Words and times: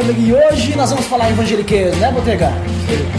Drummer 0.00 0.18
e 0.18 0.32
hoje 0.32 0.74
nós 0.76 0.90
vamos 0.90 1.06
falar 1.06 1.30
evangeliquez, 1.30 1.94
né, 1.98 2.10
Botega? 2.10 2.52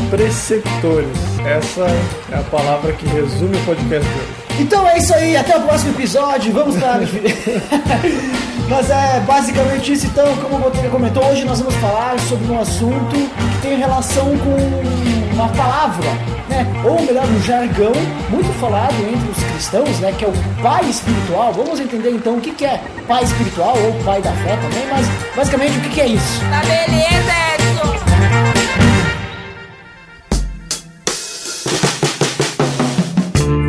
Preceptores. 0.09 1.07
Essa 1.45 1.85
é 2.31 2.39
a 2.39 2.43
palavra 2.43 2.91
que 2.93 3.07
resume 3.07 3.55
o 3.55 3.65
podcast 3.65 4.07
de 4.07 4.19
hoje. 4.19 4.61
Então 4.61 4.87
é 4.87 4.97
isso 4.97 5.13
aí, 5.13 5.35
até 5.37 5.57
o 5.57 5.61
próximo 5.61 5.91
episódio, 5.91 6.51
vamos 6.51 6.79
lá. 6.79 6.99
Mas 8.67 8.89
é 8.89 9.19
basicamente 9.21 9.93
isso, 9.93 10.07
então, 10.07 10.35
como 10.37 10.55
o 10.55 10.59
Botega 10.59 10.89
comentou, 10.89 11.23
hoje 11.25 11.45
nós 11.45 11.59
vamos 11.59 11.75
falar 11.75 12.19
sobre 12.21 12.51
um 12.51 12.59
assunto 12.59 13.15
que 13.15 13.61
tem 13.61 13.77
relação 13.77 14.25
com 14.37 15.20
uma 15.33 15.47
palavra, 15.49 16.09
né? 16.49 16.65
Ou 16.83 16.99
melhor, 17.01 17.25
um 17.25 17.41
jargão 17.41 17.91
muito 18.29 18.51
falado 18.59 18.93
entre 18.95 19.31
os 19.31 19.43
cristãos, 19.51 19.99
né? 19.99 20.13
Que 20.17 20.25
é 20.25 20.27
o 20.27 20.33
pai 20.61 20.89
espiritual. 20.89 21.53
Vamos 21.53 21.79
entender 21.79 22.11
então 22.11 22.37
o 22.37 22.41
que 22.41 22.51
que 22.51 22.65
é 22.65 22.81
pai 23.07 23.23
espiritual 23.23 23.75
ou 23.77 23.93
pai 24.03 24.21
da 24.21 24.31
fé 24.33 24.57
também, 24.57 24.85
mas 24.89 25.07
basicamente 25.35 25.77
o 25.77 25.81
que 25.81 25.89
que 25.89 26.01
é 26.01 26.07
isso? 26.07 26.41
Tá 26.49 26.59
beleza, 26.61 27.31
Edson! 27.55 27.91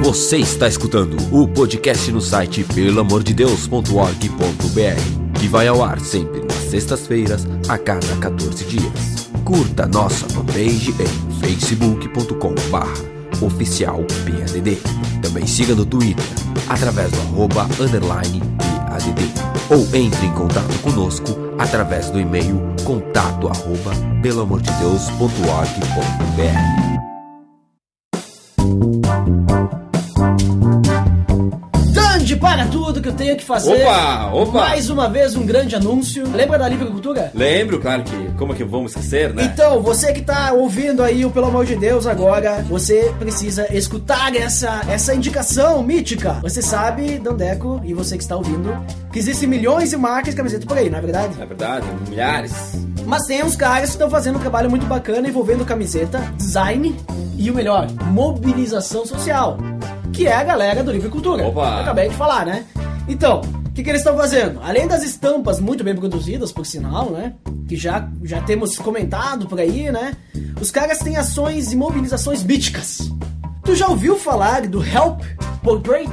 Você 0.04 0.38
está 0.38 0.66
escutando 0.68 1.16
o 1.32 1.46
podcast 1.48 2.10
no 2.12 2.20
site 2.20 2.64
pelamordedeus.org.br, 2.64 5.38
que 5.40 5.48
vai 5.48 5.68
ao 5.68 5.82
ar 5.82 5.98
sempre 6.00 6.40
nas 6.40 6.70
sextas-feiras, 6.70 7.46
a 7.68 7.78
cada 7.78 8.14
14 8.16 8.64
dias. 8.64 9.28
Curta 9.44 9.86
nossa 9.86 10.26
fanpage 10.28 10.90
em 10.90 11.31
facebook.com.br 11.42 13.12
oficial 13.44 14.04
PADD. 14.24 14.78
Também 15.20 15.46
siga 15.46 15.74
no 15.74 15.84
Twitter, 15.84 16.24
através 16.68 17.10
do 17.10 17.20
arroba 17.20 17.68
underline 17.80 18.40
PADD. 18.58 19.20
Ou 19.70 19.80
entre 19.94 20.26
em 20.26 20.32
contato 20.32 20.78
conosco 20.82 21.36
através 21.58 22.10
do 22.10 22.20
e-mail 22.20 22.60
contato 22.84 23.48
arroba 23.48 23.92
pelamordedeus.org.br. 24.22 26.81
tudo 32.72 33.00
que 33.00 33.08
eu 33.08 33.12
tenho 33.12 33.36
que 33.36 33.44
fazer. 33.44 33.84
Opa, 33.84 34.30
opa. 34.32 34.58
Mais 34.60 34.88
uma 34.88 35.08
vez 35.08 35.36
um 35.36 35.44
grande 35.44 35.76
anúncio. 35.76 36.24
Lembra 36.32 36.58
da 36.58 36.68
Livre 36.68 36.86
Cultura? 36.86 37.30
Lembro, 37.34 37.78
claro 37.78 38.02
que. 38.02 38.32
Como 38.38 38.52
é 38.52 38.56
que 38.56 38.64
vamos 38.64 38.92
esquecer, 38.92 39.32
né? 39.32 39.50
Então, 39.52 39.82
você 39.82 40.12
que 40.12 40.22
tá 40.22 40.52
ouvindo 40.52 41.02
aí 41.02 41.24
o 41.24 41.30
Pelo 41.30 41.46
Amor 41.46 41.66
de 41.66 41.76
Deus 41.76 42.06
agora, 42.06 42.64
você 42.68 43.12
precisa 43.18 43.72
escutar 43.72 44.34
essa, 44.34 44.80
essa 44.88 45.14
indicação 45.14 45.82
mítica. 45.82 46.38
Você 46.42 46.62
sabe, 46.62 47.18
Dandeco, 47.18 47.80
e 47.84 47.92
você 47.92 48.16
que 48.16 48.22
está 48.22 48.36
ouvindo, 48.36 48.74
que 49.12 49.18
existem 49.18 49.48
milhões 49.48 49.90
de 49.90 49.96
marcas 49.96 50.30
de 50.30 50.36
camiseta 50.36 50.66
por 50.66 50.78
aí, 50.78 50.88
não 50.88 50.98
é 50.98 51.02
verdade? 51.02 51.34
É 51.40 51.46
verdade, 51.46 51.86
milhares. 52.08 52.52
Mas 53.04 53.26
tem 53.26 53.44
uns 53.44 53.56
caras 53.56 53.90
que 53.90 53.96
estão 53.96 54.08
fazendo 54.08 54.36
um 54.36 54.40
trabalho 54.40 54.70
muito 54.70 54.86
bacana 54.86 55.28
envolvendo 55.28 55.64
camiseta, 55.64 56.18
design 56.36 56.96
e 57.36 57.50
o 57.50 57.54
melhor, 57.54 57.88
mobilização 58.06 59.04
social. 59.04 59.58
Que 60.12 60.26
é 60.26 60.34
a 60.34 60.44
galera 60.44 60.84
do 60.84 60.92
Livre 60.92 61.08
Cultura. 61.08 61.46
Opa! 61.46 61.76
Eu 61.76 61.80
acabei 61.82 62.08
de 62.08 62.14
falar, 62.14 62.44
né? 62.44 62.64
Então, 63.08 63.40
o 63.66 63.72
que, 63.72 63.82
que 63.82 63.88
eles 63.88 64.02
estão 64.02 64.16
fazendo? 64.16 64.60
Além 64.62 64.86
das 64.86 65.02
estampas 65.02 65.58
muito 65.58 65.82
bem 65.82 65.94
produzidas, 65.94 66.52
por 66.52 66.66
sinal, 66.66 67.10
né? 67.10 67.32
Que 67.66 67.76
já, 67.76 68.08
já 68.22 68.40
temos 68.42 68.76
comentado 68.76 69.46
por 69.46 69.58
aí, 69.58 69.90
né? 69.90 70.14
Os 70.60 70.70
caras 70.70 70.98
têm 70.98 71.16
ações 71.16 71.72
e 71.72 71.76
mobilizações 71.76 72.44
míticas. 72.44 73.10
Tu 73.64 73.74
já 73.74 73.88
ouviu 73.88 74.18
falar 74.18 74.66
do 74.66 74.84
Help 74.84 75.22
Portrait? 75.62 76.10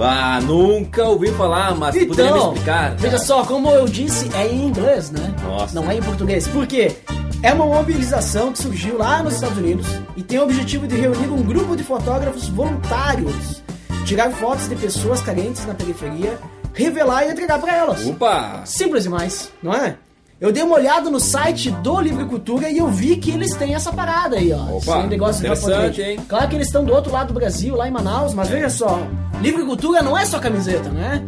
Ah, 0.00 0.40
nunca 0.42 1.04
ouvi 1.04 1.30
falar, 1.32 1.74
mas 1.74 1.94
poderia 2.06 2.32
me 2.32 2.38
explicar? 2.38 2.86
Então, 2.88 2.98
veja 2.98 3.18
só, 3.18 3.44
como 3.44 3.70
eu 3.70 3.86
disse, 3.86 4.30
é 4.34 4.46
em 4.48 4.66
inglês, 4.66 5.10
né? 5.10 5.34
Nossa. 5.42 5.74
Não 5.74 5.90
é 5.90 5.96
em 5.96 6.02
português. 6.02 6.46
Por 6.48 6.66
quê? 6.66 6.94
É 7.42 7.52
uma 7.52 7.66
mobilização 7.66 8.52
que 8.52 8.58
surgiu 8.58 8.98
lá 8.98 9.22
nos 9.22 9.34
Estados 9.34 9.58
Unidos 9.58 9.86
e 10.16 10.22
tem 10.22 10.38
o 10.38 10.44
objetivo 10.44 10.86
de 10.86 10.96
reunir 10.96 11.28
um 11.28 11.42
grupo 11.42 11.76
de 11.76 11.84
fotógrafos 11.84 12.48
voluntários, 12.48 13.62
tirar 14.04 14.30
fotos 14.30 14.68
de 14.68 14.74
pessoas 14.74 15.20
carentes 15.20 15.64
na 15.66 15.74
periferia, 15.74 16.38
revelar 16.72 17.24
e 17.24 17.30
entregar 17.32 17.60
para 17.60 17.74
elas. 17.74 18.06
Opa! 18.06 18.62
Simples 18.64 19.04
demais, 19.04 19.50
não 19.62 19.72
é? 19.72 19.96
Eu 20.38 20.52
dei 20.52 20.62
uma 20.62 20.74
olhada 20.74 21.08
no 21.08 21.18
site 21.18 21.70
do 21.70 21.98
Livre 22.00 22.24
Cultura 22.26 22.68
e 22.68 22.76
eu 22.78 22.88
vi 22.88 23.16
que 23.16 23.30
eles 23.30 23.54
têm 23.54 23.74
essa 23.74 23.90
parada 23.92 24.36
aí, 24.36 24.52
ó. 24.52 24.76
Opa, 24.76 24.98
Esse 24.98 25.06
negócio 25.08 25.40
interessante, 25.40 26.02
hein? 26.02 26.20
Claro 26.28 26.48
que 26.48 26.56
eles 26.56 26.66
estão 26.66 26.84
do 26.84 26.92
outro 26.92 27.10
lado 27.10 27.28
do 27.28 27.34
Brasil, 27.34 27.74
lá 27.74 27.88
em 27.88 27.90
Manaus, 27.90 28.34
mas 28.34 28.48
veja 28.48 28.68
só, 28.68 28.98
Livre 29.40 29.64
Cultura 29.64 30.02
não 30.02 30.16
é 30.16 30.26
só 30.26 30.38
camiseta, 30.38 30.90
né? 30.90 31.22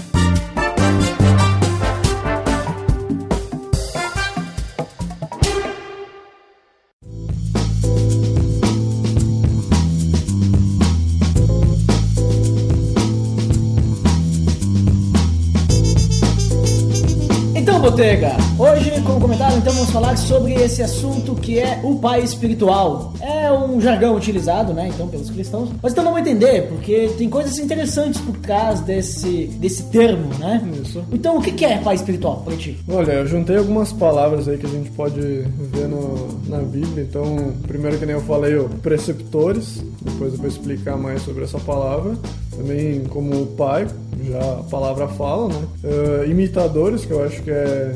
Botega, 17.92 18.38
hoje, 18.58 18.90
como 19.02 19.20
comentário, 19.20 19.58
então 19.58 19.74
vamos 19.74 19.90
falar 19.90 20.16
sobre 20.16 20.54
esse 20.54 20.82
assunto 20.82 21.36
que 21.36 21.60
é 21.60 21.82
o 21.84 21.96
pai 21.96 22.24
espiritual. 22.24 23.14
É 23.20 23.52
um 23.52 23.82
jargão 23.82 24.16
utilizado, 24.16 24.74
né, 24.74 24.88
então, 24.88 25.10
pelos 25.10 25.30
cristãos. 25.30 25.70
Mas 25.84 25.92
então 25.92 26.06
vamos 26.06 26.22
entender, 26.22 26.70
porque 26.70 27.12
tem 27.18 27.30
coisas 27.30 27.60
interessantes 27.60 28.22
por 28.22 28.38
trás 28.38 28.80
desse, 28.80 29.48
desse 29.60 29.84
termo, 29.90 30.34
né? 30.40 30.66
Isso. 30.82 31.04
Então, 31.12 31.38
o 31.38 31.42
que 31.42 31.52
que 31.52 31.66
é 31.66 31.80
pai 31.80 31.96
espiritual 31.96 32.42
pra 32.46 32.56
ti? 32.56 32.80
Olha, 32.88 33.12
eu 33.12 33.28
juntei 33.28 33.58
algumas 33.58 33.92
palavras 33.92 34.48
aí 34.48 34.58
que 34.58 34.66
a 34.66 34.70
gente 34.70 34.90
pode 34.92 35.20
ver 35.20 35.90
no, 35.90 36.40
na 36.48 36.60
Bíblia. 36.60 37.04
Então, 37.04 37.54
primeiro 37.68 37.98
que 37.98 38.06
nem 38.06 38.16
eu 38.16 38.22
falei, 38.22 38.58
ó, 38.58 38.70
preceptores. 38.82 39.84
Depois 40.02 40.32
eu 40.32 40.40
vou 40.40 40.48
explicar 40.48 40.96
mais 40.96 41.24
sobre 41.24 41.44
essa 41.44 41.60
palavra. 41.60 42.16
Também 42.56 43.04
como 43.06 43.48
pai, 43.48 43.88
já 44.24 44.54
a 44.60 44.64
palavra 44.64 45.08
fala, 45.08 45.48
né? 45.48 45.68
Eh, 45.84 46.28
imitadores, 46.30 47.06
que 47.06 47.12
eu 47.12 47.24
acho 47.24 47.42
que 47.42 47.50
é 47.50 47.96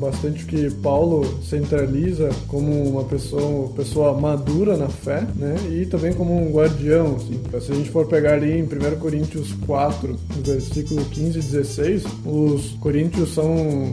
bastante 0.00 0.46
que 0.46 0.70
Paulo 0.76 1.38
centraliza 1.42 2.30
como 2.48 2.72
uma 2.88 3.04
pessoa, 3.04 3.68
pessoa 3.68 4.18
madura 4.18 4.76
na 4.76 4.88
fé, 4.88 5.26
né? 5.36 5.54
E 5.70 5.84
também 5.84 6.12
como 6.12 6.34
um 6.34 6.50
guardião, 6.50 7.16
assim. 7.16 7.38
Se 7.60 7.72
a 7.72 7.74
gente 7.74 7.90
for 7.90 8.06
pegar 8.06 8.34
ali 8.34 8.58
em 8.58 8.62
1 8.62 8.98
Coríntios 8.98 9.52
4, 9.66 10.16
no 10.36 10.42
versículo 10.42 11.04
15 11.04 11.38
e 11.38 11.42
16, 11.42 12.04
os 12.24 12.70
coríntios 12.80 13.34
são 13.34 13.92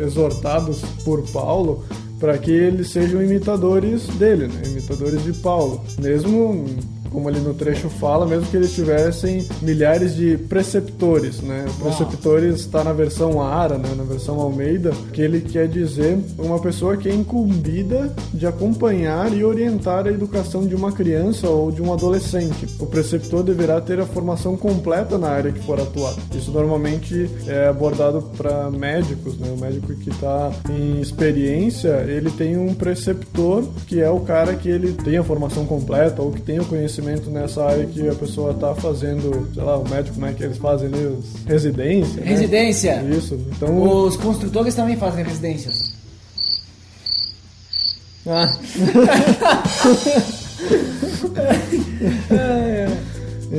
exortados 0.00 0.80
por 1.04 1.22
Paulo 1.30 1.84
para 2.18 2.38
que 2.38 2.50
eles 2.50 2.90
sejam 2.90 3.22
imitadores 3.22 4.06
dele, 4.18 4.46
né? 4.46 4.62
imitadores 4.66 5.22
de 5.24 5.32
Paulo. 5.34 5.82
Mesmo 6.00 6.64
como 7.12 7.28
ali 7.28 7.40
no 7.40 7.54
trecho 7.54 7.88
fala, 7.88 8.26
mesmo 8.26 8.46
que 8.46 8.56
eles 8.56 8.72
tivessem 8.74 9.46
milhares 9.60 10.14
de 10.16 10.36
preceptores, 10.36 11.40
né? 11.40 11.66
Preceptores 11.80 12.60
está 12.60 12.82
na 12.82 12.92
versão 12.92 13.40
Ara, 13.42 13.76
né? 13.76 13.94
na 13.96 14.04
versão 14.04 14.40
Almeida, 14.40 14.92
que 15.12 15.20
ele 15.20 15.40
quer 15.40 15.68
dizer 15.68 16.18
uma 16.38 16.58
pessoa 16.58 16.96
que 16.96 17.08
é 17.08 17.14
incumbida 17.14 18.12
de 18.32 18.46
acompanhar 18.46 19.32
e 19.32 19.44
orientar 19.44 20.06
a 20.06 20.10
educação 20.10 20.66
de 20.66 20.74
uma 20.74 20.92
criança 20.92 21.48
ou 21.48 21.70
de 21.70 21.82
um 21.82 21.92
adolescente. 21.92 22.66
O 22.78 22.86
preceptor 22.86 23.42
deverá 23.42 23.80
ter 23.80 24.00
a 24.00 24.06
formação 24.06 24.56
completa 24.56 25.18
na 25.18 25.28
área 25.28 25.52
que 25.52 25.60
for 25.60 25.78
atuar. 25.80 26.14
Isso 26.34 26.50
normalmente 26.50 27.28
é 27.46 27.68
abordado 27.68 28.22
para 28.36 28.70
médicos, 28.70 29.38
né? 29.38 29.52
O 29.54 29.60
médico 29.60 29.94
que 29.94 30.10
está 30.10 30.50
em 30.70 31.00
experiência, 31.00 32.04
ele 32.08 32.30
tem 32.30 32.56
um 32.56 32.74
preceptor 32.74 33.64
que 33.86 34.00
é 34.00 34.08
o 34.08 34.20
cara 34.20 34.54
que 34.54 34.68
ele 34.68 34.92
tem 34.92 35.18
a 35.18 35.24
formação 35.24 35.66
completa 35.66 36.22
ou 36.22 36.32
que 36.32 36.40
tem 36.40 36.58
o 36.58 36.64
conhecimento 36.64 37.01
conhecimento 37.02 37.30
nessa 37.30 37.64
área 37.64 37.84
que 37.86 38.08
a 38.08 38.14
pessoa 38.14 38.52
está 38.52 38.74
fazendo, 38.74 39.48
sei 39.52 39.62
lá, 39.62 39.76
o 39.76 39.88
médico, 39.88 40.14
como 40.14 40.26
é 40.26 40.32
que 40.32 40.44
eles 40.44 40.58
fazem 40.58 40.86
ali, 40.86 41.06
os 41.06 41.34
residência. 41.44 42.20
né? 42.20 42.30
Residência. 42.30 43.02
Isso. 43.10 43.34
Então. 43.56 44.04
Os 44.06 44.16
construtores 44.16 44.74
também 44.74 44.96
fazem 44.96 45.24
residências. 45.24 45.92
Ah. 48.26 48.56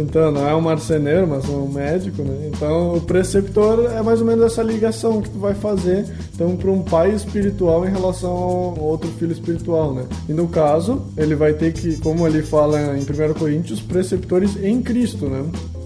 Então, 0.04 0.32
não 0.32 0.48
é 0.48 0.54
um 0.54 0.62
marceneiro, 0.62 1.26
mas 1.28 1.48
um 1.48 1.68
médico, 1.68 2.22
né? 2.24 2.52
Então, 2.54 2.96
o 2.96 3.02
preceptor 3.02 3.90
é 3.92 4.02
mais 4.02 4.20
ou 4.20 4.28
menos 4.28 4.44
essa 4.44 4.62
ligação 4.62 5.22
que 5.22 5.30
tu 5.30 5.40
vai 5.40 5.54
fazer, 5.54 6.06
então, 6.34 6.56
para 6.58 6.70
um 6.70 6.84
pai 6.84 7.12
espiritual 7.12 7.88
em 7.88 7.92
relação 7.92 8.30
ao 8.32 8.80
outro 8.80 9.10
filho 9.18 9.32
espiritual, 9.32 9.94
né? 9.94 10.06
E 10.28 10.34
no 10.34 10.48
caso, 10.48 11.02
ele 11.18 11.36
vai 11.36 11.54
ter 11.54 11.72
que, 11.72 11.98
como 11.98 12.28
ele 12.28 12.44
fala 12.44 12.80
em 12.98 13.02
1 13.02 13.34
Coríntios, 13.34 13.82
preceptores 13.82 14.62
em 14.62 14.82
Cristo, 14.82 15.28
né? 15.28 15.44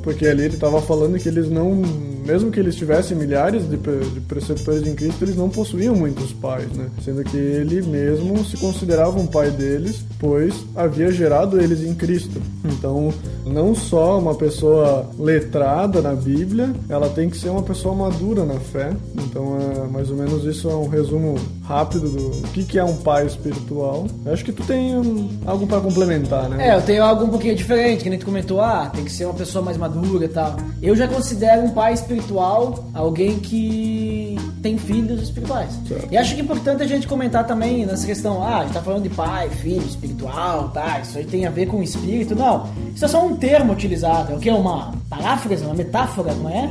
Porque 0.08 0.26
ali 0.26 0.44
ele 0.44 0.54
estava 0.54 0.82
falando 0.82 1.20
que 1.20 1.28
eles 1.28 1.50
não, 1.50 1.76
mesmo 2.26 2.50
que 2.50 2.58
eles 2.58 2.78
tivessem 2.78 3.18
milhares 3.18 3.68
de, 3.68 3.76
de 3.76 4.22
preceptores 4.22 4.88
em 4.88 4.96
Cristo, 4.96 5.26
eles 5.26 5.36
não 5.36 5.50
possuíam 5.50 5.94
muitos 5.94 6.32
pais, 6.32 6.72
né? 6.78 6.90
Sendo 7.04 7.26
que 7.26 7.36
ele 7.36 7.82
mesmo 7.82 8.42
se 8.46 8.56
considerava 8.56 9.20
um 9.20 9.28
pai 9.28 9.52
deles, 9.52 10.06
pois 10.18 10.54
havia 10.74 11.12
gerado 11.12 11.60
eles 11.60 11.84
em 11.84 11.94
Cristo. 11.94 12.42
Então, 12.64 13.14
não 13.46 13.76
só 13.76 14.18
uma 14.18 14.34
pessoa 14.34 15.10
letrada 15.20 16.02
na 16.02 16.14
Bíblia, 16.14 16.74
ela 16.88 17.10
tem 17.10 17.30
que 17.30 17.38
ser 17.38 17.50
uma 17.50 17.64
pessoa 17.64 17.94
madura 17.94 18.46
na 18.46 18.62
fé. 18.62 18.96
Então, 19.14 19.58
é, 19.60 19.92
mais 19.92 20.10
ou 20.10 20.16
menos 20.16 20.46
isso 20.46 20.70
é 20.70 20.74
um 20.74 20.88
resumo 20.88 21.36
rápido 21.68 22.10
do 22.10 22.48
que, 22.50 22.64
que 22.64 22.80
é 22.80 22.84
um 22.84 22.96
pai 22.96 23.26
espiritual. 23.26 24.08
Eu 24.26 24.34
acho 24.34 24.44
que 24.44 24.54
tu 24.54 24.64
tem 24.64 24.96
um, 24.96 25.30
algo 25.46 25.68
para 25.68 25.82
complementar, 25.82 26.50
né? 26.50 26.70
É, 26.70 26.76
eu 26.76 26.82
tenho 26.82 27.04
algo 27.04 27.26
um 27.26 27.30
pouquinho 27.30 27.56
diferente, 27.56 28.04
que 28.04 28.10
nem 28.10 28.18
tu 28.18 28.26
comentou, 28.26 28.62
ah, 28.62 28.90
tem 28.94 29.04
que 29.04 29.12
ser 29.12 29.26
uma 29.26 29.34
pessoa 29.34 29.64
mais 29.64 29.78
madura 29.78 30.26
e 30.26 30.30
tal. 30.30 30.56
Eu 30.82 30.96
já 30.96 31.08
considero 31.08 31.64
um 31.64 31.72
pai 31.72 31.94
espiritual 31.94 32.86
alguém 32.94 33.40
que 33.40 34.38
tem 34.62 34.78
filhos 34.78 35.22
espirituais. 35.22 35.78
Certo. 35.88 36.08
E 36.10 36.18
acho 36.18 36.34
que 36.34 36.42
é 36.42 36.44
importante 36.44 36.84
a 36.84 36.88
gente 36.88 37.08
comentar 37.08 37.46
também 37.46 37.86
nessa 37.86 38.06
questão, 38.06 38.42
ah, 38.42 38.60
a 38.60 38.64
gente 38.64 38.74
tá 38.74 38.82
falando 38.82 39.04
de 39.04 39.10
pai, 39.10 39.50
filho, 39.50 39.86
espiritual, 39.86 40.70
tá, 40.70 41.00
isso 41.02 41.18
aí 41.18 41.26
tem 41.26 41.46
a 41.46 41.50
ver 41.50 41.66
com 41.66 41.84
espírito. 41.84 42.34
Não, 42.34 42.70
isso 42.96 43.04
é 43.04 43.08
só 43.08 43.26
um 43.26 43.36
termo 43.36 43.74
utilizado, 43.74 44.32
é 44.32 44.36
o 44.36 44.40
que? 44.40 44.50
Uma 44.50 44.94
paráfrase, 45.10 45.66
uma 45.66 45.76
metáfora, 45.76 46.34
não 46.34 46.50
é? 46.50 46.70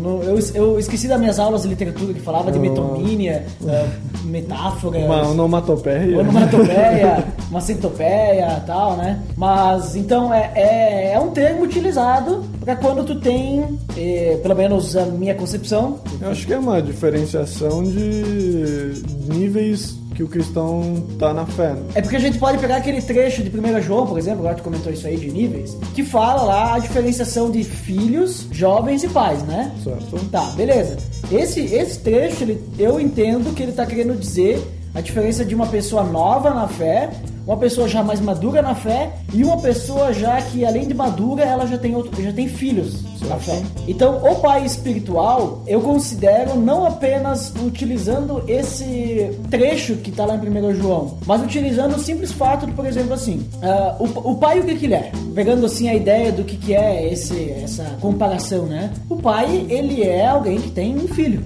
Não, 0.00 0.22
eu, 0.22 0.38
eu 0.54 0.78
esqueci 0.78 1.06
das 1.06 1.20
minhas 1.20 1.38
aulas 1.38 1.62
de 1.62 1.68
literatura 1.68 2.14
que 2.14 2.20
falava 2.20 2.50
de 2.50 2.58
metomínia, 2.58 3.44
eh, 3.66 3.88
metáforas. 4.24 5.04
Uma 5.04 5.28
onomatopeia. 5.28 6.18
Onomatopeia, 6.18 7.24
uma 7.50 7.60
centopeia 7.60 8.62
tal, 8.66 8.96
né? 8.96 9.22
Mas 9.36 9.94
então 9.94 10.32
é, 10.32 10.52
é, 10.54 11.12
é 11.12 11.20
um 11.20 11.30
termo 11.30 11.64
utilizado 11.64 12.44
para 12.60 12.76
quando 12.76 13.04
tu 13.04 13.16
tem, 13.16 13.78
eh, 13.96 14.38
pelo 14.42 14.54
menos 14.54 14.96
a 14.96 15.04
minha 15.04 15.34
concepção, 15.34 15.98
Eu 16.20 16.30
acho 16.30 16.46
que 16.46 16.54
é 16.54 16.58
uma 16.58 16.80
diferenciação 16.80 17.82
de 17.82 19.02
níveis 19.28 19.99
que 20.20 20.24
o 20.24 20.28
cristão 20.28 21.02
tá 21.18 21.32
na 21.32 21.46
fé. 21.46 21.70
né? 21.72 21.82
É 21.94 22.02
porque 22.02 22.16
a 22.16 22.20
gente 22.20 22.38
pode 22.38 22.58
pegar 22.58 22.76
aquele 22.76 23.00
trecho 23.00 23.42
de 23.42 23.48
1 23.58 23.80
João, 23.80 24.06
por 24.06 24.18
exemplo, 24.18 24.40
agora 24.40 24.54
tu 24.54 24.62
comentou 24.62 24.92
isso 24.92 25.06
aí 25.06 25.16
de 25.16 25.30
níveis, 25.30 25.74
que 25.94 26.04
fala 26.04 26.42
lá 26.42 26.74
a 26.74 26.78
diferenciação 26.78 27.50
de 27.50 27.64
filhos, 27.64 28.46
jovens 28.52 29.02
e 29.02 29.08
pais, 29.08 29.42
né? 29.44 29.72
Certo? 29.82 30.18
Tá, 30.30 30.42
beleza. 30.56 30.98
Esse, 31.32 31.60
esse 31.60 32.00
trecho, 32.00 32.44
ele- 32.44 32.62
eu 32.78 33.00
entendo 33.00 33.54
que 33.54 33.62
ele 33.62 33.72
tá 33.72 33.86
querendo 33.86 34.14
dizer 34.18 34.60
a 34.94 35.00
diferença 35.00 35.42
de 35.44 35.54
uma 35.54 35.66
pessoa 35.66 36.02
nova 36.02 36.50
na 36.52 36.68
fé, 36.68 37.08
uma 37.50 37.56
pessoa 37.56 37.88
já 37.88 38.00
mais 38.00 38.20
madura 38.20 38.62
na 38.62 38.76
fé 38.76 39.10
e 39.34 39.42
uma 39.42 39.56
pessoa 39.58 40.12
já 40.12 40.40
que, 40.40 40.64
além 40.64 40.86
de 40.86 40.94
madura, 40.94 41.42
ela 41.42 41.66
já 41.66 41.76
tem, 41.76 41.96
outro, 41.96 42.22
já 42.22 42.32
tem 42.32 42.46
filhos 42.46 43.02
na 43.28 43.36
fé. 43.38 43.60
Então, 43.88 44.18
o 44.24 44.36
pai 44.36 44.64
espiritual, 44.64 45.60
eu 45.66 45.80
considero 45.80 46.54
não 46.54 46.86
apenas 46.86 47.52
utilizando 47.66 48.44
esse 48.46 49.36
trecho 49.50 49.96
que 49.96 50.12
tá 50.12 50.24
lá 50.24 50.36
em 50.36 50.38
1 50.38 50.74
João, 50.74 51.18
mas 51.26 51.42
utilizando 51.42 51.96
o 51.96 51.98
simples 51.98 52.30
fato 52.30 52.66
de, 52.66 52.72
por 52.72 52.86
exemplo, 52.86 53.14
assim, 53.14 53.44
ah, 53.60 53.96
o, 53.98 54.30
o 54.30 54.36
pai 54.36 54.60
o 54.60 54.64
que 54.64 54.76
que 54.76 54.86
ele 54.86 54.94
é? 54.94 55.10
Pegando 55.34 55.66
assim 55.66 55.88
a 55.88 55.94
ideia 55.94 56.30
do 56.30 56.44
que 56.44 56.56
que 56.56 56.72
é 56.72 57.12
esse, 57.12 57.50
essa 57.50 57.96
comparação, 58.00 58.66
né? 58.66 58.92
O 59.08 59.16
pai, 59.16 59.66
ele 59.68 60.04
é 60.04 60.24
alguém 60.24 60.60
que 60.60 60.70
tem 60.70 60.96
um 60.96 61.08
filho. 61.08 61.42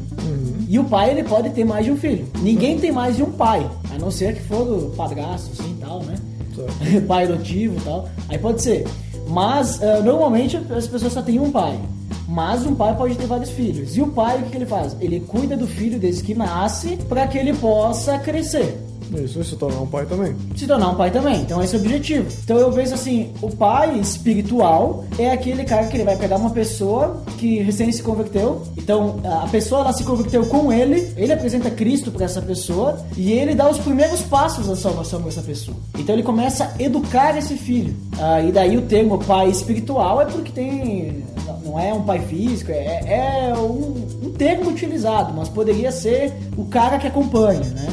E 0.74 0.78
o 0.80 0.82
pai, 0.82 1.12
ele 1.12 1.22
pode 1.22 1.50
ter 1.50 1.64
mais 1.64 1.84
de 1.84 1.92
um 1.92 1.96
filho. 1.96 2.26
Ninguém 2.40 2.80
tem 2.80 2.90
mais 2.90 3.14
de 3.14 3.22
um 3.22 3.30
pai, 3.30 3.64
a 3.94 3.96
não 3.96 4.10
ser 4.10 4.34
que 4.34 4.42
for 4.42 4.62
o 4.62 4.90
padrasto, 4.90 5.52
assim, 5.52 5.76
tal, 5.80 6.02
né? 6.02 6.16
pai 7.06 7.26
adotivo 7.26 7.78
e 7.78 7.84
tal. 7.84 8.08
Aí 8.28 8.38
pode 8.38 8.60
ser. 8.60 8.84
Mas, 9.28 9.80
ah, 9.80 10.00
normalmente, 10.00 10.56
as 10.56 10.88
pessoas 10.88 11.12
só 11.12 11.22
têm 11.22 11.38
um 11.38 11.52
pai. 11.52 11.78
Mas 12.26 12.66
um 12.66 12.74
pai 12.74 12.92
pode 12.96 13.14
ter 13.14 13.26
vários 13.28 13.50
filhos. 13.50 13.96
E 13.96 14.02
o 14.02 14.08
pai, 14.08 14.36
o 14.36 14.42
que, 14.42 14.50
que 14.50 14.56
ele 14.56 14.66
faz? 14.66 14.96
Ele 15.00 15.20
cuida 15.20 15.56
do 15.56 15.68
filho 15.68 15.96
desde 15.96 16.24
que 16.24 16.34
nasce 16.34 16.96
para 17.08 17.24
que 17.28 17.38
ele 17.38 17.54
possa 17.54 18.18
crescer 18.18 18.83
Isso, 19.22 19.42
se 19.44 19.56
tornar 19.56 19.80
um 19.80 19.86
pai 19.86 20.06
também. 20.06 20.36
se 20.56 20.66
tornar 20.66 20.90
um 20.90 20.94
pai 20.94 21.10
também. 21.10 21.40
Então 21.40 21.62
esse 21.62 21.74
é 21.74 21.78
o 21.78 21.80
objetivo. 21.80 22.28
Então 22.42 22.56
eu 22.58 22.72
penso 22.72 22.94
assim, 22.94 23.32
o 23.40 23.50
pai 23.50 23.98
espiritual 23.98 25.04
é 25.18 25.30
aquele 25.30 25.64
cara 25.64 25.86
que 25.86 25.96
ele 25.96 26.04
vai 26.04 26.16
pegar 26.16 26.36
uma 26.36 26.50
pessoa 26.50 27.22
que 27.38 27.58
recém 27.60 27.90
se 27.92 28.02
converteu. 28.02 28.62
Então 28.76 29.20
a 29.42 29.48
pessoa 29.48 29.82
ela 29.82 29.92
se 29.92 30.04
converteu 30.04 30.46
com 30.46 30.72
ele, 30.72 31.12
ele 31.16 31.32
apresenta 31.32 31.70
Cristo 31.70 32.10
para 32.10 32.24
essa 32.24 32.40
pessoa 32.40 32.98
e 33.16 33.32
ele 33.32 33.54
dá 33.54 33.68
os 33.68 33.78
primeiros 33.78 34.22
passos 34.22 34.66
da 34.66 34.76
salvação 34.76 35.20
para 35.20 35.28
essa 35.28 35.42
pessoa. 35.42 35.76
Então 35.98 36.14
ele 36.14 36.22
começa 36.22 36.72
a 36.78 36.82
educar 36.82 37.36
esse 37.36 37.56
filho. 37.56 37.94
Ah, 38.18 38.40
e 38.40 38.52
daí 38.52 38.76
o 38.76 38.82
termo 38.82 39.18
pai 39.18 39.48
espiritual 39.48 40.20
é 40.20 40.26
porque 40.26 40.52
tem 40.52 41.24
não 41.64 41.78
é 41.78 41.92
um 41.92 42.02
pai 42.02 42.20
físico, 42.20 42.70
é, 42.70 43.50
é 43.50 43.54
um, 43.56 44.26
um 44.26 44.30
termo 44.30 44.70
utilizado, 44.70 45.32
mas 45.34 45.48
poderia 45.48 45.90
ser 45.90 46.32
o 46.56 46.64
cara 46.66 46.98
que 46.98 47.06
acompanha, 47.06 47.60
né? 47.60 47.88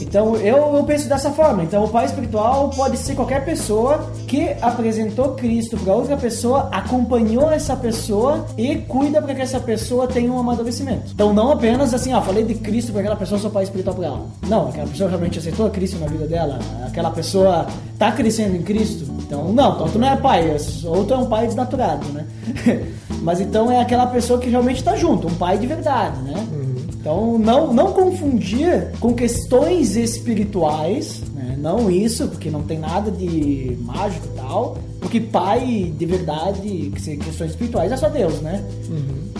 Então 0.00 0.36
eu, 0.36 0.76
eu 0.76 0.84
penso 0.84 1.08
dessa 1.08 1.30
forma. 1.30 1.62
Então 1.62 1.84
o 1.84 1.88
pai 1.88 2.06
espiritual 2.06 2.70
pode 2.70 2.96
ser 2.96 3.14
qualquer 3.14 3.44
pessoa 3.44 4.10
que 4.26 4.54
apresentou 4.60 5.34
Cristo 5.34 5.76
para 5.76 5.94
outra 5.94 6.16
pessoa, 6.16 6.68
acompanhou 6.72 7.50
essa 7.50 7.76
pessoa 7.76 8.46
e 8.56 8.76
cuida 8.76 9.20
para 9.20 9.34
que 9.34 9.42
essa 9.42 9.60
pessoa 9.60 10.06
tenha 10.06 10.30
um 10.32 10.38
amadurecimento. 10.38 11.12
Então 11.14 11.32
não 11.32 11.52
apenas 11.52 11.92
assim, 11.94 12.12
ah, 12.12 12.20
falei 12.20 12.44
de 12.44 12.54
Cristo 12.54 12.92
para 12.92 13.00
aquela 13.00 13.16
pessoa, 13.16 13.40
sou 13.40 13.50
pai 13.50 13.64
espiritual 13.64 13.96
para 13.96 14.06
ela. 14.06 14.26
Não, 14.48 14.68
aquela 14.68 14.86
pessoa 14.86 15.08
realmente 15.08 15.38
aceitou 15.38 15.70
Cristo 15.70 15.98
na 15.98 16.06
vida 16.06 16.26
dela, 16.26 16.58
aquela 16.86 17.10
pessoa 17.10 17.66
tá 17.98 18.12
crescendo 18.12 18.56
em 18.56 18.62
Cristo. 18.62 19.10
Então 19.18 19.52
não, 19.52 19.74
então 19.74 19.88
tu 19.88 19.98
não 19.98 20.08
é 20.08 20.16
pai, 20.16 20.56
ou 20.84 21.04
tu 21.04 21.14
é 21.14 21.16
um 21.16 21.26
pai 21.26 21.46
desnaturado, 21.46 22.06
né? 22.08 22.26
Mas 23.22 23.40
então 23.40 23.70
é 23.70 23.80
aquela 23.80 24.06
pessoa 24.06 24.38
que 24.38 24.48
realmente 24.48 24.78
está 24.78 24.96
junto, 24.96 25.28
um 25.28 25.34
pai 25.34 25.56
de 25.58 25.66
verdade, 25.66 26.20
né? 26.22 26.34
Então, 27.02 27.36
não, 27.36 27.74
não 27.74 27.92
confundir 27.92 28.92
com 29.00 29.12
questões 29.12 29.96
espirituais, 29.96 31.20
né? 31.34 31.56
não 31.58 31.90
isso, 31.90 32.28
porque 32.28 32.48
não 32.48 32.62
tem 32.62 32.78
nada 32.78 33.10
de 33.10 33.76
mágico 33.80 34.24
e 34.32 34.36
tal, 34.36 34.78
porque 35.00 35.18
pai 35.18 35.92
de 35.98 36.06
verdade, 36.06 36.92
questões 36.94 37.50
espirituais, 37.50 37.90
é 37.90 37.96
só 37.96 38.08
Deus, 38.08 38.40
né? 38.40 38.64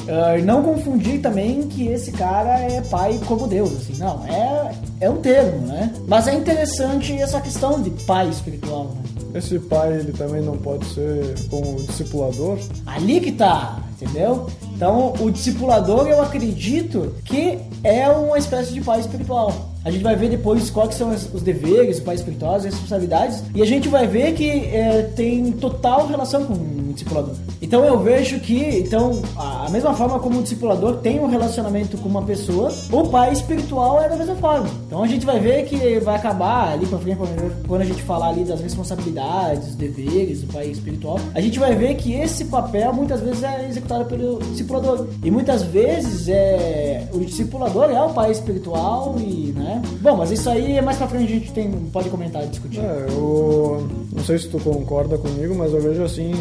Ah, 0.08 0.36
e 0.36 0.42
não 0.42 0.64
confundir 0.64 1.20
também 1.20 1.62
que 1.68 1.86
esse 1.86 2.10
cara 2.10 2.58
é 2.58 2.80
pai 2.80 3.20
como 3.28 3.46
Deus, 3.46 3.72
assim, 3.72 3.96
não, 3.96 4.26
é, 4.26 4.74
é 4.98 5.08
um 5.08 5.18
termo, 5.18 5.64
né? 5.64 5.94
Mas 6.08 6.26
é 6.26 6.34
interessante 6.34 7.12
essa 7.12 7.40
questão 7.40 7.80
de 7.80 7.90
pai 7.90 8.28
espiritual, 8.28 8.86
né? 8.86 9.02
Esse 9.38 9.60
pai, 9.60 9.98
ele 9.98 10.10
também 10.10 10.42
não 10.42 10.58
pode 10.58 10.84
ser 10.86 11.34
como 11.48 11.76
discipulador. 11.76 12.58
Ali 12.84 13.20
que 13.20 13.30
tá, 13.30 13.80
entendeu? 13.92 14.46
Então, 14.82 15.14
o 15.20 15.30
discipulador, 15.30 16.08
eu 16.08 16.20
acredito 16.20 17.14
que 17.24 17.56
é 17.84 18.08
uma 18.08 18.36
espécie 18.36 18.74
de 18.74 18.80
pai 18.80 18.98
espiritual. 18.98 19.70
A 19.84 19.92
gente 19.92 20.02
vai 20.02 20.16
ver 20.16 20.28
depois 20.28 20.70
quais 20.70 20.96
são 20.96 21.10
os 21.10 21.40
deveres, 21.40 22.00
o 22.00 22.02
pai 22.02 22.16
espiritual, 22.16 22.56
as 22.56 22.64
responsabilidades, 22.64 23.44
e 23.54 23.62
a 23.62 23.64
gente 23.64 23.88
vai 23.88 24.08
ver 24.08 24.34
que 24.34 24.50
é, 24.50 25.02
tem 25.14 25.52
total 25.52 26.08
relação 26.08 26.44
com 26.46 26.54
o 26.92 26.94
discipulador. 26.94 27.34
Então 27.60 27.84
eu 27.84 27.98
vejo 27.98 28.38
que, 28.40 28.78
então, 28.78 29.22
a 29.36 29.68
mesma 29.70 29.94
forma 29.94 30.18
como 30.18 30.38
o 30.38 30.42
discipulador 30.42 30.98
tem 30.98 31.20
um 31.20 31.26
relacionamento 31.26 31.96
com 31.98 32.08
uma 32.08 32.22
pessoa, 32.22 32.72
o 32.90 33.08
pai 33.08 33.32
espiritual 33.32 34.00
é 34.00 34.08
da 34.08 34.16
mesma 34.16 34.36
forma. 34.36 34.68
Então 34.86 35.02
a 35.02 35.06
gente 35.06 35.26
vai 35.26 35.40
ver 35.40 35.64
que 35.64 35.98
vai 36.00 36.16
acabar 36.16 36.72
ali 36.72 36.86
pra 36.86 36.98
frente, 36.98 37.18
quando 37.66 37.82
a 37.82 37.84
gente 37.84 38.02
falar 38.02 38.28
ali 38.28 38.44
das 38.44 38.60
responsabilidades, 38.60 39.74
deveres 39.74 40.42
do 40.42 40.52
pai 40.52 40.68
espiritual, 40.68 41.18
a 41.34 41.40
gente 41.40 41.58
vai 41.58 41.74
ver 41.74 41.94
que 41.96 42.12
esse 42.14 42.44
papel 42.46 42.92
muitas 42.92 43.20
vezes 43.20 43.42
é 43.42 43.68
executado 43.68 44.04
pelo 44.04 44.38
discipulador. 44.38 45.06
E 45.22 45.30
muitas 45.30 45.62
vezes 45.62 46.28
é 46.28 47.08
o 47.12 47.20
discipulador 47.20 47.90
é 47.90 48.02
o 48.02 48.10
pai 48.10 48.30
espiritual 48.30 49.14
e, 49.18 49.52
né? 49.56 49.82
Bom, 50.00 50.16
mas 50.16 50.30
isso 50.30 50.48
aí 50.48 50.80
mais 50.82 50.98
pra 50.98 51.08
frente 51.08 51.32
a 51.32 51.36
gente 51.36 51.52
tem, 51.52 51.70
pode 51.92 52.08
comentar 52.10 52.44
e 52.44 52.48
discutir. 52.48 52.80
É, 52.80 53.06
eu 53.08 53.88
não 54.12 54.24
sei 54.24 54.38
se 54.38 54.48
tu 54.48 54.58
concorda 54.58 55.16
comigo, 55.16 55.54
mas 55.54 55.72
eu 55.72 55.80
vejo 55.80 56.02
assim 56.02 56.32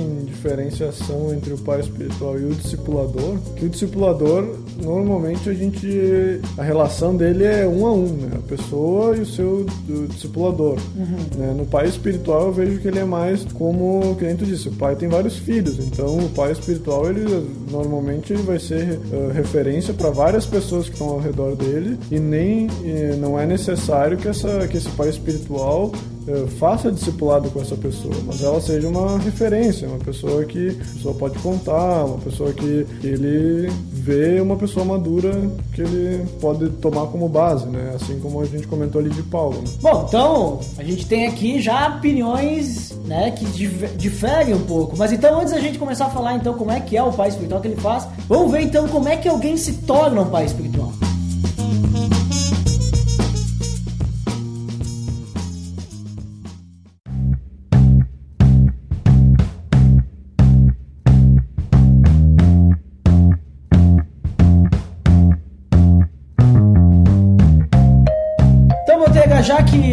diferenciação 0.42 1.32
entre 1.34 1.54
o 1.54 1.58
pai 1.58 1.80
espiritual 1.80 2.40
e 2.40 2.46
o 2.46 2.56
discipulador, 2.56 3.38
que 3.56 3.66
o 3.66 3.70
discipulador 3.70 4.56
normalmente 4.84 5.50
a 5.50 5.54
gente 5.54 6.42
a 6.58 6.64
relação 6.64 7.16
dele 7.16 7.44
é 7.44 7.68
um 7.68 7.86
a 7.86 7.94
um, 7.94 8.08
né? 8.08 8.32
A 8.34 8.48
pessoa 8.48 9.16
e 9.16 9.22
o 9.22 9.26
seu 9.26 9.66
do 9.86 10.08
discipulador. 10.08 10.78
Né? 11.38 11.54
No 11.56 11.66
pai 11.66 11.88
espiritual 11.88 12.48
eu 12.48 12.52
vejo 12.52 12.80
que 12.80 12.88
ele 12.88 13.00
é 13.00 13.06
mais 13.06 13.44
como 13.54 14.18
nem 14.20 14.36
tu 14.36 14.46
disse, 14.46 14.70
o 14.70 14.74
pai 14.74 14.96
tem 14.96 15.08
vários 15.08 15.38
filhos, 15.38 15.78
então 15.80 16.18
o 16.18 16.30
pai 16.30 16.52
espiritual 16.52 17.10
ele 17.10 17.48
normalmente 17.70 18.34
ele 18.34 18.42
vai 18.42 18.60
ser 18.60 19.00
eh, 19.12 19.32
referência 19.34 19.94
para 19.94 20.10
várias 20.10 20.46
pessoas 20.46 20.88
que 20.88 20.94
estão 20.94 21.10
ao 21.10 21.20
redor 21.20 21.56
dele 21.56 21.98
e 22.10 22.20
nem 22.20 22.68
eh, 22.84 23.16
não 23.20 23.40
é 23.40 23.46
necessário 23.46 24.18
que 24.18 24.28
essa 24.28 24.68
que 24.68 24.78
esse 24.78 24.90
pai 24.90 25.10
espiritual 25.10 25.92
faça 26.60 26.92
discipulado 26.92 27.50
com 27.50 27.62
essa 27.62 27.76
pessoa, 27.76 28.14
mas 28.26 28.42
ela 28.44 28.62
seja 28.62 28.88
uma 28.88 29.18
referência, 29.20 29.88
uma 29.88 29.98
pessoa 30.00 30.44
que 30.46 30.70
a 30.70 30.94
pessoa 30.94 31.14
pode 31.16 31.40
contar, 31.40 32.06
uma 32.06 32.18
pessoa 32.20 32.52
que, 32.54 32.86
ele 33.04 33.70
vê 33.92 34.40
uma 34.42 34.56
pessoa 34.56 34.84
madura 34.86 35.32
que 35.74 35.82
ele 35.82 36.26
pode 36.40 36.70
tomar 36.72 37.06
como 37.08 37.28
base, 37.30 37.66
né? 37.68 37.94
Assim 37.96 38.20
como 38.20 38.42
a 38.42 38.46
gente 38.46 38.66
comentou 38.68 39.00
ali 39.02 39.10
de 39.12 39.22
Paulo. 39.24 39.58
né? 39.58 39.64
Bom, 39.82 40.06
então 40.08 40.60
a 40.78 40.84
gente 40.84 41.06
tem 41.06 41.28
aqui 41.28 41.62
já 41.62 41.96
opiniões, 41.98 42.92
né, 43.06 43.32
que 43.32 43.46
dif- 43.46 43.90
diferem 43.98 44.54
um 44.56 44.62
pouco. 44.62 44.96
Mas 44.98 45.12
então 45.12 45.40
antes 45.40 45.54
da 45.54 45.60
gente 45.60 45.78
começar 45.78 46.06
a 46.06 46.10
falar 46.10 46.36
então 46.36 46.54
como 46.54 46.72
é 46.72 46.80
que 46.80 46.96
é 46.98 47.04
o 47.04 47.12
pai 47.12 47.30
espiritual 47.30 47.62
que 47.62 47.68
ele 47.68 47.80
faz, 47.82 48.08
vamos 48.28 48.52
ver 48.52 48.62
então 48.62 48.88
como 48.88 49.08
é 49.10 49.18
que 49.18 49.28
alguém 49.28 49.58
se 49.58 49.74
torna 49.74 50.22
um 50.22 50.30
pai 50.30 50.46
espiritual. 50.46 50.92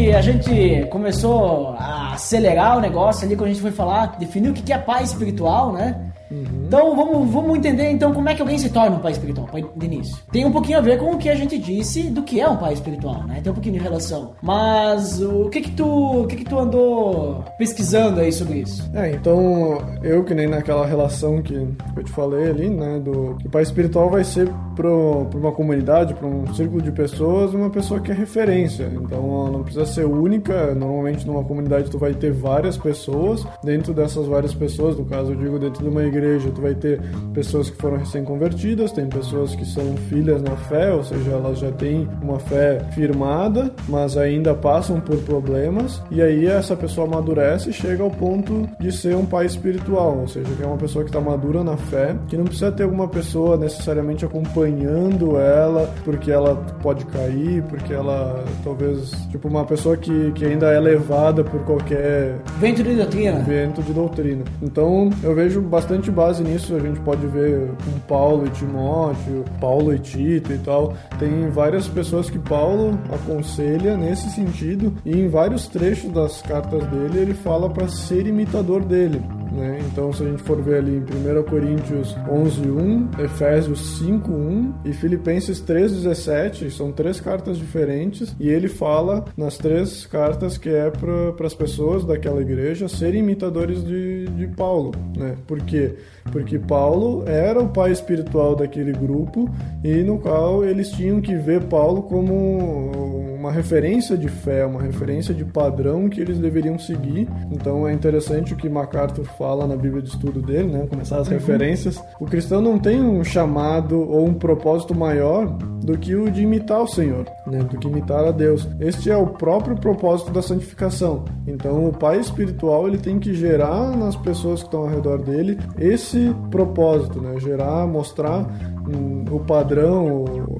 Que 0.08 0.14
a 0.14 0.22
gente 0.22 0.86
começou 0.88 1.74
a 1.78 2.14
acelerar 2.14 2.78
o 2.78 2.80
negócio 2.80 3.26
ali, 3.26 3.36
quando 3.36 3.50
a 3.50 3.52
gente 3.52 3.60
foi 3.60 3.70
falar, 3.70 4.16
definir 4.18 4.48
o 4.48 4.54
que 4.54 4.72
é 4.72 4.78
pai 4.78 5.02
espiritual, 5.02 5.70
né? 5.70 6.07
Então 6.30 6.94
vamos, 6.94 7.30
vamos 7.30 7.56
entender 7.58 7.90
então 7.90 8.12
como 8.12 8.28
é 8.28 8.34
que 8.34 8.42
alguém 8.42 8.58
se 8.58 8.70
torna 8.70 8.96
um 8.96 9.00
pai 9.00 9.12
espiritual, 9.12 9.48
de 9.76 9.86
início. 9.86 10.16
Tem 10.30 10.44
um 10.44 10.52
pouquinho 10.52 10.78
a 10.78 10.80
ver 10.80 10.98
com 10.98 11.12
o 11.12 11.18
que 11.18 11.28
a 11.28 11.34
gente 11.34 11.58
disse 11.58 12.04
do 12.04 12.22
que 12.22 12.40
é 12.40 12.48
um 12.48 12.56
pai 12.56 12.72
espiritual, 12.74 13.24
né? 13.26 13.40
Tem 13.42 13.50
um 13.50 13.54
pouquinho 13.54 13.76
de 13.76 13.82
relação. 13.82 14.32
Mas 14.42 15.20
o 15.22 15.48
que 15.48 15.60
que 15.60 15.70
tu, 15.70 16.22
o 16.22 16.26
que 16.26 16.36
que 16.36 16.44
tu 16.44 16.58
andou 16.58 17.44
pesquisando 17.56 18.20
aí 18.20 18.32
sobre 18.32 18.58
isso? 18.60 18.88
É, 18.94 19.10
então 19.12 19.78
eu 20.02 20.24
que 20.24 20.34
nem 20.34 20.46
naquela 20.46 20.86
relação 20.86 21.42
que 21.42 21.54
eu 21.54 22.04
te 22.04 22.10
falei 22.10 22.50
ali, 22.50 22.70
né, 22.70 22.98
do 22.98 23.36
o 23.44 23.50
pai 23.50 23.62
espiritual 23.62 24.10
vai 24.10 24.24
ser 24.24 24.48
para 24.74 24.88
uma 24.88 25.52
comunidade, 25.52 26.14
para 26.14 26.26
um 26.26 26.52
círculo 26.54 26.80
de 26.80 26.92
pessoas, 26.92 27.52
uma 27.52 27.70
pessoa 27.70 28.00
que 28.00 28.12
é 28.12 28.14
referência. 28.14 28.90
Então 28.92 29.40
ela 29.40 29.50
não 29.50 29.62
precisa 29.62 29.86
ser 29.86 30.04
única. 30.04 30.74
Normalmente 30.74 31.26
numa 31.26 31.42
comunidade 31.42 31.90
tu 31.90 31.98
vai 31.98 32.14
ter 32.14 32.32
várias 32.32 32.76
pessoas. 32.76 33.44
Dentro 33.62 33.92
dessas 33.92 34.26
várias 34.26 34.54
pessoas, 34.54 34.96
no 34.96 35.04
caso 35.04 35.32
eu 35.32 35.36
digo 35.36 35.58
dentro 35.58 35.82
de 35.82 35.88
uma 35.88 36.02
igreja, 36.04 36.17
tu 36.54 36.60
vai 36.60 36.74
ter 36.74 37.00
pessoas 37.32 37.70
que 37.70 37.76
foram 37.76 37.98
recém-convertidas, 37.98 38.92
tem 38.92 39.06
pessoas 39.06 39.54
que 39.54 39.64
são 39.64 39.96
filhas 40.08 40.42
na 40.42 40.56
fé, 40.56 40.92
ou 40.92 41.04
seja, 41.04 41.30
elas 41.30 41.58
já 41.58 41.70
têm 41.72 42.08
uma 42.22 42.38
fé 42.38 42.80
firmada, 42.92 43.72
mas 43.88 44.16
ainda 44.16 44.54
passam 44.54 45.00
por 45.00 45.16
problemas. 45.18 46.02
E 46.10 46.20
aí 46.20 46.46
essa 46.46 46.76
pessoa 46.76 47.06
amadurece 47.06 47.70
e 47.70 47.72
chega 47.72 48.02
ao 48.02 48.10
ponto 48.10 48.68
de 48.80 48.90
ser 48.92 49.14
um 49.16 49.24
pai 49.24 49.46
espiritual, 49.46 50.18
ou 50.20 50.28
seja, 50.28 50.50
que 50.54 50.62
é 50.62 50.66
uma 50.66 50.76
pessoa 50.76 51.04
que 51.04 51.10
está 51.10 51.20
madura 51.20 51.62
na 51.62 51.76
fé, 51.76 52.16
que 52.28 52.36
não 52.36 52.44
precisa 52.44 52.72
ter 52.72 52.84
alguma 52.84 53.08
pessoa 53.08 53.56
necessariamente 53.56 54.24
acompanhando 54.24 55.38
ela, 55.38 55.92
porque 56.04 56.30
ela 56.30 56.56
pode 56.82 57.04
cair, 57.06 57.62
porque 57.64 57.92
ela 57.92 58.44
talvez, 58.64 59.10
tipo, 59.30 59.48
uma 59.48 59.64
pessoa 59.64 59.96
que, 59.96 60.32
que 60.32 60.44
ainda 60.44 60.72
é 60.72 60.80
levada 60.80 61.44
por 61.44 61.60
qualquer 61.64 62.36
Vento 62.58 62.82
de 62.82 62.94
doutrina. 62.94 63.40
vento 63.40 63.82
de 63.82 63.92
doutrina. 63.92 64.44
Então 64.62 65.10
eu 65.22 65.34
vejo 65.34 65.60
bastante 65.60 66.07
base 66.10 66.42
nisso, 66.42 66.74
a 66.74 66.80
gente 66.80 67.00
pode 67.00 67.26
ver 67.26 67.68
com 67.84 67.98
Paulo 68.06 68.46
e 68.46 68.50
Timóteo, 68.50 69.44
Paulo 69.60 69.94
e 69.94 69.98
Tito 69.98 70.52
e 70.52 70.58
tal. 70.58 70.94
Tem 71.18 71.50
várias 71.50 71.88
pessoas 71.88 72.30
que 72.30 72.38
Paulo 72.38 72.98
aconselha 73.12 73.96
nesse 73.96 74.30
sentido 74.30 74.94
e 75.04 75.12
em 75.12 75.28
vários 75.28 75.68
trechos 75.68 76.10
das 76.12 76.42
cartas 76.42 76.84
dele 76.86 77.18
ele 77.18 77.34
fala 77.34 77.68
para 77.70 77.88
ser 77.88 78.26
imitador 78.26 78.84
dele. 78.84 79.22
Né? 79.52 79.78
Então, 79.90 80.12
se 80.12 80.22
a 80.22 80.26
gente 80.26 80.42
for 80.42 80.60
ver 80.60 80.78
ali 80.78 80.96
em 80.96 81.00
1 81.00 81.42
Coríntios 81.44 82.14
11:1, 82.28 83.08
Efésios 83.22 83.98
5:1 83.98 84.72
e 84.84 84.92
Filipenses 84.92 85.60
3:17, 85.60 86.70
são 86.70 86.92
três 86.92 87.20
cartas 87.20 87.58
diferentes 87.58 88.34
e 88.38 88.48
ele 88.48 88.68
fala 88.68 89.24
nas 89.36 89.56
três 89.56 90.06
cartas 90.06 90.58
que 90.58 90.68
é 90.68 90.90
para 90.90 91.46
as 91.46 91.54
pessoas 91.54 92.04
daquela 92.04 92.40
igreja 92.40 92.88
serem 92.88 93.20
imitadores 93.20 93.84
de, 93.84 94.26
de 94.26 94.46
Paulo, 94.48 94.92
né? 95.16 95.36
Por 95.46 95.60
quê? 95.62 95.96
Porque 96.30 96.58
Paulo 96.58 97.24
era 97.26 97.60
o 97.60 97.68
pai 97.68 97.92
espiritual 97.92 98.54
daquele 98.54 98.92
grupo 98.92 99.48
e 99.82 100.02
no 100.02 100.18
qual 100.18 100.64
eles 100.64 100.90
tinham 100.90 101.20
que 101.20 101.34
ver 101.36 101.64
Paulo 101.64 102.02
como 102.02 103.28
uma 103.38 103.52
referência 103.52 104.16
de 104.16 104.28
fé, 104.28 104.66
uma 104.66 104.82
referência 104.82 105.32
de 105.32 105.44
padrão 105.44 106.08
que 106.08 106.20
eles 106.20 106.38
deveriam 106.38 106.78
seguir. 106.78 107.28
Então 107.50 107.86
é 107.86 107.92
interessante 107.92 108.52
o 108.52 108.56
que 108.56 108.68
MacArthur 108.68 109.24
fala 109.24 109.66
na 109.66 109.76
Bíblia 109.76 110.02
de 110.02 110.08
estudo 110.08 110.42
dele, 110.42 110.70
né? 110.70 110.86
Começar 110.88 111.18
as 111.18 111.28
referências. 111.28 112.02
O 112.20 112.26
cristão 112.26 112.60
não 112.60 112.78
tem 112.78 113.00
um 113.00 113.22
chamado 113.22 113.98
ou 113.98 114.26
um 114.26 114.34
propósito 114.34 114.94
maior 114.94 115.56
do 115.88 115.96
que 115.96 116.14
o 116.14 116.30
de 116.30 116.42
imitar 116.42 116.82
o 116.82 116.86
Senhor, 116.86 117.24
né? 117.46 117.60
Do 117.60 117.78
que 117.78 117.88
imitar 117.88 118.22
a 118.22 118.30
Deus. 118.30 118.68
Este 118.78 119.10
é 119.10 119.16
o 119.16 119.26
próprio 119.26 119.74
propósito 119.74 120.30
da 120.30 120.42
santificação. 120.42 121.24
Então 121.46 121.88
o 121.88 121.92
pai 121.92 122.20
espiritual 122.20 122.86
ele 122.86 122.98
tem 122.98 123.18
que 123.18 123.32
gerar 123.32 123.96
nas 123.96 124.14
pessoas 124.14 124.60
que 124.60 124.66
estão 124.66 124.80
ao 124.80 124.88
redor 124.88 125.22
dele 125.22 125.58
esse 125.78 126.34
propósito, 126.50 127.22
né? 127.22 127.40
Gerar, 127.40 127.86
mostrar 127.86 128.40
hum, 128.86 129.24
o 129.30 129.40
padrão, 129.40 130.24
o, 130.24 130.58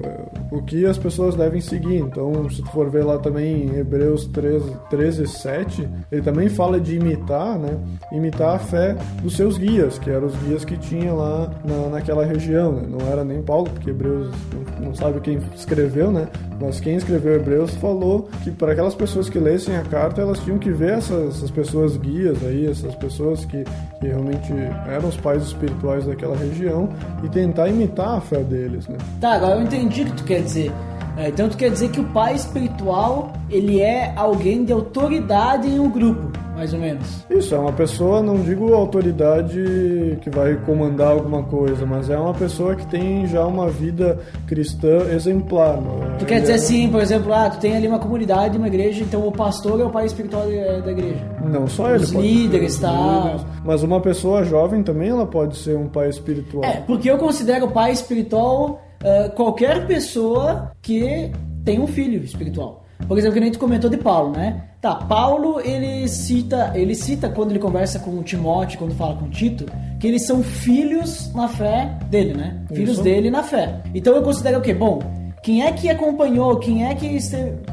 o 0.51 0.61
que 0.61 0.85
as 0.85 0.97
pessoas 0.97 1.35
devem 1.35 1.61
seguir. 1.61 1.97
Então, 1.97 2.49
se 2.49 2.61
tu 2.61 2.71
for 2.71 2.89
ver 2.89 3.03
lá 3.03 3.17
também 3.17 3.67
em 3.67 3.75
Hebreus 3.77 4.25
13, 4.27 4.75
13 4.89 5.27
7, 5.27 5.89
ele 6.11 6.21
também 6.21 6.49
fala 6.49 6.79
de 6.79 6.95
imitar, 6.95 7.57
né? 7.57 7.77
Imitar 8.11 8.55
a 8.55 8.59
fé 8.59 8.95
dos 9.21 9.35
seus 9.35 9.57
guias, 9.57 9.99
que 9.99 10.09
eram 10.09 10.27
os 10.27 10.35
guias 10.37 10.65
que 10.65 10.77
tinha 10.77 11.13
lá 11.13 11.51
na, 11.63 11.89
naquela 11.89 12.25
região, 12.25 12.71
né? 12.71 12.83
Não 12.87 13.07
era 13.07 13.23
nem 13.23 13.41
Paulo, 13.41 13.69
porque 13.69 13.89
Hebreus 13.89 14.31
não, 14.79 14.87
não 14.87 14.95
sabe 14.95 15.19
quem 15.21 15.39
escreveu, 15.55 16.11
né? 16.11 16.27
Mas 16.59 16.79
quem 16.79 16.95
escreveu 16.95 17.35
Hebreus 17.35 17.71
falou 17.75 18.27
que 18.43 18.51
para 18.51 18.73
aquelas 18.73 18.93
pessoas 18.93 19.29
que 19.29 19.39
lessem 19.39 19.75
a 19.77 19.83
carta, 19.83 20.21
elas 20.21 20.39
tinham 20.39 20.59
que 20.59 20.71
ver 20.71 20.93
essas, 20.93 21.37
essas 21.37 21.51
pessoas 21.51 21.95
guias 21.95 22.43
aí, 22.43 22.67
essas 22.67 22.93
pessoas 22.95 23.45
que, 23.45 23.63
que 23.99 24.07
realmente 24.07 24.51
eram 24.87 25.07
os 25.07 25.17
pais 25.17 25.43
espirituais 25.43 26.05
daquela 26.05 26.35
região 26.35 26.89
e 27.23 27.29
tentar 27.29 27.69
imitar 27.69 28.17
a 28.17 28.21
fé 28.21 28.43
deles, 28.43 28.87
né? 28.87 28.97
Tá, 29.21 29.33
agora 29.33 29.55
eu 29.55 29.63
entendi 29.63 30.03
que 30.03 30.11
tu 30.11 30.23
quer 30.23 30.38
dizer. 30.41 30.71
É, 31.17 31.27
Então 31.27 31.49
tu 31.49 31.57
quer 31.57 31.69
dizer 31.69 31.89
que 31.89 31.99
o 31.99 32.05
pai 32.05 32.33
espiritual, 32.33 33.33
ele 33.49 33.81
é 33.81 34.13
alguém 34.15 34.63
de 34.63 34.71
autoridade 34.71 35.67
em 35.67 35.79
um 35.79 35.89
grupo. 35.89 36.31
mais 36.55 36.73
ou 36.73 36.79
menos? 36.79 37.25
Isso, 37.29 37.55
é 37.55 37.57
uma 37.57 37.71
pessoa, 37.71 38.21
não 38.21 38.35
digo 38.41 38.73
autoridade 38.73 40.17
que 40.21 40.29
vai 40.29 40.55
comandar 40.65 41.11
alguma 41.11 41.43
coisa, 41.43 41.85
mas 41.85 42.09
é 42.09 42.17
uma 42.17 42.33
pessoa 42.33 42.75
que 42.75 42.85
tem 42.87 43.25
já 43.27 43.45
uma 43.45 43.69
vida 43.69 44.19
cristã 44.45 44.97
exemplar. 45.13 45.77
é? 45.77 46.17
Tu 46.17 46.25
quer 46.25 46.41
dizer 46.41 46.53
assim, 46.53 46.89
por 46.89 47.01
exemplo, 47.01 47.33
ah, 47.33 47.49
tu 47.49 47.59
tem 47.59 47.77
ali 47.77 47.87
uma 47.87 47.99
comunidade, 47.99 48.57
uma 48.57 48.67
igreja, 48.67 49.03
então 49.03 49.25
o 49.25 49.31
pastor 49.31 49.79
é 49.79 49.85
o 49.85 49.89
pai 49.89 50.05
espiritual 50.05 50.43
da 50.83 50.91
igreja. 50.91 51.25
Não 51.49 51.67
só 51.67 51.89
ele. 51.95 52.03
Os 52.03 52.11
líderes, 52.11 52.73
ser, 52.73 52.81
tá? 52.81 52.91
líderes. 53.23 53.45
Mas 53.63 53.81
uma 53.83 54.01
pessoa 54.01 54.43
jovem 54.43 54.83
também 54.83 55.09
ela 55.09 55.25
pode 55.25 55.57
ser 55.57 55.77
um 55.77 55.87
pai 55.87 56.09
espiritual. 56.09 56.63
É, 56.63 56.81
porque 56.81 57.09
eu 57.09 57.17
considero 57.17 57.69
pai 57.69 57.91
espiritual 57.91 58.81
ah, 59.03 59.29
qualquer 59.29 59.85
pessoa 59.87 60.71
que 60.81 61.31
tem 61.63 61.79
um 61.79 61.87
filho 61.87 62.23
espiritual. 62.23 62.85
Por 63.07 63.17
exemplo, 63.17 63.35
que 63.35 63.39
nem 63.39 63.51
tu 63.51 63.59
comentou 63.59 63.89
de 63.89 63.97
Paulo, 63.97 64.31
né? 64.31 64.65
Tá, 64.81 64.95
Paulo, 64.95 65.59
ele 65.61 66.07
cita, 66.07 66.71
ele 66.75 66.95
cita 66.95 67.29
quando 67.29 67.51
ele 67.51 67.59
conversa 67.59 67.99
com 67.99 68.11
o 68.11 68.23
Timóteo, 68.23 68.79
quando 68.79 68.93
fala 68.95 69.15
com 69.15 69.25
o 69.25 69.29
Tito, 69.29 69.65
que 69.99 70.07
eles 70.07 70.25
são 70.25 70.43
filhos 70.43 71.33
na 71.33 71.47
fé 71.47 71.97
dele, 72.09 72.33
né? 72.33 72.61
Filhos 72.67 72.93
Isso. 72.93 73.03
dele 73.03 73.29
na 73.29 73.43
fé. 73.43 73.81
Então 73.93 74.15
eu 74.15 74.21
considero 74.21 74.59
o 74.59 74.61
quê? 74.61 74.73
Bom, 74.73 74.99
quem 75.43 75.63
é 75.63 75.71
que 75.71 75.89
acompanhou, 75.89 76.57
quem 76.57 76.85
é 76.85 76.95
que 76.95 77.17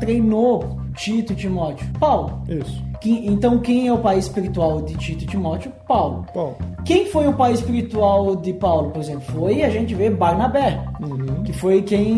treinou 0.00 0.80
Tito 0.96 1.32
e 1.32 1.36
Timóteo? 1.36 1.86
Paulo. 1.98 2.42
Isso. 2.48 2.82
Então 3.10 3.58
quem 3.58 3.88
é 3.88 3.92
o 3.92 3.98
pai 3.98 4.18
espiritual 4.18 4.82
de 4.82 4.94
Tito 4.96 5.24
e 5.24 5.26
Timóteo? 5.26 5.72
Paulo. 5.86 6.26
Paulo. 6.32 6.56
Quem 6.84 7.06
foi 7.06 7.26
o 7.26 7.32
pai 7.32 7.52
espiritual 7.52 8.36
de 8.36 8.52
Paulo, 8.52 8.90
por 8.90 9.00
exemplo? 9.00 9.22
Foi, 9.32 9.62
a 9.62 9.70
gente 9.70 9.94
vê, 9.94 10.08
Barnabé. 10.08 10.80
Que 11.44 11.52
foi 11.52 11.82
quem, 11.82 12.14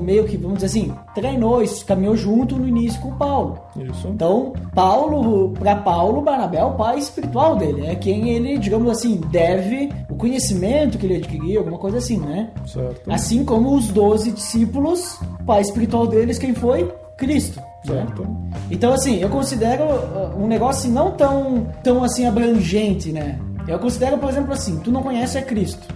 meio 0.00 0.24
que, 0.24 0.36
vamos 0.36 0.58
dizer 0.58 0.66
assim, 0.66 0.94
treinou, 1.14 1.62
caminhou 1.86 2.16
junto 2.16 2.56
no 2.56 2.68
início 2.68 3.00
com 3.00 3.12
Paulo. 3.12 3.58
Isso. 3.76 4.08
Então, 4.08 4.52
Paulo, 4.74 5.50
para 5.58 5.76
Paulo, 5.76 6.22
Barnabé 6.22 6.58
é 6.58 6.64
o 6.64 6.74
pai 6.74 6.98
espiritual 6.98 7.56
dele. 7.56 7.86
É 7.86 7.94
quem 7.94 8.30
ele, 8.30 8.58
digamos 8.58 8.88
assim, 8.88 9.20
deve 9.30 9.90
o 10.08 10.14
conhecimento 10.14 10.96
que 10.96 11.06
ele 11.06 11.16
adquiriu, 11.16 11.60
alguma 11.60 11.78
coisa 11.78 11.98
assim, 11.98 12.18
né? 12.18 12.50
Certo. 12.66 13.10
Assim 13.10 13.44
como 13.44 13.74
os 13.74 13.88
doze 13.88 14.30
discípulos, 14.30 15.18
o 15.40 15.44
pai 15.44 15.60
espiritual 15.60 16.06
deles, 16.06 16.38
quem 16.38 16.54
foi? 16.54 16.92
Cristo. 17.16 17.60
Né? 17.86 17.94
Certo. 18.06 18.26
Então, 18.70 18.92
assim, 18.92 19.16
eu 19.20 19.28
considero 19.28 19.84
uh, 19.84 20.42
um 20.42 20.46
negócio 20.46 20.90
não 20.90 21.10
tão, 21.12 21.66
tão 21.82 22.02
assim 22.04 22.26
abrangente, 22.26 23.12
né? 23.12 23.38
Eu 23.66 23.78
considero, 23.78 24.18
por 24.18 24.28
exemplo, 24.28 24.52
assim, 24.52 24.78
tu 24.80 24.90
não 24.90 25.02
conhece 25.02 25.38
a 25.38 25.42
Cristo. 25.42 25.86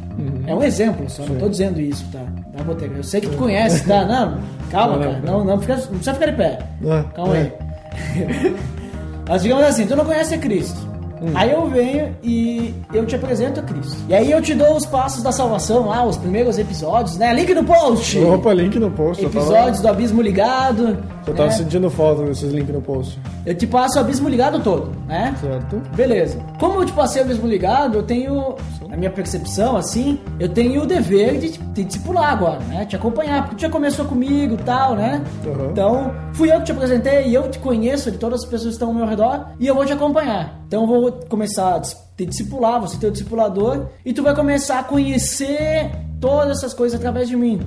É 0.47 0.55
um 0.55 0.63
exemplo, 0.65 1.09
só 1.09 1.23
não 1.25 1.37
tô 1.37 1.49
dizendo 1.49 1.81
isso, 1.81 2.05
tá? 2.11 2.25
Tá, 2.57 2.65
Botega? 2.65 2.97
Eu 2.97 3.05
sei 3.05 3.21
que 3.21 3.29
tu 3.29 3.37
conhece, 3.37 3.87
tá? 3.87 4.05
Não, 4.05 4.39
calma, 4.69 4.97
Não, 4.97 5.03
cara. 5.03 5.21
não. 5.25 5.45
Não, 5.45 5.61
fica, 5.61 5.77
não 5.77 5.83
precisa 5.87 6.15
ficar 6.15 6.27
de 6.27 6.37
pé. 6.37 6.59
Ah, 6.89 7.05
Calma 7.15 7.37
é. 7.37 7.41
aí. 7.41 8.57
Mas 9.29 9.43
digamos 9.43 9.65
assim, 9.65 9.87
tu 9.87 9.95
não 9.95 10.05
conhece 10.05 10.35
a 10.35 10.39
Cristo. 10.39 10.88
Aí 11.35 11.51
eu 11.53 11.67
venho 11.69 12.15
e 12.23 12.75
eu 12.93 13.05
te 13.07 13.17
apresento 13.17 13.61
a 13.61 13.63
Cristo. 13.63 13.97
E 14.09 14.15
aí 14.15 14.31
eu 14.31 14.41
te 14.43 14.55
dou 14.55 14.77
os 14.77 14.87
passos 14.87 15.23
da 15.23 15.33
salvação 15.33 15.87
lá, 15.89 16.05
os 16.05 16.17
primeiros 16.17 16.59
episódios, 16.59 17.17
né? 17.17 17.33
Link 17.35 17.53
no 17.55 17.65
post! 17.65 18.19
Opa, 18.21 18.53
link 18.53 18.79
no 18.79 18.91
post. 18.91 19.23
eu 19.23 19.31
tava- 19.31 19.45
Episódios 19.47 19.81
do 19.81 19.89
Abismo 19.89 20.23
Ligado. 20.23 20.99
Eu 21.27 21.35
tava 21.35 21.49
né? 21.51 21.55
sentindo 21.57 21.91
falta 21.91 22.23
desses 22.25 22.53
links 22.53 22.75
no 22.75 22.81
post. 22.81 23.19
Eu 23.45 23.55
te 23.55 23.67
passo 23.67 23.99
o 23.99 24.01
Abismo 24.01 24.29
Ligado 24.29 24.61
todo, 24.61 24.93
né? 25.07 25.35
Certo? 25.41 25.77
Beleza. 25.95 26.39
Como 26.59 26.81
eu 26.81 26.87
te 26.87 26.93
passei 26.93 27.21
o 27.23 27.25
Abismo 27.25 27.47
Ligado, 27.47 27.99
eu 27.99 28.03
tenho, 28.03 28.55
na 28.89 28.97
minha 28.97 29.11
percepção, 29.11 29.77
assim, 29.77 30.19
eu 30.41 30.49
tenho 30.49 30.83
o 30.83 30.87
dever 30.87 31.39
de 31.39 31.53
te 31.53 31.59
te 31.79 31.85
discipular 31.85 32.33
agora, 32.33 32.61
né? 32.61 32.85
Te 32.87 32.97
acompanhar, 32.97 33.43
porque 33.43 33.57
tu 33.57 33.61
já 33.63 33.71
começou 33.71 34.05
comigo 34.05 34.55
e 34.55 34.65
tal, 34.65 34.97
né? 34.97 35.23
Uhum. 35.45 35.71
Então, 35.71 36.15
fui 36.33 36.51
eu 36.51 36.59
que 36.59 36.65
te 36.65 36.73
apresentei 36.73 37.29
e 37.29 37.35
eu 37.35 37.49
te 37.51 37.59
conheço 37.59 38.11
de 38.11 38.19
todas 38.19 38.43
as 38.43 38.47
pessoas 38.47 38.71
que 38.71 38.75
estão 38.75 38.89
ao 38.89 38.95
meu 38.95 39.07
redor 39.07 39.49
e 39.61 39.67
eu 39.67 39.75
vou 39.75 39.85
te 39.85 39.93
acompanhar. 39.93 40.61
Então, 40.67 40.83
eu 40.83 40.87
vou 40.87 41.13
começar 41.29 41.77
a 41.77 41.81
te 42.19 42.27
discipular, 42.27 42.81
você 42.81 42.99
ter 42.99 43.07
o 43.07 43.13
discipulador 43.13 43.87
e 44.05 44.13
tu 44.13 44.25
vai 44.25 44.35
começar 44.35 44.81
a 44.81 44.83
conhecer 44.83 45.89
todas 46.21 46.59
essas 46.59 46.75
coisas 46.75 46.99
através 46.99 47.29
de 47.29 47.37
mim. 47.37 47.61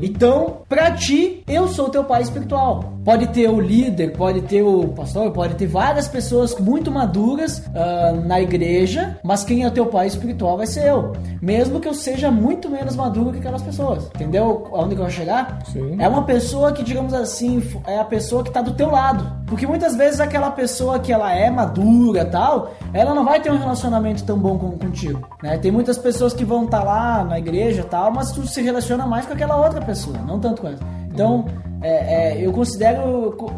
Então, 0.00 0.58
pra 0.68 0.92
ti, 0.92 1.42
eu 1.46 1.66
sou 1.66 1.88
teu 1.88 2.04
pai 2.04 2.22
espiritual. 2.22 2.92
Pode 3.04 3.28
ter 3.28 3.48
o 3.48 3.60
líder, 3.60 4.12
pode 4.12 4.42
ter 4.42 4.62
o 4.62 4.88
pastor, 4.88 5.30
pode 5.32 5.54
ter 5.54 5.66
várias 5.66 6.06
pessoas 6.06 6.56
muito 6.58 6.90
maduras 6.90 7.62
ah, 7.74 8.12
na 8.12 8.40
igreja, 8.40 9.18
mas 9.24 9.42
quem 9.42 9.62
é 9.62 9.68
o 9.68 9.70
teu 9.70 9.86
pai 9.86 10.06
espiritual 10.06 10.56
vai 10.56 10.66
ser 10.66 10.88
eu. 10.88 11.12
Mesmo 11.42 11.80
que 11.80 11.88
eu 11.88 11.94
seja 11.94 12.30
muito 12.30 12.68
menos 12.68 12.94
maduro 12.94 13.32
que 13.32 13.38
aquelas 13.38 13.62
pessoas. 13.62 14.06
Entendeu 14.14 14.68
aonde 14.72 14.94
que 14.94 15.00
eu 15.00 15.04
vou 15.04 15.10
chegar? 15.10 15.58
Sim. 15.72 15.96
É 15.98 16.08
uma 16.08 16.22
pessoa 16.22 16.72
que, 16.72 16.82
digamos 16.82 17.12
assim, 17.12 17.62
é 17.86 17.98
a 17.98 18.04
pessoa 18.04 18.44
que 18.44 18.50
tá 18.50 18.60
do 18.60 18.74
teu 18.74 18.90
lado. 18.90 19.35
Porque 19.46 19.66
muitas 19.66 19.94
vezes 19.96 20.20
aquela 20.20 20.50
pessoa 20.50 20.98
que 20.98 21.12
ela 21.12 21.32
é 21.32 21.48
madura 21.50 22.24
tal, 22.24 22.72
ela 22.92 23.14
não 23.14 23.24
vai 23.24 23.40
ter 23.40 23.50
um 23.52 23.58
relacionamento 23.58 24.24
tão 24.24 24.36
bom 24.38 24.58
com, 24.58 24.72
contigo. 24.72 25.26
Né? 25.42 25.56
Tem 25.58 25.70
muitas 25.70 25.96
pessoas 25.96 26.32
que 26.34 26.44
vão 26.44 26.64
estar 26.64 26.82
lá 26.82 27.22
na 27.24 27.38
igreja 27.38 27.84
tal, 27.84 28.10
mas 28.10 28.32
tu 28.32 28.46
se 28.46 28.60
relaciona 28.60 29.06
mais 29.06 29.24
com 29.24 29.32
aquela 29.34 29.56
outra 29.56 29.80
pessoa, 29.80 30.16
não 30.26 30.40
tanto 30.40 30.62
com 30.62 30.68
essa. 30.68 30.82
Então, 31.12 31.46
é, 31.80 32.34
é, 32.40 32.44
eu 32.46 32.52
considero 32.52 33.32
co- 33.38 33.50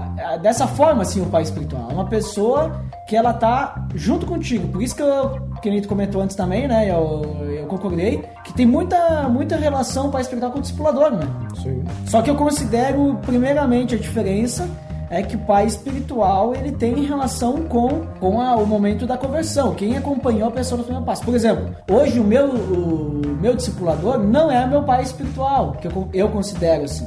dessa 0.43 0.67
forma 0.67 1.03
assim 1.03 1.21
o 1.23 1.27
pai 1.27 1.43
espiritual. 1.43 1.89
É 1.91 1.95
uma 1.95 2.05
pessoa 2.07 2.83
que 3.09 3.17
ela 3.17 3.33
tá 3.33 3.87
junto 3.95 4.27
contigo. 4.27 4.69
Por 4.69 4.83
isso 4.83 4.95
que 4.95 5.03
eu, 5.03 5.41
que 5.63 5.71
nem 5.71 5.81
tu 5.81 5.89
comentou 5.89 6.21
antes 6.21 6.37
também, 6.37 6.69
né? 6.69 6.91
Eu, 6.91 7.23
eu 7.51 7.67
concordei 7.67 8.23
que 8.45 8.53
tem 8.53 8.67
muita, 8.67 9.29
muita 9.29 9.57
relação 9.57 10.11
pai 10.11 10.21
espiritual 10.21 10.53
com 10.53 10.59
o 10.59 10.61
discipulador, 10.63 11.11
né? 11.13 11.27
Sim. 11.63 11.83
Só 12.07 12.21
que 12.23 12.29
eu 12.31 12.37
considero, 12.37 13.19
primeiramente, 13.23 13.95
a 13.95 13.99
diferença 13.99 14.69
é 15.11 15.23
que 15.23 15.37
o 15.37 15.39
pai 15.41 15.67
espiritual 15.67 16.55
ele 16.55 16.73
tem 16.73 17.05
relação 17.05 17.63
com, 17.65 18.03
com 18.21 18.41
a- 18.41 18.57
o 18.57 18.67
momento 18.67 19.07
da 19.07 19.17
conversão. 19.17 19.75
Quem 19.75 19.97
acompanhou 19.97 20.49
a 20.49 20.51
pessoa 20.53 20.79
no 20.79 20.85
primeiro 20.85 21.05
passo. 21.07 21.23
Por 21.25 21.35
exemplo, 21.35 21.75
hoje 21.91 22.21
o 22.21 22.25
meu, 22.25 22.47
o 22.49 23.37
meu 23.41 23.55
discipulador 23.55 24.19
não 24.19 24.51
é 24.51 24.67
meu 24.67 24.83
pai 24.83 25.03
espiritual, 25.03 25.73
que 25.81 25.87
eu, 25.89 26.09
eu 26.13 26.29
considero 26.29 26.85
assim. 26.85 27.07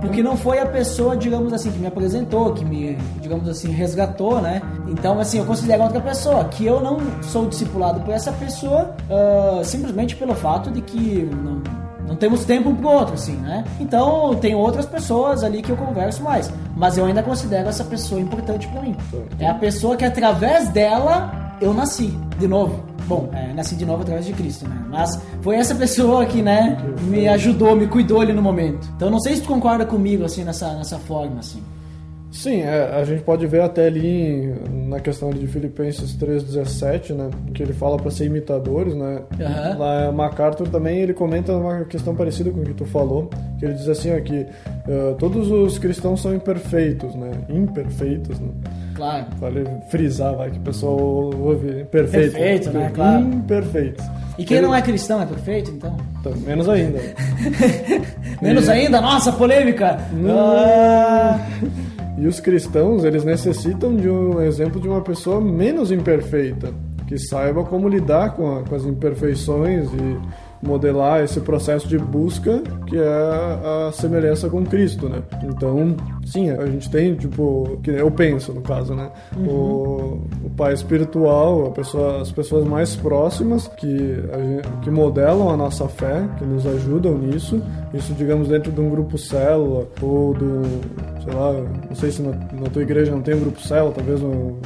Porque 0.00 0.22
não 0.22 0.36
foi 0.36 0.58
a 0.58 0.66
pessoa, 0.66 1.16
digamos 1.16 1.52
assim, 1.54 1.70
que 1.70 1.78
me 1.78 1.86
apresentou, 1.86 2.52
que 2.52 2.62
me, 2.64 2.98
digamos 3.20 3.48
assim, 3.48 3.70
resgatou, 3.70 4.38
né? 4.40 4.60
Então, 4.88 5.18
assim, 5.18 5.38
eu 5.38 5.46
considero 5.46 5.82
outra 5.84 6.00
pessoa. 6.02 6.44
Que 6.44 6.66
eu 6.66 6.80
não 6.82 6.98
sou 7.22 7.46
discipulado 7.46 8.00
por 8.00 8.12
essa 8.12 8.30
pessoa 8.32 8.94
ah, 9.10 9.62
simplesmente 9.64 10.14
pelo 10.16 10.34
fato 10.34 10.70
de 10.70 10.82
que 10.82 11.26
não, 11.42 11.62
não 12.10 12.16
temos 12.16 12.44
tempo 12.44 12.70
um 12.70 12.74
pro 12.74 12.88
outro, 12.88 13.14
assim, 13.14 13.36
né? 13.36 13.64
Então, 13.78 14.34
tem 14.34 14.52
outras 14.52 14.84
pessoas 14.84 15.44
ali 15.44 15.62
que 15.62 15.70
eu 15.70 15.76
converso 15.76 16.24
mais. 16.24 16.52
Mas 16.76 16.98
eu 16.98 17.04
ainda 17.04 17.22
considero 17.22 17.68
essa 17.68 17.84
pessoa 17.84 18.20
importante 18.20 18.66
pra 18.66 18.82
mim. 18.82 18.96
É 19.38 19.46
a 19.46 19.54
pessoa 19.54 19.96
que, 19.96 20.04
através 20.04 20.68
dela, 20.70 21.54
eu 21.60 21.72
nasci 21.72 22.18
de 22.36 22.48
novo. 22.48 22.82
Bom, 23.06 23.30
é, 23.32 23.52
nasci 23.52 23.76
de 23.76 23.86
novo 23.86 24.02
através 24.02 24.26
de 24.26 24.32
Cristo, 24.32 24.68
né? 24.68 24.84
Mas 24.90 25.20
foi 25.40 25.54
essa 25.54 25.72
pessoa 25.72 26.26
que, 26.26 26.42
né, 26.42 26.76
me 27.02 27.28
ajudou, 27.28 27.76
me 27.76 27.86
cuidou 27.86 28.20
ali 28.20 28.32
no 28.32 28.42
momento. 28.42 28.88
Então, 28.96 29.08
não 29.08 29.20
sei 29.20 29.36
se 29.36 29.42
tu 29.42 29.48
concorda 29.48 29.86
comigo, 29.86 30.24
assim, 30.24 30.42
nessa, 30.42 30.74
nessa 30.74 30.98
forma, 30.98 31.38
assim. 31.38 31.62
Sim, 32.32 32.62
é, 32.62 32.90
a 32.94 33.04
gente 33.04 33.22
pode 33.22 33.44
ver 33.46 33.60
até 33.60 33.86
ali 33.86 34.54
na 34.86 35.00
questão 35.00 35.30
de 35.30 35.46
Filipenses 35.48 36.16
3,17, 36.16 37.12
né? 37.12 37.28
Que 37.52 37.62
ele 37.62 37.72
fala 37.72 37.96
para 37.96 38.10
ser 38.10 38.26
imitadores, 38.26 38.94
né? 38.94 39.22
Aham. 39.40 39.76
Lá 39.78 40.12
MacArthur 40.12 40.68
também 40.68 40.98
ele 41.00 41.12
comenta 41.12 41.52
uma 41.52 41.84
questão 41.84 42.14
parecida 42.14 42.50
com 42.50 42.60
o 42.60 42.64
que 42.64 42.72
tu 42.74 42.84
falou, 42.84 43.28
que 43.58 43.64
ele 43.64 43.74
diz 43.74 43.88
assim 43.88 44.16
ó, 44.16 44.20
que 44.20 44.46
eh, 44.88 45.14
todos 45.18 45.50
os 45.50 45.76
cristãos 45.78 46.22
são 46.22 46.32
imperfeitos, 46.32 47.14
né? 47.16 47.30
Imperfeitos, 47.48 48.38
né? 48.38 48.48
Claro. 48.94 49.26
Vale 49.38 49.64
frisar, 49.90 50.36
vai, 50.36 50.50
que 50.50 50.58
o 50.58 50.62
pessoal 50.62 50.98
ouve 50.98 51.84
perfeito. 51.86 52.32
Perfeito, 52.32 52.70
né? 52.70 52.90
Claro. 52.94 53.22
Imperfeitos. 53.24 54.04
E 54.38 54.44
quem 54.44 54.58
Ele- 54.58 54.66
não 54.68 54.74
é 54.74 54.80
cristão 54.80 55.20
é 55.20 55.26
perfeito, 55.26 55.70
então? 55.72 55.96
Então, 56.20 56.32
menos 56.36 56.68
ainda. 56.68 56.98
Menos 58.40 58.68
ainda, 58.70 59.00
nossa, 59.02 59.32
polêmica! 59.32 59.98
Ah, 60.26 61.38
E 62.20 62.26
os 62.26 62.38
cristãos, 62.38 63.02
eles 63.04 63.24
necessitam 63.24 63.96
de 63.96 64.08
um 64.08 64.40
exemplo 64.42 64.78
de 64.80 64.86
uma 64.86 65.00
pessoa 65.00 65.40
menos 65.40 65.90
imperfeita, 65.90 66.68
que 67.08 67.18
saiba 67.18 67.64
como 67.64 67.88
lidar 67.88 68.34
com, 68.36 68.58
a- 68.58 68.62
com 68.62 68.74
as 68.74 68.84
imperfeições 68.84 69.88
e 69.92 70.18
modelar 70.62 71.22
esse 71.22 71.40
processo 71.40 71.88
de 71.88 71.98
busca 71.98 72.62
que 72.86 72.96
é 72.96 73.06
a 73.08 73.90
semelhança 73.92 74.48
com 74.48 74.64
Cristo, 74.64 75.08
né? 75.08 75.22
Então, 75.44 75.96
sim, 76.26 76.50
a 76.50 76.66
gente 76.66 76.90
tem, 76.90 77.14
tipo, 77.14 77.78
que 77.82 77.90
eu 77.90 78.10
penso 78.10 78.52
no 78.52 78.60
caso, 78.60 78.94
né? 78.94 79.10
O, 79.46 80.20
o 80.44 80.50
pai 80.56 80.72
espiritual, 80.74 81.70
pessoa, 81.72 82.20
as 82.20 82.30
pessoas 82.32 82.64
mais 82.66 82.94
próximas 82.96 83.68
que, 83.68 83.86
gente- 83.86 84.80
que 84.82 84.90
modelam 84.90 85.48
a 85.50 85.56
nossa 85.56 85.88
fé, 85.88 86.28
que 86.38 86.44
nos 86.44 86.66
ajudam 86.66 87.16
nisso, 87.16 87.60
isso, 87.94 88.12
digamos, 88.14 88.48
dentro 88.48 88.70
de 88.70 88.80
um 88.80 88.90
grupo 88.90 89.16
célula 89.16 89.86
ou 90.02 90.34
do, 90.34 90.62
sei 91.24 91.32
lá, 91.34 91.52
não 91.88 91.94
sei 91.96 92.10
se 92.10 92.22
na, 92.22 92.30
na 92.32 92.68
tua 92.70 92.82
igreja 92.82 93.10
não 93.12 93.22
tem 93.22 93.34
um 93.34 93.40
grupo 93.40 93.60
célula, 93.60 93.92
talvez 93.92 94.20
no 94.20 94.58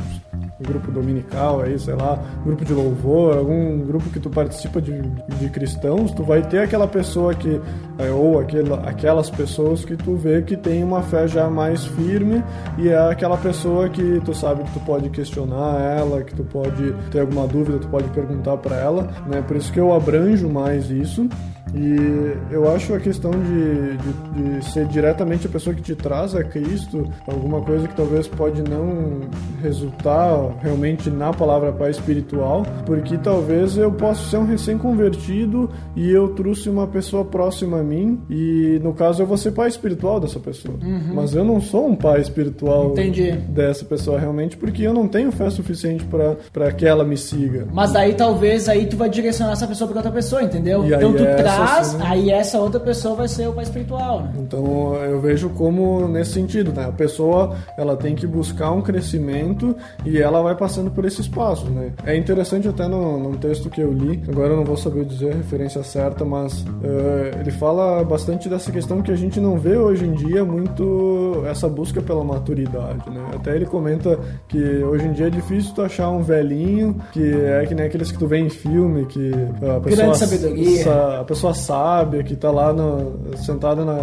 grupo 0.60 0.90
dominical 0.90 1.60
aí, 1.60 1.78
sei 1.78 1.94
lá, 1.94 2.18
grupo 2.44 2.64
de 2.64 2.72
louvor, 2.72 3.36
algum 3.36 3.80
grupo 3.80 4.08
que 4.10 4.20
tu 4.20 4.30
participa 4.30 4.80
de, 4.80 5.00
de 5.00 5.48
cristãos, 5.48 6.12
tu 6.12 6.22
vai 6.22 6.42
ter 6.42 6.60
aquela 6.60 6.86
pessoa 6.86 7.34
que, 7.34 7.60
é, 7.98 8.10
ou 8.10 8.38
aquela, 8.38 8.88
aquelas 8.88 9.30
pessoas 9.30 9.84
que 9.84 9.96
tu 9.96 10.14
vê 10.16 10.42
que 10.42 10.56
tem 10.56 10.84
uma 10.84 11.02
fé 11.02 11.26
já 11.26 11.50
mais 11.50 11.84
firme 11.84 12.42
e 12.78 12.88
é 12.88 12.98
aquela 13.10 13.36
pessoa 13.36 13.88
que 13.88 14.20
tu 14.24 14.34
sabe 14.34 14.62
que 14.64 14.72
tu 14.72 14.80
pode 14.80 15.10
questionar 15.10 15.80
ela, 15.80 16.22
que 16.22 16.34
tu 16.34 16.44
pode 16.44 16.92
ter 17.10 17.20
alguma 17.20 17.46
dúvida, 17.46 17.78
tu 17.78 17.88
pode 17.88 18.08
perguntar 18.10 18.56
para 18.58 18.76
ela, 18.76 19.10
né? 19.26 19.42
Por 19.42 19.56
isso 19.56 19.72
que 19.72 19.80
eu 19.80 19.92
abranjo 19.92 20.48
mais 20.48 20.90
isso. 20.90 21.28
E 21.74 22.36
eu 22.52 22.72
acho 22.72 22.94
a 22.94 23.00
questão 23.00 23.32
de, 23.32 23.96
de, 23.96 24.58
de, 24.58 24.64
ser 24.72 24.86
diretamente 24.86 25.46
a 25.46 25.50
pessoa 25.50 25.74
que 25.74 25.82
te 25.82 25.94
traz 25.94 26.34
a 26.34 26.44
Cristo, 26.44 27.10
alguma 27.26 27.60
coisa 27.62 27.88
que 27.88 27.96
talvez 27.96 28.28
pode 28.28 28.62
não 28.62 29.20
resultar 29.60 30.56
realmente 30.60 31.10
na 31.10 31.32
palavra 31.32 31.72
pai 31.72 31.90
espiritual, 31.90 32.64
porque 32.86 33.18
talvez 33.18 33.76
eu 33.76 33.90
possa 33.90 34.22
ser 34.30 34.36
um 34.36 34.46
recém-convertido 34.46 35.68
e 35.96 36.10
eu 36.10 36.28
trouxe 36.28 36.68
uma 36.70 36.86
pessoa 36.86 37.24
próxima 37.24 37.80
a 37.80 37.82
mim, 37.82 38.20
e 38.30 38.78
no 38.82 38.92
caso 38.92 39.22
eu 39.22 39.26
vou 39.26 39.36
ser 39.36 39.50
pai 39.50 39.68
espiritual 39.68 40.20
dessa 40.20 40.38
pessoa. 40.38 40.76
Uhum. 40.80 41.14
Mas 41.14 41.34
eu 41.34 41.44
não 41.44 41.60
sou 41.60 41.88
um 41.88 41.96
pai 41.96 42.20
espiritual 42.20 42.92
Entendi. 42.92 43.32
dessa 43.32 43.84
pessoa 43.84 44.18
realmente, 44.18 44.56
porque 44.56 44.82
eu 44.82 44.92
não 44.92 45.08
tenho 45.08 45.32
fé 45.32 45.50
suficiente 45.50 46.06
para 46.52 46.72
que 46.72 46.86
ela 46.86 47.04
me 47.04 47.16
siga. 47.16 47.66
Mas 47.72 47.92
daí 47.92 48.14
talvez 48.14 48.68
aí 48.68 48.86
tu 48.86 48.96
vai 48.96 49.08
direcionar 49.08 49.52
essa 49.52 49.66
pessoa 49.66 49.88
pra 49.88 49.98
outra 49.98 50.12
pessoa, 50.12 50.42
entendeu? 50.42 50.84
E 50.84 50.94
então 50.94 51.12
tu 51.12 51.24
essa 51.24 51.63
traz, 51.66 51.86
sim. 51.88 51.98
aí 52.02 52.30
essa 52.30 52.58
outra 52.58 52.80
pessoa 52.80 53.14
vai 53.14 53.28
ser 53.28 53.48
o 53.48 53.52
pai 53.52 53.64
espiritual, 53.64 54.22
né? 54.22 54.32
Então 54.38 54.94
eu 54.96 55.20
vejo 55.20 55.48
como 55.50 56.06
nesse 56.08 56.32
sentido, 56.32 56.72
né? 56.72 56.86
A 56.86 56.92
pessoa 56.92 57.56
ela 57.76 57.96
tem 57.96 58.14
que 58.14 58.26
buscar 58.26 58.70
um 58.72 58.80
crescimento 58.82 59.74
e 60.04 60.18
ela 60.20 60.42
vai 60.42 60.54
passando 60.54 60.90
por 60.90 61.04
esses 61.04 61.28
passos, 61.28 61.68
né? 61.70 61.92
É 62.04 62.16
interessante 62.16 62.68
até 62.68 62.86
no, 62.88 63.18
num 63.18 63.34
texto 63.34 63.68
que 63.70 63.80
eu 63.80 63.92
li, 63.92 64.22
agora 64.28 64.50
eu 64.52 64.56
não 64.56 64.64
vou 64.64 64.76
saber 64.76 65.04
dizer 65.04 65.32
a 65.32 65.36
referência 65.36 65.82
certa, 65.82 66.24
mas 66.24 66.64
eh, 66.82 67.38
ele 67.40 67.50
fala 67.50 68.02
bastante 68.04 68.48
dessa 68.48 68.70
questão 68.72 69.02
que 69.02 69.10
a 69.12 69.16
gente 69.16 69.40
não 69.40 69.58
vê 69.58 69.76
hoje 69.76 70.04
em 70.04 70.12
dia 70.12 70.44
muito 70.44 71.42
essa 71.48 71.68
busca 71.68 72.00
pela 72.02 72.24
maturidade, 72.24 73.08
né? 73.10 73.20
Até 73.34 73.54
ele 73.56 73.66
comenta 73.66 74.18
que 74.48 74.58
hoje 74.82 75.06
em 75.06 75.12
dia 75.12 75.26
é 75.26 75.30
difícil 75.30 75.74
tu 75.74 75.82
achar 75.82 76.08
um 76.10 76.22
velhinho 76.22 76.96
que 77.12 77.32
é 77.34 77.64
que 77.66 77.74
nem 77.74 77.86
aqueles 77.86 78.10
que 78.12 78.18
tu 78.18 78.26
vê 78.26 78.38
em 78.38 78.48
filme, 78.48 79.06
que 79.06 79.30
a 79.32 79.80
pessoa, 79.80 79.80
Grande 80.04 80.18
sabedoria. 80.18 80.84
sa- 80.84 81.20
a 81.20 81.24
pessoa 81.24 81.53
sábia 81.54 82.22
que 82.22 82.34
tá 82.36 82.50
lá 82.50 82.72
no- 82.72 83.12
sentada 83.36 83.84
na, 83.84 83.94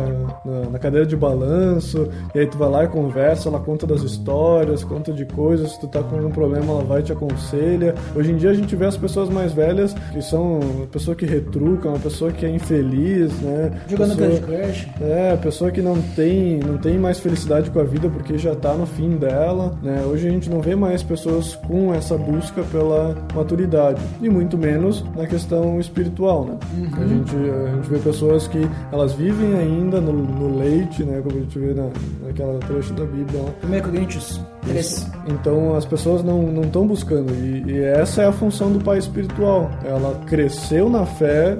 na, 0.46 0.70
na 0.72 0.80
cadeira 0.80 1.06
de 1.06 1.16
balanço, 1.16 2.08
e 2.34 2.40
aí 2.40 2.48
tu 2.48 2.58
vai 2.58 2.70
lá 2.70 2.84
e 2.84 2.88
conversa, 2.88 3.50
ela 3.50 3.60
conta 3.60 3.86
das 3.86 4.02
histórias, 4.02 4.84
conta 4.84 5.12
de 5.12 5.26
coisas, 5.26 5.72
se 5.72 5.80
tu 5.80 5.88
tá 5.88 6.02
com 6.02 6.16
algum 6.16 6.30
problema 6.32 6.66
ela 6.72 6.84
vai 6.84 7.02
e 7.02 7.04
te 7.04 7.12
aconselha. 7.12 7.94
Hoje 8.16 8.32
em 8.32 8.36
dia 8.38 8.50
a 8.52 8.54
gente 8.54 8.76
vê 8.76 8.86
as 8.86 8.98
pessoas 8.98 9.30
mais 9.30 9.52
velhas 9.54 9.94
que 10.14 10.22
são 10.22 10.60
uma 10.60 10.88
pessoa 10.88 11.16
que 11.16 11.26
retruca, 11.26 11.90
uma 11.90 12.00
pessoa 12.00 12.32
que 12.32 12.46
é 12.46 12.50
infeliz, 12.50 13.32
né? 13.42 13.72
Jogando 13.88 14.16
pessoa, 14.16 14.40
Candy 14.40 14.64
Crush. 14.64 14.88
é, 15.02 15.36
pessoa 15.38 15.72
que 15.72 15.82
não 15.82 16.02
tem, 16.16 16.60
não 16.60 16.78
tem 16.78 16.98
mais 16.98 17.20
felicidade 17.20 17.70
com 17.70 17.80
a 17.80 17.84
vida 17.84 18.10
porque 18.10 18.38
já 18.38 18.56
tá 18.56 18.74
no 18.74 18.86
fim 18.86 19.18
dela, 19.18 19.74
né? 19.82 20.04
Hoje 20.06 20.28
a 20.28 20.32
gente 20.32 20.50
não 20.50 20.62
vê 20.62 20.76
mais 20.76 21.04
pessoas 21.04 21.56
com 21.68 21.94
essa 21.94 22.18
busca 22.18 22.62
pela 22.64 23.16
maturidade 23.36 24.02
e 24.22 24.30
muito 24.30 24.58
menos 24.58 25.04
na 25.16 25.26
questão 25.26 25.80
espiritual, 25.80 26.46
né? 26.46 26.58
A, 27.02 27.08
gente, 27.08 27.31
a 27.36 27.76
gente 27.76 27.90
vê 27.90 28.00
pessoas 28.00 28.48
que 28.48 28.68
elas 28.92 29.14
vivem 29.14 29.56
ainda 29.56 30.00
no, 30.00 30.14
no 30.14 30.58
leite, 30.58 31.04
né? 31.04 31.22
Como 31.22 31.38
a 31.38 31.40
gente 31.42 31.60
vê 31.60 31.74
na, 31.74 31.90
naquela 32.26 32.60
trecho 32.60 32.94
da 32.94 33.06
Bíblia 33.06 33.42
lá. 33.42 33.78
1 33.78 33.82
Coríntios 33.82 34.42
13. 34.62 35.08
Então 35.28 35.76
as 35.76 35.86
pessoas 35.86 36.24
não 36.24 36.62
estão 36.62 36.86
buscando 36.86 37.34
e, 37.34 37.72
e 37.72 37.84
essa 37.84 38.24
é 38.24 38.28
a 38.28 38.32
função 38.32 38.72
do 38.72 38.80
pai 38.84 38.98
espiritual. 38.98 39.70
Ela 39.84 40.20
cresceu 40.26 40.90
na 40.90 41.06
fé, 41.06 41.58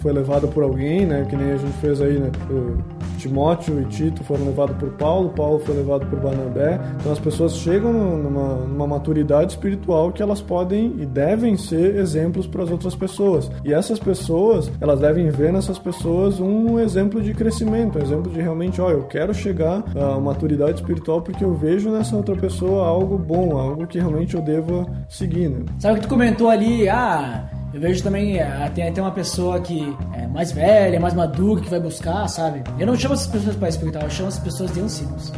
foi 0.00 0.12
levada 0.12 0.46
por 0.46 0.62
alguém, 0.62 1.06
né? 1.06 1.26
Que 1.28 1.36
nem 1.36 1.52
a 1.52 1.56
gente 1.56 1.72
fez 1.78 2.00
aí, 2.00 2.18
né? 2.18 2.30
o 2.50 2.78
Timóteo 3.22 3.80
e 3.80 3.84
Tito 3.84 4.24
foram 4.24 4.46
levados 4.46 4.76
por 4.76 4.90
Paulo, 4.90 5.30
Paulo 5.30 5.60
foi 5.60 5.76
levado 5.76 6.06
por 6.06 6.18
Barnabé. 6.18 6.80
Então 6.98 7.12
as 7.12 7.18
pessoas 7.20 7.56
chegam 7.56 7.92
numa, 7.92 8.54
numa 8.56 8.86
maturidade 8.86 9.52
espiritual 9.52 10.10
que 10.10 10.22
elas 10.22 10.42
podem 10.42 10.96
e 10.98 11.06
devem 11.06 11.56
ser 11.56 11.96
exemplos 11.96 12.46
para 12.46 12.64
as 12.64 12.70
outras 12.70 12.94
pessoas. 12.94 13.50
E 13.64 13.72
essas 13.72 13.98
pessoas, 13.98 14.70
elas 14.80 14.98
devem 14.98 15.30
ver 15.30 15.52
nessas 15.52 15.78
pessoas 15.78 16.40
um 16.40 16.80
exemplo 16.80 17.22
de 17.22 17.32
crescimento, 17.32 17.98
um 17.98 18.02
exemplo 18.02 18.30
de 18.32 18.40
realmente, 18.40 18.80
ó, 18.80 18.90
eu 18.90 19.04
quero 19.04 19.32
chegar 19.32 19.84
à 19.96 20.18
maturidade 20.18 20.80
espiritual 20.80 21.22
porque 21.22 21.44
eu 21.44 21.54
vejo 21.54 21.90
nessa 21.90 22.16
outra 22.16 22.34
pessoa 22.34 22.86
algo 22.86 23.16
bom, 23.16 23.56
algo 23.56 23.86
que 23.86 23.98
realmente 23.98 24.34
eu 24.34 24.42
deva 24.42 24.84
seguir, 25.08 25.48
né? 25.48 25.64
Sabe 25.78 25.94
o 25.94 25.96
que 26.00 26.06
tu 26.06 26.10
comentou 26.10 26.50
ali? 26.50 26.88
Ah, 26.88 27.48
eu 27.74 27.80
vejo 27.80 28.02
também, 28.02 28.40
ah, 28.40 28.70
tem 28.74 28.88
até 28.88 29.00
uma 29.00 29.10
pessoa 29.12 29.58
que 29.60 29.96
é 30.14 30.26
mais 30.26 30.52
velha, 30.52 31.00
mais 31.00 31.14
madura, 31.14 31.60
que 31.60 31.70
vai 31.70 31.80
buscar, 31.80 32.28
sabe? 32.28 32.62
Eu 32.78 32.86
não 32.86 32.96
chamo 32.96 33.14
essas 33.14 33.26
pessoas 33.26 33.56
pai 33.56 33.70
espiritual, 33.70 34.04
eu 34.04 34.10
chamo 34.10 34.28
essas 34.28 34.42
pessoas 34.42 34.72
de 34.72 34.80
anciãos. 34.80 35.32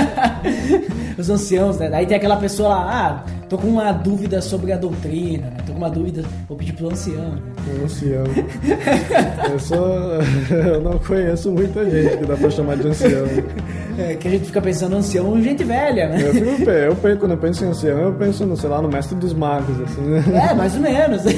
Os 1.16 1.28
anciãos, 1.30 1.78
né? 1.78 1.88
Daí 1.90 2.06
tem 2.06 2.16
aquela 2.16 2.36
pessoa 2.36 2.70
lá, 2.70 3.24
ah, 3.26 3.30
tô 3.48 3.58
com 3.58 3.68
uma 3.68 3.92
dúvida 3.92 4.40
sobre 4.40 4.72
a 4.72 4.76
doutrina, 4.76 5.50
né? 5.50 5.56
Tô 5.66 5.72
com 5.72 5.78
uma 5.78 5.90
dúvida, 5.90 6.24
vou 6.48 6.56
pedir 6.56 6.72
pro 6.72 6.90
ancião. 6.90 7.32
né? 7.32 7.40
Um 7.80 7.84
ancião. 7.84 8.24
Eu 9.52 9.58
sou. 9.58 9.78
Eu 10.50 10.80
não 10.80 10.98
conheço 10.98 11.50
muita 11.52 11.88
gente 11.88 12.16
que 12.16 12.24
dá 12.24 12.36
pra 12.36 12.50
chamar 12.50 12.76
de 12.76 12.88
ancião. 12.88 13.26
É, 14.00 14.14
que 14.14 14.26
a 14.28 14.30
gente 14.30 14.46
fica 14.46 14.60
pensando 14.62 14.96
ancião, 14.96 15.40
gente 15.42 15.62
velha, 15.64 16.08
né? 16.08 16.22
Eu, 16.22 16.32
fico, 16.34 16.70
eu, 16.70 16.96
penso- 16.96 17.18
quando 17.18 17.32
eu 17.32 17.38
penso 17.38 17.64
em 17.64 17.68
ancião, 17.68 17.98
eu 17.98 18.12
penso, 18.14 18.46
no, 18.46 18.56
sei 18.56 18.68
lá, 18.70 18.80
no 18.80 18.88
mestre 18.88 19.16
dos 19.16 19.32
magos, 19.34 19.78
assim, 19.80 20.00
né? 20.02 20.24
É, 20.50 20.54
mais 20.54 20.74
ou 20.74 20.80
menos. 20.80 21.22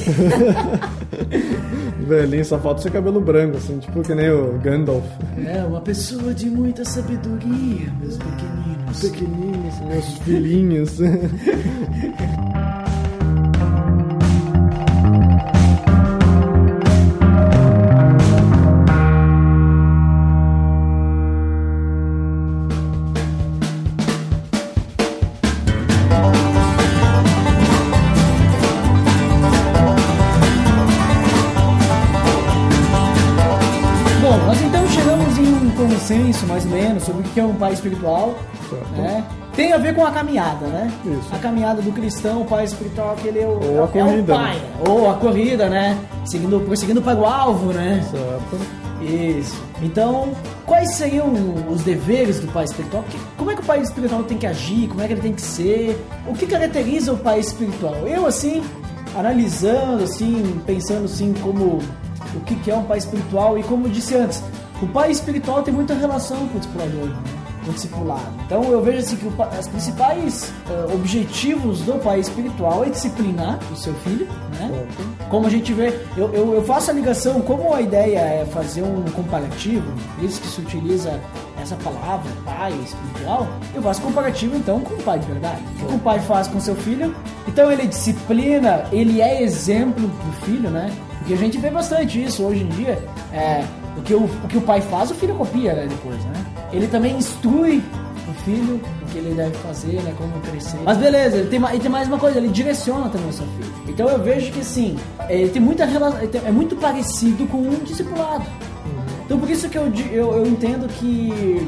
Velhinho, 2.07 2.44
só 2.44 2.59
falta 2.59 2.83
ser 2.83 2.90
cabelo 2.90 3.20
branco, 3.20 3.57
assim, 3.57 3.79
tipo 3.79 4.03
que 4.03 4.14
nem 4.14 4.31
o 4.31 4.59
Gandalf. 4.62 5.05
É, 5.46 5.62
uma 5.64 5.81
pessoa 5.81 6.35
de 6.35 6.46
muita 6.51 6.85
sabedoria, 6.85 7.92
meus 8.01 8.16
pequeninos. 8.18 9.01
Pequenininhos, 9.01 9.81
meus 9.88 10.18
filhinhos. 10.18 10.98
Bom, 34.33 34.38
nós 34.47 34.62
então 34.62 34.88
chegamos 34.88 35.37
em 35.37 35.42
um 35.42 35.71
consenso, 35.73 36.47
mais 36.47 36.64
ou 36.64 36.71
menos, 36.71 37.03
sobre 37.03 37.21
o 37.21 37.25
que 37.25 37.38
é 37.38 37.45
um 37.45 37.55
pai 37.55 37.75
espiritual. 37.75 38.35
Né? 38.97 39.23
Tem 39.55 39.75
a 39.75 39.77
ver 39.77 39.95
com 39.95 40.07
a 40.07 40.11
caminhada, 40.11 40.66
né? 40.68 40.90
Isso. 41.05 41.29
A 41.35 41.38
caminhada 41.38 41.83
do 41.83 41.92
cristão, 41.92 42.40
o 42.40 42.45
pai 42.47 42.64
espiritual, 42.64 43.12
aquele 43.12 43.40
é 43.40 43.47
o, 43.47 43.62
Ou 43.62 43.77
é, 43.77 43.79
a 43.79 43.83
é 43.83 43.87
corrida, 43.87 44.35
pai. 44.35 44.55
né? 44.55 44.62
Ou 44.88 45.11
a 45.11 45.14
corrida, 45.16 45.68
né? 45.68 45.99
Seguindo, 46.25 46.59
prosseguindo 46.61 47.03
para 47.03 47.21
o 47.21 47.27
alvo, 47.27 47.75
né? 47.75 48.03
certo. 48.11 48.59
Isso. 49.03 49.62
Então, 49.83 50.33
quais 50.64 50.95
seriam 50.95 51.31
os 51.68 51.83
deveres 51.83 52.40
do 52.40 52.51
pai 52.51 52.64
espiritual? 52.64 53.05
Como 53.37 53.51
é 53.51 53.55
que 53.55 53.61
o 53.61 53.66
pai 53.66 53.83
espiritual 53.83 54.23
tem 54.23 54.38
que 54.38 54.47
agir? 54.47 54.88
Como 54.88 55.03
é 55.03 55.09
que 55.09 55.12
ele 55.12 55.21
tem 55.21 55.35
que 55.35 55.42
ser? 55.42 56.03
O 56.27 56.33
que 56.33 56.47
caracteriza 56.47 57.12
o 57.12 57.18
pai 57.18 57.38
espiritual? 57.38 58.09
Eu, 58.09 58.25
assim, 58.25 58.62
analisando, 59.14 60.05
assim, 60.05 60.59
pensando, 60.64 61.05
assim, 61.05 61.35
como 61.42 61.81
o 62.35 62.40
que 62.40 62.57
que 62.57 62.71
é 62.71 62.77
um 62.77 62.85
pai 62.85 62.99
espiritual 62.99 63.59
e 63.59 63.62
como 63.62 63.87
eu 63.87 63.90
disse 63.90 64.14
antes, 64.14 64.42
o 64.81 64.87
pai 64.87 65.11
espiritual 65.11 65.62
tem 65.62 65.73
muita 65.73 65.95
relação 65.95 66.49
com 66.49 66.57
o 66.57 66.61
discipulador, 66.61 67.07
né? 67.07 67.23
com 67.64 67.71
o 67.71 67.75
discipulado. 67.75 68.33
Então 68.47 68.64
eu 68.64 68.83
vejo 68.83 68.99
assim 68.99 69.16
que 69.16 69.27
o 69.27 69.33
os 69.33 69.68
principais 69.68 70.53
eh, 70.68 70.95
objetivos 70.95 71.81
do 71.83 71.95
pai 71.95 72.21
espiritual 72.21 72.85
é 72.85 72.90
disciplinar 72.90 73.59
o 73.73 73.77
seu 73.77 73.95
filho, 73.95 74.27
né? 74.59 74.87
Como 75.29 75.47
a 75.47 75.51
gente 75.51 75.73
vê, 75.73 75.99
eu, 76.16 76.33
eu, 76.35 76.55
eu 76.55 76.64
faço 76.64 76.90
a 76.90 76.95
ligação, 76.95 77.40
como 77.40 77.73
a 77.73 77.81
ideia 77.81 78.18
é 78.18 78.45
fazer 78.47 78.83
um 78.83 79.05
comparativo, 79.12 79.90
isso 80.21 80.40
que 80.40 80.49
se 80.49 80.61
utiliza 80.61 81.18
essa 81.61 81.77
palavra, 81.77 82.31
pai 82.45 82.73
espiritual, 82.73 83.49
eu 83.75 83.83
faço 83.83 84.03
comparativo 84.03 84.57
então 84.57 84.81
com 84.81 84.95
o 84.95 85.03
pai 85.03 85.18
de 85.18 85.27
verdade. 85.27 85.62
O 85.83 85.87
que 85.87 85.95
o 85.95 85.99
pai 85.99 86.18
faz 86.21 86.49
com 86.49 86.61
seu 86.61 86.75
filho, 86.75 87.14
então 87.47 87.71
ele 87.71 87.87
disciplina, 87.87 88.85
ele 88.92 89.21
é 89.21 89.42
exemplo 89.42 90.09
do 90.09 90.33
filho, 90.45 90.71
né? 90.71 90.90
Porque 91.23 91.35
a 91.35 91.37
gente 91.37 91.57
vê 91.59 91.71
bastante 91.71 92.21
isso 92.21 92.43
hoje 92.43 92.65
em 92.65 92.69
dia, 92.71 92.99
é, 93.33 93.65
o, 93.97 94.03
que 94.03 94.13
o, 94.13 94.25
o 94.25 94.49
que 94.49 94.59
o 94.59 94.61
pai 94.61 94.81
faz, 94.81 95.13
o 95.13 95.15
filho 95.15 95.37
copia 95.37 95.73
né, 95.73 95.87
depois, 95.89 96.17
né? 96.25 96.33
Ele 96.73 96.89
também 96.89 97.17
instrui 97.17 97.81
o 98.29 98.35
filho 98.45 98.81
o 99.01 99.07
que 99.07 99.19
ele 99.19 99.33
deve 99.33 99.55
fazer, 99.59 100.03
né? 100.03 100.13
Como 100.19 100.33
crescer. 100.41 100.79
Mas 100.85 100.99
beleza, 100.99 101.37
ele 101.37 101.49
tem, 101.49 101.63
ele 101.71 101.79
tem 101.79 101.91
mais 101.91 102.09
uma 102.09 102.19
coisa, 102.19 102.39
ele 102.39 102.49
direciona 102.49 103.09
também 103.09 103.29
o 103.29 103.33
seu 103.33 103.47
filho. 103.47 103.73
Então 103.87 104.09
eu 104.09 104.21
vejo 104.21 104.51
que 104.51 104.61
assim, 104.61 104.99
ele 105.29 105.49
tem 105.51 105.63
muita 105.63 105.85
relação, 105.85 106.19
é 106.45 106.51
muito 106.51 106.75
parecido 106.75 107.47
com 107.47 107.59
um 107.59 107.85
discipulado. 107.85 108.45
Então 109.25 109.39
por 109.39 109.49
isso 109.49 109.69
que 109.69 109.79
eu, 109.79 109.93
eu, 110.11 110.33
eu 110.39 110.47
entendo 110.47 110.89
que 110.89 111.65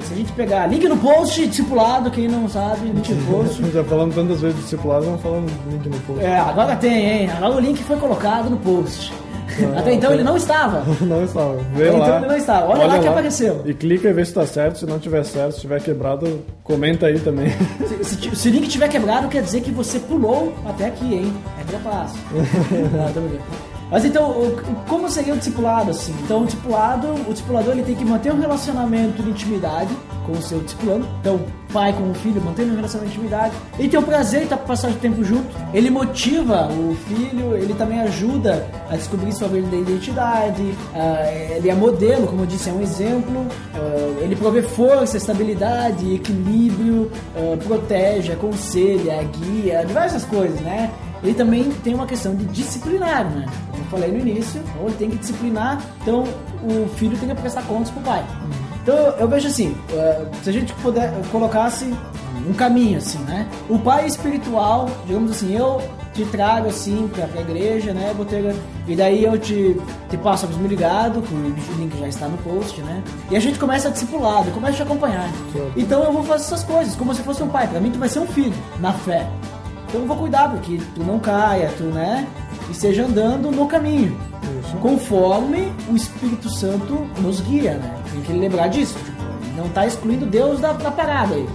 se 0.00 0.12
a 0.14 0.16
gente 0.16 0.32
pegar 0.32 0.66
link 0.66 0.86
no 0.88 0.96
post, 0.96 1.46
discipulado, 1.46 2.10
quem 2.10 2.28
não 2.28 2.48
sabe, 2.48 2.86
link 2.86 3.12
no 3.12 3.32
post. 3.32 3.62
Já 3.72 3.84
falamos 3.84 4.14
tantas 4.14 4.40
vezes 4.40 4.58
discipulado, 4.60 5.18
falar 5.22 5.40
no 5.40 5.48
link 5.70 5.88
no 5.88 5.98
post. 6.00 6.24
É, 6.24 6.38
agora 6.38 6.76
tem, 6.76 7.22
hein? 7.22 7.30
Agora 7.36 7.56
o 7.56 7.60
link 7.60 7.82
foi 7.82 7.96
colocado 7.96 8.48
no 8.50 8.56
post. 8.58 9.12
Até 9.76 9.94
então 9.94 10.12
ele 10.12 10.22
não 10.22 10.36
estava. 10.36 10.84
Não 11.00 11.24
estava. 11.24 11.56
Vê 11.74 11.88
Então 11.88 11.98
lá. 11.98 12.18
ele 12.18 12.26
não 12.26 12.36
estava. 12.36 12.68
Olha 12.70 12.86
lá 12.86 12.98
que 12.98 13.08
apareceu. 13.08 13.62
E 13.64 13.72
clica 13.74 14.08
e 14.08 14.12
vê 14.12 14.24
se 14.24 14.32
tá 14.34 14.46
certo. 14.46 14.78
Se 14.78 14.86
não 14.86 14.98
tiver 14.98 15.24
certo, 15.24 15.54
se 15.54 15.62
tiver 15.62 15.80
quebrado, 15.82 16.44
comenta 16.62 17.06
aí 17.06 17.18
também. 17.18 17.48
Se, 18.02 18.04
se 18.04 18.36
se 18.36 18.48
o 18.48 18.52
link 18.52 18.68
tiver 18.68 18.88
quebrado, 18.88 19.26
quer 19.28 19.42
dizer 19.42 19.62
que 19.62 19.70
você 19.70 19.98
pulou 20.00 20.52
até 20.66 20.86
aqui, 20.88 21.14
hein? 21.14 21.32
É 21.60 21.64
trapaço. 21.64 22.14
Não, 22.30 23.12
tô 23.12 23.20
brincando. 23.20 23.67
Mas 23.90 24.04
então, 24.04 24.34
como 24.86 25.08
seria 25.10 25.34
o 25.34 25.36
discipulado 25.38 25.90
assim? 25.90 26.14
Então, 26.22 26.42
o 26.42 26.44
discipulado, 26.44 27.08
o 27.26 27.32
discipulador 27.32 27.72
ele 27.72 27.82
tem 27.82 27.94
que 27.94 28.04
manter 28.04 28.32
um 28.32 28.38
relacionamento 28.38 29.22
de 29.22 29.30
intimidade 29.30 29.90
com 30.26 30.32
o 30.32 30.42
seu 30.42 30.60
discipulando. 30.60 31.08
Então, 31.20 31.40
pai 31.72 31.92
com 31.92 32.10
o 32.10 32.14
filho, 32.14 32.40
mantendo 32.42 32.72
um 32.72 32.76
relacionamento 32.76 33.14
de 33.14 33.18
intimidade. 33.18 33.54
Ele 33.78 33.88
tem 33.88 33.98
o 33.98 34.02
prazer 34.02 34.40
de 34.40 34.44
estar 34.44 34.58
passando 34.58 35.00
tempo 35.00 35.24
junto. 35.24 35.48
Ele 35.72 35.88
motiva 35.88 36.68
o 36.68 36.94
filho, 37.06 37.56
ele 37.56 37.72
também 37.74 38.00
ajuda 38.00 38.66
a 38.90 38.96
descobrir 38.96 39.32
sua 39.32 39.48
verdadeira 39.48 39.90
identidade. 39.90 40.74
ah, 40.94 41.32
ele 41.56 41.70
é 41.70 41.74
modelo, 41.74 42.26
como 42.26 42.42
eu 42.42 42.46
disse, 42.46 42.68
é 42.68 42.72
um 42.72 42.82
exemplo. 42.82 43.46
ah, 43.74 44.20
ele 44.20 44.36
provê 44.36 44.60
força, 44.60 45.16
estabilidade, 45.16 46.14
equilíbrio, 46.14 47.10
ah, 47.34 47.56
protege, 47.64 48.32
aconselha, 48.32 49.22
guia, 49.22 49.84
diversas 49.86 50.24
coisas, 50.24 50.60
né? 50.60 50.90
Ele 51.22 51.34
também 51.34 51.70
tem 51.82 51.94
uma 51.94 52.06
questão 52.06 52.34
de 52.34 52.44
disciplinar, 52.44 53.28
né? 53.28 53.46
Falei 53.90 54.10
no 54.10 54.18
início, 54.18 54.60
então 54.60 54.86
ele 54.86 54.96
tem 54.96 55.10
que 55.10 55.16
disciplinar, 55.16 55.82
então 56.02 56.24
o 56.62 56.88
filho 56.96 57.16
tem 57.16 57.28
que 57.28 57.34
prestar 57.34 57.62
contas 57.62 57.90
pro 57.90 58.02
pai. 58.02 58.24
Então 58.82 58.96
eu 58.96 59.28
vejo 59.28 59.48
assim, 59.48 59.76
eh, 59.92 60.26
se 60.42 60.50
a 60.50 60.52
gente 60.52 60.72
puder 60.74 61.12
colocasse 61.30 61.84
um 62.46 62.52
caminho 62.54 62.98
assim, 62.98 63.18
né? 63.20 63.46
O 63.68 63.78
pai 63.78 64.06
espiritual, 64.06 64.88
digamos 65.06 65.30
assim, 65.30 65.54
eu 65.54 65.82
te 66.14 66.24
trago 66.24 66.68
assim 66.68 67.08
pra, 67.14 67.26
pra 67.26 67.40
igreja, 67.40 67.92
né, 67.92 68.12
Botega? 68.16 68.54
E 68.86 68.96
daí 68.96 69.24
eu 69.24 69.38
te, 69.38 69.76
te 70.08 70.16
passo 70.16 70.46
a 70.46 70.48
me 70.48 70.68
ligado, 70.68 71.22
que 71.22 71.34
o 71.34 71.76
link 71.78 71.98
já 71.98 72.08
está 72.08 72.28
no 72.28 72.38
post, 72.38 72.80
né? 72.80 73.02
E 73.30 73.36
a 73.36 73.40
gente 73.40 73.58
começa 73.58 73.88
a 73.88 73.90
discipular, 73.90 74.46
eu 74.46 74.52
começo 74.52 74.74
a 74.74 74.76
te 74.76 74.82
acompanhar. 74.82 75.28
Então 75.76 76.02
eu 76.02 76.12
vou 76.12 76.22
fazer 76.22 76.44
essas 76.44 76.64
coisas, 76.64 76.96
como 76.96 77.14
se 77.14 77.22
fosse 77.22 77.42
um 77.42 77.48
pai. 77.48 77.68
Pra 77.68 77.80
mim 77.80 77.90
tu 77.90 77.98
vai 77.98 78.08
ser 78.08 78.20
um 78.20 78.26
filho, 78.26 78.54
na 78.80 78.92
fé. 78.92 79.28
Então 79.88 80.00
eu 80.02 80.06
vou 80.06 80.16
cuidar 80.16 80.50
porque 80.50 80.78
tu 80.94 81.02
não 81.02 81.18
caia, 81.18 81.72
tu, 81.76 81.84
né? 81.84 82.26
Esteja 82.70 83.04
andando 83.04 83.50
no 83.50 83.66
caminho. 83.66 84.16
Conforme 84.82 85.72
o 85.90 85.96
Espírito 85.96 86.48
Santo 86.50 87.06
nos 87.18 87.40
guia, 87.40 87.74
né? 87.74 87.94
Tem 88.12 88.20
que 88.22 88.32
lembrar 88.32 88.68
disso. 88.68 88.96
Tipo, 88.98 89.22
não 89.56 89.68
tá 89.70 89.86
excluindo 89.86 90.26
Deus 90.26 90.60
da, 90.60 90.72
da 90.72 90.90
parada 90.90 91.34
aí. 91.34 91.48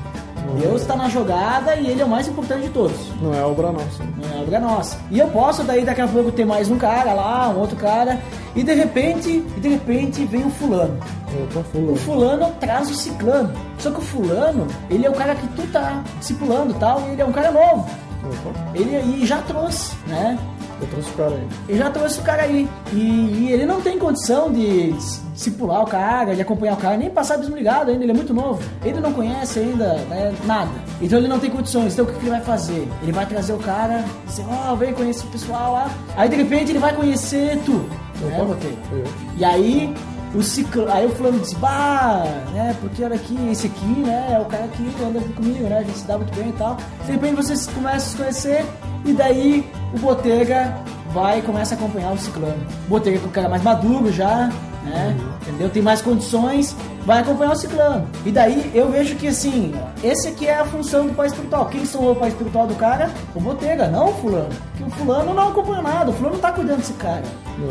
Deus 0.59 0.81
está 0.81 0.95
na 0.95 1.07
jogada 1.09 1.75
e 1.75 1.87
ele 1.87 2.01
é 2.01 2.05
o 2.05 2.09
mais 2.09 2.27
importante 2.27 2.63
de 2.63 2.69
todos. 2.69 2.97
Não 3.21 3.33
é 3.33 3.41
obra 3.43 3.71
nossa. 3.71 4.03
Não 4.21 4.37
é 4.39 4.41
obra 4.43 4.59
nossa. 4.59 4.97
E 5.09 5.17
eu 5.17 5.27
posso 5.29 5.63
daí 5.63 5.85
daqui 5.85 6.01
a 6.01 6.07
pouco 6.07 6.31
ter 6.31 6.45
mais 6.45 6.69
um 6.69 6.77
cara 6.77 7.13
lá, 7.13 7.49
um 7.49 7.59
outro 7.59 7.75
cara, 7.77 8.19
e 8.55 8.61
de 8.61 8.73
repente, 8.73 9.29
e 9.29 9.59
de 9.59 9.69
repente 9.69 10.25
vem 10.25 10.45
o 10.45 10.49
fulano. 10.51 10.97
Opa, 11.43 11.59
O 11.59 11.63
fulano. 11.63 11.95
fulano 11.95 12.51
traz 12.59 12.91
o 12.91 12.93
ciclano. 12.93 13.51
Só 13.79 13.89
que 13.89 13.99
o 13.99 14.01
fulano, 14.01 14.67
ele 14.91 15.05
é 15.05 15.09
o 15.09 15.13
cara 15.13 15.33
que 15.33 15.47
tu 15.55 15.65
tá 15.71 16.03
discipulando 16.19 16.71
e 16.71 16.75
tal, 16.75 17.01
e 17.07 17.13
ele 17.13 17.21
é 17.21 17.25
um 17.25 17.31
cara 17.31 17.51
novo. 17.51 17.87
Opa, 18.23 18.59
Ele 18.75 18.95
aí 18.95 19.25
já 19.25 19.37
trouxe, 19.41 19.95
né? 20.07 20.37
Eu 20.83 20.89
trouxe 20.89 21.09
o 21.09 21.13
cara 21.13 21.31
aí. 21.31 21.47
Ele 21.69 21.77
já 21.77 21.89
trouxe 21.89 22.19
o 22.19 22.23
cara 22.23 22.41
aí. 22.43 22.69
E, 22.91 22.97
e 22.97 23.51
ele 23.51 23.65
não 23.65 23.81
tem 23.81 23.97
condição 23.97 24.51
de 24.51 24.91
dis- 24.93 25.21
discipular 25.33 25.81
o 25.81 25.85
cara, 25.85 26.35
de 26.35 26.41
acompanhar 26.41 26.73
o 26.73 26.77
cara, 26.77 26.95
nem 26.97 27.09
passar 27.09 27.37
desligado 27.37 27.89
ainda, 27.91 28.03
ele 28.03 28.11
é 28.11 28.15
muito 28.15 28.33
novo. 28.33 28.61
Ele 28.83 28.99
não 28.99 29.11
conhece 29.13 29.59
ainda 29.59 29.95
né, 30.09 30.33
nada. 30.45 30.71
Então 31.01 31.17
ele 31.19 31.27
não 31.27 31.39
tem 31.39 31.49
condições. 31.49 31.93
Então 31.93 32.05
o 32.05 32.07
que, 32.07 32.13
que 32.15 32.21
ele 32.21 32.31
vai 32.31 32.41
fazer? 32.41 32.87
Ele 33.01 33.11
vai 33.11 33.25
trazer 33.25 33.53
o 33.53 33.57
cara, 33.59 34.03
dizer, 34.25 34.45
ó, 34.49 34.75
vem 34.75 34.93
conhecer 34.93 35.25
o 35.25 35.29
pessoal 35.29 35.73
lá. 35.73 35.89
Aí 36.15 36.29
de 36.29 36.35
repente 36.35 36.71
ele 36.71 36.79
vai 36.79 36.93
conhecer 36.93 37.59
tu. 37.65 37.73
Né, 38.21 38.39
eu. 38.39 39.03
E 39.37 39.43
aí 39.43 39.93
o 40.35 40.41
ciclo, 40.41 40.91
aí 40.91 41.05
o 41.05 41.09
fulano 41.09 41.39
disse, 41.39 41.55
bah, 41.55 42.23
né, 42.53 42.75
porque 42.81 43.03
olha 43.03 43.15
aqui, 43.15 43.37
esse 43.51 43.67
aqui, 43.67 43.85
né, 43.85 44.33
é 44.33 44.39
o 44.39 44.45
cara 44.45 44.67
que 44.67 45.03
anda 45.03 45.19
aqui 45.19 45.33
comigo, 45.33 45.63
né, 45.65 45.77
a 45.79 45.83
gente 45.83 45.97
se 45.99 46.05
dá 46.07 46.17
muito 46.17 46.35
bem 46.35 46.49
e 46.49 46.53
tal. 46.53 46.77
De 47.05 47.11
repente 47.11 47.35
vocês 47.35 47.67
começam 47.67 47.95
a 47.97 47.99
se 47.99 48.17
conhecer 48.17 48.65
e 49.05 49.13
daí 49.13 49.69
o 49.93 49.97
Botega 49.99 50.75
vai 51.13 51.39
e 51.39 51.41
começa 51.41 51.75
a 51.75 51.77
acompanhar 51.77 52.11
o 52.11 52.17
ciclano. 52.17 52.65
O 52.87 52.89
Botega 52.89 53.19
é 53.19 53.25
o 53.25 53.29
cara 53.29 53.47
mais 53.47 53.61
maduro 53.61 54.11
já, 54.11 54.49
né, 54.83 55.15
entendeu? 55.41 55.69
Tem 55.69 55.81
mais 55.81 56.01
condições, 56.01 56.75
vai 57.05 57.19
acompanhar 57.19 57.53
o 57.53 57.55
ciclano. 57.55 58.07
E 58.25 58.31
daí 58.31 58.71
eu 58.73 58.89
vejo 58.89 59.15
que 59.15 59.27
assim, 59.27 59.73
esse 60.03 60.27
aqui 60.27 60.47
é 60.47 60.59
a 60.59 60.65
função 60.65 61.07
do 61.07 61.13
pai 61.13 61.27
espiritual. 61.27 61.65
Quem 61.67 61.85
sou 61.85 62.11
o 62.11 62.15
pai 62.15 62.29
espiritual 62.29 62.67
do 62.67 62.75
cara? 62.75 63.09
O 63.35 63.39
Botega, 63.39 63.87
não 63.87 64.09
o 64.09 64.13
fulano. 64.13 64.49
Porque 64.71 64.83
o 64.83 64.89
fulano 64.89 65.33
não 65.33 65.49
acompanha 65.49 65.81
nada, 65.81 66.11
o 66.11 66.13
fulano 66.13 66.35
não 66.35 66.41
tá 66.41 66.51
cuidando 66.51 66.77
desse 66.77 66.93
cara. 66.93 67.23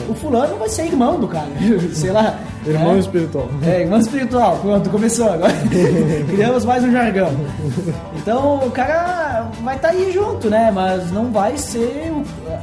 O 0.09 0.15
fulano 0.15 0.57
vai 0.57 0.69
ser 0.69 0.87
irmão 0.87 1.19
do 1.19 1.27
cara, 1.27 1.49
sei 1.93 2.11
lá. 2.11 2.39
Irmão 2.65 2.95
né? 2.95 3.01
espiritual. 3.01 3.49
É, 3.63 3.81
irmão 3.81 3.99
espiritual. 3.99 4.59
Pronto, 4.59 4.91
começou 4.91 5.29
agora. 5.29 5.53
Criamos 6.31 6.65
mais 6.65 6.85
um 6.85 6.93
jargão. 6.93 7.31
Então 8.17 8.65
o 8.65 8.71
cara 8.71 9.51
vai 9.63 9.77
estar 9.77 9.89
aí 9.89 10.13
junto, 10.13 10.49
né? 10.49 10.71
Mas 10.73 11.11
não 11.11 11.33
vai 11.33 11.57
ser 11.59 12.13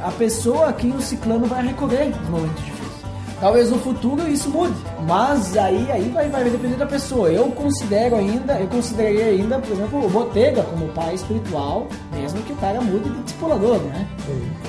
a 0.02 0.10
pessoa 0.12 0.68
a 0.68 0.72
quem 0.72 0.92
o 0.92 1.00
ciclano 1.00 1.46
vai 1.46 1.66
recorrer 1.66 2.06
nos 2.06 2.28
momentos 2.28 2.64
difíceis. 2.64 2.69
Talvez 3.40 3.70
no 3.70 3.78
futuro 3.78 4.28
isso 4.28 4.50
mude, 4.50 4.74
mas 5.08 5.56
aí, 5.56 5.90
aí 5.90 6.10
vai, 6.10 6.28
vai 6.28 6.44
depender 6.44 6.76
da 6.76 6.84
pessoa. 6.84 7.30
Eu 7.30 7.50
considero 7.52 8.16
ainda, 8.16 8.60
eu 8.60 8.66
consideraria 8.68 9.26
ainda, 9.26 9.58
por 9.58 9.72
exemplo, 9.72 10.04
o 10.04 10.10
Botega 10.10 10.62
como 10.64 10.88
pai 10.88 11.14
espiritual, 11.14 11.86
mesmo 12.12 12.42
que 12.42 12.52
o 12.52 12.56
cara 12.56 12.82
mude 12.82 13.08
de 13.08 13.22
discipulador, 13.22 13.78
né? 13.78 14.06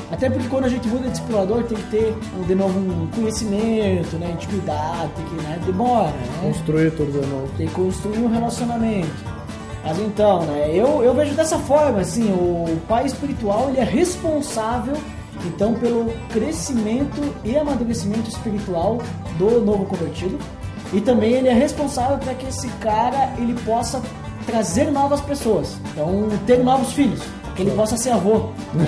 Até 0.09 0.29
porque 0.29 0.47
quando 0.47 0.65
a 0.65 0.69
gente 0.69 0.87
muda 0.87 1.03
de 1.03 1.09
discipulador 1.09 1.63
tem 1.63 1.77
que 1.77 1.91
ter 1.91 2.15
de 2.47 2.55
novo 2.55 2.79
um 2.79 3.07
conhecimento, 3.07 4.15
né? 4.15 4.31
Intimidade, 4.31 5.11
tem 5.17 5.25
que, 5.25 5.35
né? 5.43 5.59
Demora, 5.65 6.07
né? 6.07 6.39
Construir 6.41 6.91
tudo 6.91 7.11
de 7.11 7.27
novo. 7.27 7.49
Tem 7.57 7.67
que 7.67 7.73
construir 7.73 8.19
um 8.19 8.29
relacionamento. 8.29 9.41
Mas 9.83 9.99
então, 9.99 10.43
né, 10.43 10.69
eu, 10.73 11.03
eu 11.03 11.13
vejo 11.13 11.33
dessa 11.33 11.57
forma, 11.57 12.01
assim, 12.01 12.31
o 12.31 12.79
pai 12.87 13.05
espiritual 13.05 13.69
ele 13.69 13.79
é 13.79 13.83
responsável 13.83 14.95
então 15.45 15.73
pelo 15.73 16.11
crescimento 16.29 17.21
e 17.43 17.57
amadurecimento 17.57 18.29
espiritual 18.29 18.99
do 19.37 19.61
novo 19.61 19.85
convertido 19.85 20.37
e 20.93 20.99
também 20.99 21.33
ele 21.33 21.47
é 21.47 21.53
responsável 21.53 22.17
para 22.17 22.33
que 22.33 22.47
esse 22.47 22.67
cara 22.79 23.33
ele 23.37 23.53
possa 23.65 24.01
trazer 24.45 24.91
novas 24.91 25.21
pessoas, 25.21 25.77
então 25.91 26.27
ter 26.45 26.63
novos 26.63 26.93
filhos, 26.93 27.21
que 27.55 27.61
ele 27.61 27.71
possa 27.71 27.95
ser 27.95 28.11
avô, 28.11 28.49
né? 28.73 28.87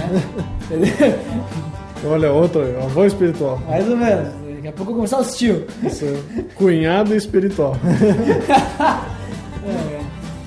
Olha, 2.05 2.33
outro, 2.33 2.61
avô 2.83 3.05
espiritual. 3.05 3.61
Mais 3.67 3.87
ou 3.87 3.95
menos. 3.95 4.27
Daqui 4.55 4.67
a 4.67 4.71
pouco 4.73 4.91
eu 4.91 4.95
vou 4.95 4.95
começar 4.95 5.19
os 5.19 5.37
tio. 5.37 5.65
Isso 5.83 6.05
cunhado 6.55 7.15
espiritual. 7.15 7.77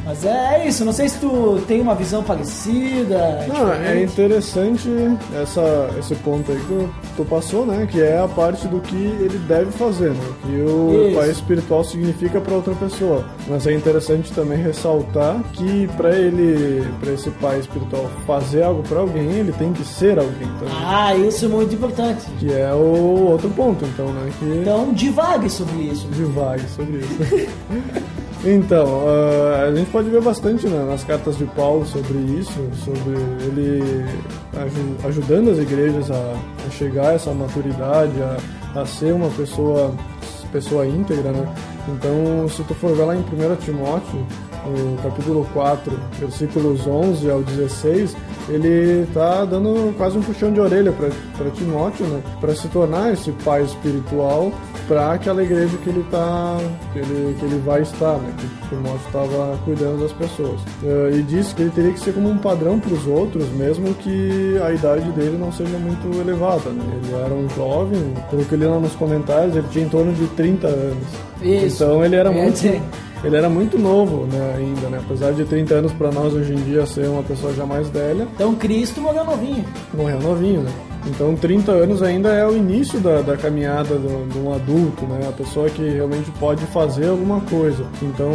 É, 0.07 0.09
mas 0.09 0.25
é, 0.25 0.63
é 0.63 0.69
isso, 0.69 0.85
não 0.85 0.93
sei 0.93 1.09
se 1.09 1.19
tu 1.19 1.61
tem 1.67 1.81
uma 1.81 1.95
visão 1.95 2.23
parecida. 2.23 3.45
Não, 3.49 3.73
é 3.73 3.77
diferente. 3.79 4.13
interessante 4.13 4.89
essa, 5.43 5.91
esse 5.99 6.15
ponto 6.17 6.51
aí 6.53 6.59
que 6.59 6.67
tu, 6.67 6.89
tu 7.17 7.25
passou, 7.25 7.67
né? 7.67 7.87
Que 7.91 8.01
é 8.01 8.19
a 8.19 8.29
parte 8.29 8.67
do 8.69 8.81
que 8.81 8.95
ele 8.97 9.39
deve 9.49 9.71
fazer, 9.73 10.11
né? 10.11 10.25
Que 10.45 10.61
o 10.63 11.09
Isso. 11.09 11.17
pai 11.19 11.31
espiritual 11.31 11.85
significa 11.85 12.41
para 12.41 12.55
outra 12.55 12.75
pessoa. 12.75 13.25
Mas 13.49 13.67
é 13.67 13.73
interessante 13.73 14.33
também 14.33 14.59
ressaltar 14.63 15.43
que 15.53 15.89
para 15.97 16.17
ele, 16.17 16.87
para 17.01 17.13
esse 17.13 17.31
pai 17.31 17.59
espiritual 17.59 18.09
fazer 18.27 18.63
algo 18.63 18.83
para 18.83 19.01
alguém, 19.01 19.29
ele 19.31 19.53
tem 19.53 19.73
que 19.73 19.85
ser 19.85 20.19
alguém 20.19 20.49
também. 20.59 20.75
Ah, 20.75 21.15
isso 21.17 21.45
é 21.45 21.49
muito 21.49 21.75
importante. 21.75 22.27
Que 22.39 22.53
é 22.53 22.73
o 22.73 23.29
outro 23.31 23.51
ponto, 23.51 23.85
então, 23.85 24.07
né? 24.13 24.31
Que 24.39 24.45
Então, 24.61 24.93
divague 24.93 25.51
sobre 25.51 25.77
isso. 25.83 26.07
divague 26.09 26.65
sobre 26.69 26.99
isso. 26.99 27.49
Então, 28.49 28.87
ah, 29.09 29.65
a 29.69 29.75
gente 29.75 29.91
pode 29.91 30.09
ver 30.09 30.23
bastante 30.23 30.69
né, 30.69 30.85
nas 30.89 31.03
cartas 31.03 31.37
de 31.37 31.45
Paulo 31.47 31.85
sobre 31.85 32.17
isso, 32.39 32.53
sobre 32.85 33.17
ele 33.45 34.05
aju- 34.57 34.97
ajudando 35.09 35.51
as 35.51 35.59
igrejas 35.59 36.09
a, 36.13 36.15
a 36.67 36.71
chegar 36.71 37.09
a 37.09 37.13
essa 37.15 37.33
maturidade, 37.33 38.13
a, 38.23 38.81
a 38.81 38.87
ser 38.87 39.13
uma 39.15 39.29
pessoa, 39.31 39.93
pessoa 40.53 40.87
íntegra, 40.87 41.33
né? 41.33 41.55
Então, 41.89 42.49
se 42.49 42.63
tu 42.63 42.75
for 42.75 42.95
ver 42.95 43.05
lá 43.05 43.17
em 43.17 43.21
1 43.21 43.57
Timóteo, 43.65 44.25
no 44.67 44.97
capítulo 45.03 45.47
4, 45.53 45.93
versículos 46.19 46.87
11 46.87 47.31
ao 47.31 47.43
16, 47.43 48.17
ele 48.49 49.07
tá 49.13 49.45
dando 49.45 49.95
quase 49.97 50.17
um 50.19 50.23
puxão 50.23 50.53
de 50.53 50.61
orelha 50.61 50.93
para 50.93 51.51
Timóteo, 51.51 52.07
né? 52.07 52.23
Para 52.41 52.55
se 52.55 52.69
tornar 52.69 53.13
esse 53.13 53.33
pai 53.45 53.63
espiritual 53.63 54.53
para 54.87 55.13
aquela 55.13 55.43
igreja 55.43 55.77
que 55.83 55.89
ele 55.91 56.05
tá 56.11 56.57
que 56.93 56.99
ele, 57.01 57.37
que 57.39 57.45
ele 57.45 57.61
vai 57.65 57.83
estar, 57.83 58.17
né? 58.19 58.33
Que 58.39 58.69
Timóteo 58.69 59.01
estava 59.07 59.59
cuidando 59.65 60.03
das 60.03 60.13
pessoas. 60.13 60.61
Eh, 60.85 61.11
e 61.15 61.23
disse 61.23 61.55
que 61.55 61.63
ele 61.63 61.71
teria 61.71 61.93
que 61.93 62.01
ser 62.01 62.13
como 62.13 62.29
um 62.29 62.39
padrão 62.39 62.79
para 62.79 62.93
os 62.93 63.07
outros, 63.07 63.49
mesmo 63.51 63.93
que 63.95 64.59
a 64.65 64.73
idade 64.73 65.11
dele 65.13 65.37
não 65.39 65.51
seja 65.53 65.77
muito 65.79 66.21
elevada, 66.21 66.71
né? 66.71 66.85
Ele 67.03 67.15
era 67.15 67.35
um 67.35 67.49
jovem, 67.51 68.15
pelo 68.31 68.45
que 68.45 68.53
eu 68.53 68.59
li 68.59 68.67
lá 68.67 68.79
nos 68.79 68.95
comentários, 68.95 69.57
ele 69.57 69.67
tinha 69.71 69.85
em 69.85 69.89
torno 69.89 70.13
de 70.13 70.27
30 70.29 70.67
anos. 70.69 70.97
Isso. 71.43 71.83
Então 71.83 72.05
ele 72.05 72.17
era 72.17 72.31
É, 72.31 72.43
muito. 72.43 72.61
Ele 73.27 73.37
era 73.37 73.49
muito 73.49 73.79
novo 73.79 74.27
né, 74.27 74.55
ainda, 74.57 74.89
né? 74.89 75.01
Apesar 75.05 75.33
de 75.33 75.45
30 75.45 75.75
anos 75.75 75.93
para 75.93 76.11
nós 76.11 76.33
hoje 76.33 76.53
em 76.53 76.63
dia 76.63 76.87
ser 76.87 77.09
uma 77.09 77.23
pessoa 77.23 77.53
já 77.53 77.67
mais 77.67 77.89
velha, 77.89 78.29
Então 78.35 78.55
Cristo 78.55 79.01
morreu 79.01 79.25
novinho. 79.25 79.65
morreu 79.93 80.21
novinho, 80.21 80.61
né? 80.63 80.73
Então 81.07 81.35
30 81.35 81.71
anos 81.71 82.03
ainda 82.03 82.31
é 82.31 82.47
o 82.47 82.57
início 82.57 82.99
da, 83.01 83.23
da 83.23 83.37
caminhada 83.37 83.97
de 83.97 84.39
um 84.39 84.53
adulto, 84.53 85.07
né? 85.07 85.29
A 85.29 85.33
pessoa 85.33 85.71
que 85.71 85.83
realmente 85.83 86.31
pode 86.33 86.65
fazer 86.67 87.09
alguma 87.09 87.41
coisa. 87.43 87.87
Então 88.03 88.33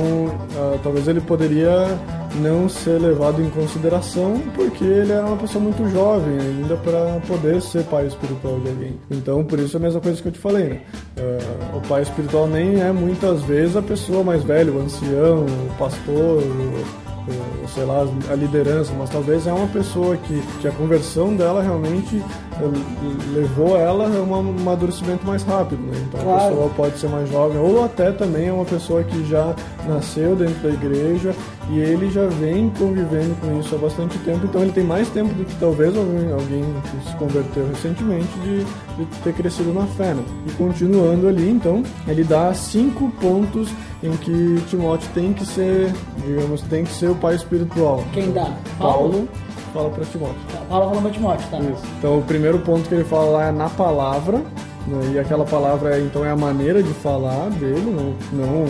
ah, 0.56 0.78
talvez 0.82 1.08
ele 1.08 1.22
poderia 1.22 1.88
não 2.36 2.70
ser 2.70 2.98
levado 3.00 3.42
em 3.42 3.50
consideração 3.50 4.42
porque 4.56 4.86
ele 4.86 5.12
era 5.12 5.26
uma 5.26 5.36
pessoa 5.36 5.62
muito 5.62 5.86
jovem 5.90 6.40
ainda 6.40 6.78
para 6.78 7.20
poder 7.28 7.62
ser 7.62 7.84
pai 7.84 8.08
espiritual 8.08 8.60
de 8.60 8.70
alguém. 8.70 9.00
Então 9.10 9.44
por 9.44 9.60
isso 9.60 9.76
é 9.76 9.80
a 9.80 9.84
mesma 9.84 10.00
coisa 10.00 10.22
que 10.22 10.28
eu 10.28 10.32
te 10.32 10.40
falei, 10.40 10.70
né? 10.70 10.82
Ah, 11.18 11.78
o 11.78 11.82
pai 11.82 12.02
espiritual 12.02 12.48
nem 12.48 12.82
é 12.82 12.92
muitas 12.92 13.42
vezes 13.44 13.76
a 13.76 13.82
pessoa 13.82 14.24
mais 14.24 14.44
velha, 14.44 14.72
o 14.72 14.80
ancião, 14.80 15.46
o 15.46 15.78
pastor, 15.78 16.42
o, 16.42 17.01
sei 17.74 17.86
lá, 17.86 18.06
a 18.30 18.36
liderança, 18.36 18.92
mas 18.98 19.10
talvez 19.10 19.48
é 19.48 19.54
uma 19.54 19.68
pessoa 19.68 20.18
que, 20.18 20.42
que 20.60 20.68
a 20.68 20.72
conversão 20.72 21.36
dela 21.36 21.62
realmente 21.62 22.18
eh, 22.60 23.34
levou 23.34 23.78
ela 23.78 24.06
a 24.06 24.22
um 24.22 24.36
amadurecimento 24.36 25.26
mais 25.26 25.44
rápido, 25.44 25.82
né? 25.84 25.94
Então 26.08 26.20
a 26.20 26.24
Claro. 26.24 26.50
pessoa 26.56 26.70
pode 26.76 26.98
ser 27.00 27.08
mais 27.10 27.30
jovem, 27.30 27.58
ou 27.60 27.84
até 27.86 28.12
também 28.12 28.48
é 28.48 28.54
uma 28.54 28.66
pessoa 28.66 29.04
que 29.04 29.26
já 29.30 29.56
nasceu 29.88 30.36
dentro 30.36 30.56
da 30.62 30.70
igreja 30.70 31.34
e 31.70 31.80
ele 31.80 32.10
já 32.10 32.26
vem 32.28 32.70
convivendo 32.78 33.36
com 33.40 33.60
isso 33.60 33.74
há 33.76 33.78
bastante 33.78 34.18
tempo, 34.20 34.46
então 34.46 34.62
ele 34.62 34.72
tem 34.72 34.84
mais 34.84 35.08
tempo 35.10 35.34
do 35.34 35.46
que 35.46 35.56
talvez 35.56 35.96
alguém, 35.96 36.32
alguém 36.32 36.66
que 36.84 37.10
se 37.10 37.16
converteu 37.16 37.66
recentemente 37.68 38.28
de, 38.42 38.64
de 38.64 39.06
ter 39.24 39.34
crescido 39.34 39.74
na 39.74 39.86
fé, 39.88 40.14
né? 40.14 40.24
E 40.48 40.52
continuando 40.54 41.28
ali, 41.28 41.50
então, 41.50 41.84
ele 42.08 42.24
dá 42.24 42.54
cinco 42.54 43.10
pontos 43.22 43.70
em 44.04 44.12
que 44.18 44.62
Timóteo 44.70 45.10
tem 45.14 45.34
que 45.34 45.46
ser, 45.46 45.94
digamos, 46.26 46.62
tem 46.64 46.84
que 46.84 46.94
ser 46.94 47.10
o 47.10 47.16
pai 47.16 47.36
espiritual. 47.36 48.04
Quem 48.14 48.32
dá? 48.32 48.52
Paulo 48.78 49.28
fala 49.74 49.90
para 49.90 50.04
Timóteo. 50.06 50.36
Tá, 50.52 50.60
Paulo 50.68 50.86
falou 50.88 51.02
pra 51.02 51.12
Timóteo, 51.12 51.48
tá? 51.50 51.60
Isso. 51.60 51.84
Então 52.00 52.20
o 52.20 52.22
primeiro 52.24 52.60
ponto 52.60 52.88
que 52.90 52.96
ele 52.96 53.04
fala 53.06 53.32
lá 53.32 53.46
é 53.48 53.52
na 53.52 53.70
palavra, 53.70 54.38
né? 54.88 55.12
e 55.14 55.20
aquela 55.20 55.46
palavra 55.46 55.98
é, 55.98 56.02
então 56.02 56.26
é 56.26 56.32
a 56.32 56.36
maneira 56.36 56.84
de 56.84 56.94
falar 56.96 57.50
dele, 57.52 57.90
não, 57.90 58.14
não, 58.34 58.66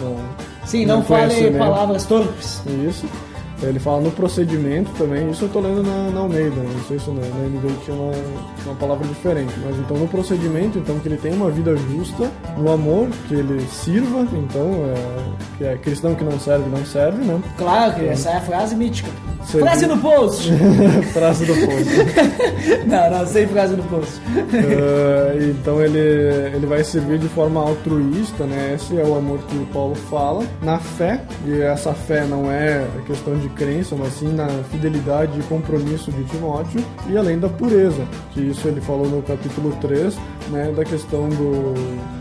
não 0.00 0.44
Sim, 0.64 0.86
não, 0.86 0.96
Não 0.96 1.04
fale 1.04 1.50
palavras 1.52 2.06
torpes. 2.06 2.62
isso. 2.88 3.06
Ele 3.62 3.78
fala 3.78 4.00
no 4.00 4.10
procedimento 4.10 4.90
também, 4.92 5.30
isso 5.30 5.44
eu 5.44 5.48
tô 5.48 5.60
lendo 5.60 5.82
na, 5.82 6.10
na 6.10 6.20
Almeida, 6.20 6.60
não 6.60 6.84
sei 6.84 6.98
se 6.98 7.08
na, 7.10 7.22
na 7.22 7.48
NVI 7.48 7.74
tinha 7.84 7.96
uma, 7.96 8.12
uma 8.66 8.74
palavra 8.74 9.06
diferente, 9.06 9.54
mas 9.64 9.78
então 9.78 9.96
no 9.96 10.08
procedimento, 10.08 10.78
então 10.78 10.98
que 10.98 11.08
ele 11.08 11.16
tem 11.16 11.32
uma 11.32 11.50
vida 11.50 11.74
justa, 11.76 12.30
no 12.58 12.70
amor, 12.70 13.08
que 13.28 13.34
ele 13.34 13.64
sirva, 13.68 14.26
então 14.32 14.70
é, 14.84 15.56
que 15.56 15.64
é 15.64 15.76
cristão 15.78 16.14
que 16.14 16.24
não 16.24 16.38
serve, 16.38 16.68
não 16.68 16.84
serve, 16.84 17.24
né? 17.24 17.40
Claro 17.56 17.94
que 17.94 18.04
essa 18.06 18.30
é 18.30 18.36
a 18.36 18.40
frase 18.40 18.74
mítica. 18.74 19.10
Frase 19.44 19.86
no 19.86 19.98
post! 19.98 20.50
Frase 21.12 21.44
do 21.46 21.54
povo. 21.54 21.84
não, 22.86 23.10
não, 23.10 23.26
sem 23.26 23.46
frase 23.46 23.76
no 23.76 23.82
post. 23.84 24.20
Ah, 24.26 25.34
então 25.38 25.80
ele, 25.80 25.98
ele 25.98 26.66
vai 26.66 26.82
servir 26.82 27.18
de 27.18 27.28
forma 27.28 27.60
altruísta, 27.60 28.44
né? 28.44 28.74
Esse 28.74 28.98
é 28.98 29.04
o 29.04 29.16
amor 29.16 29.38
que 29.40 29.56
o 29.56 29.66
Paulo 29.66 29.94
fala. 29.94 30.44
Na 30.62 30.78
fé, 30.78 31.20
e 31.46 31.60
essa 31.60 31.92
fé 31.92 32.24
não 32.24 32.50
é 32.50 32.86
questão 33.06 33.36
de 33.36 33.48
crença, 33.50 33.94
mas 33.96 34.14
sim 34.14 34.32
na 34.32 34.48
fidelidade 34.70 35.38
e 35.38 35.42
compromisso 35.44 36.10
de 36.10 36.24
Timóteo. 36.24 36.84
E 37.08 37.16
além 37.16 37.38
da 37.38 37.48
pureza, 37.48 38.04
que 38.32 38.40
isso 38.40 38.66
ele 38.66 38.80
falou 38.80 39.08
no 39.08 39.22
capítulo 39.22 39.76
3, 39.80 40.16
né? 40.50 40.72
Da 40.74 40.84
questão 40.84 41.28
do, 41.28 41.74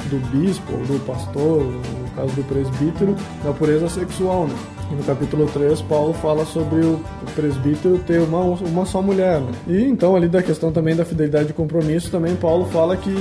do 0.10 0.28
bispo, 0.32 0.72
do 0.72 1.04
pastor, 1.06 1.64
no 1.64 2.10
caso 2.16 2.34
do 2.34 2.44
presbítero, 2.44 3.16
da 3.44 3.52
pureza 3.54 3.90
sexual, 3.90 4.48
né? 4.48 4.56
E 4.94 4.96
no 4.96 5.04
capítulo 5.04 5.48
3, 5.48 5.82
Paulo 5.82 6.14
fala 6.14 6.46
sobre 6.46 6.82
o 6.82 7.00
presbítero 7.34 7.98
ter 7.98 8.22
uma, 8.22 8.42
uma 8.42 8.86
só 8.86 9.02
mulher. 9.02 9.42
Né? 9.42 9.52
E 9.68 9.84
então, 9.84 10.16
ali 10.16 10.28
da 10.28 10.44
questão 10.44 10.72
também 10.72 10.96
da 10.96 11.04
fidelidade 11.04 11.50
e 11.50 11.54
compromisso, 11.54 12.12
também 12.12 12.36
Paulo 12.36 12.66
fala 12.66 12.96
que, 12.96 13.12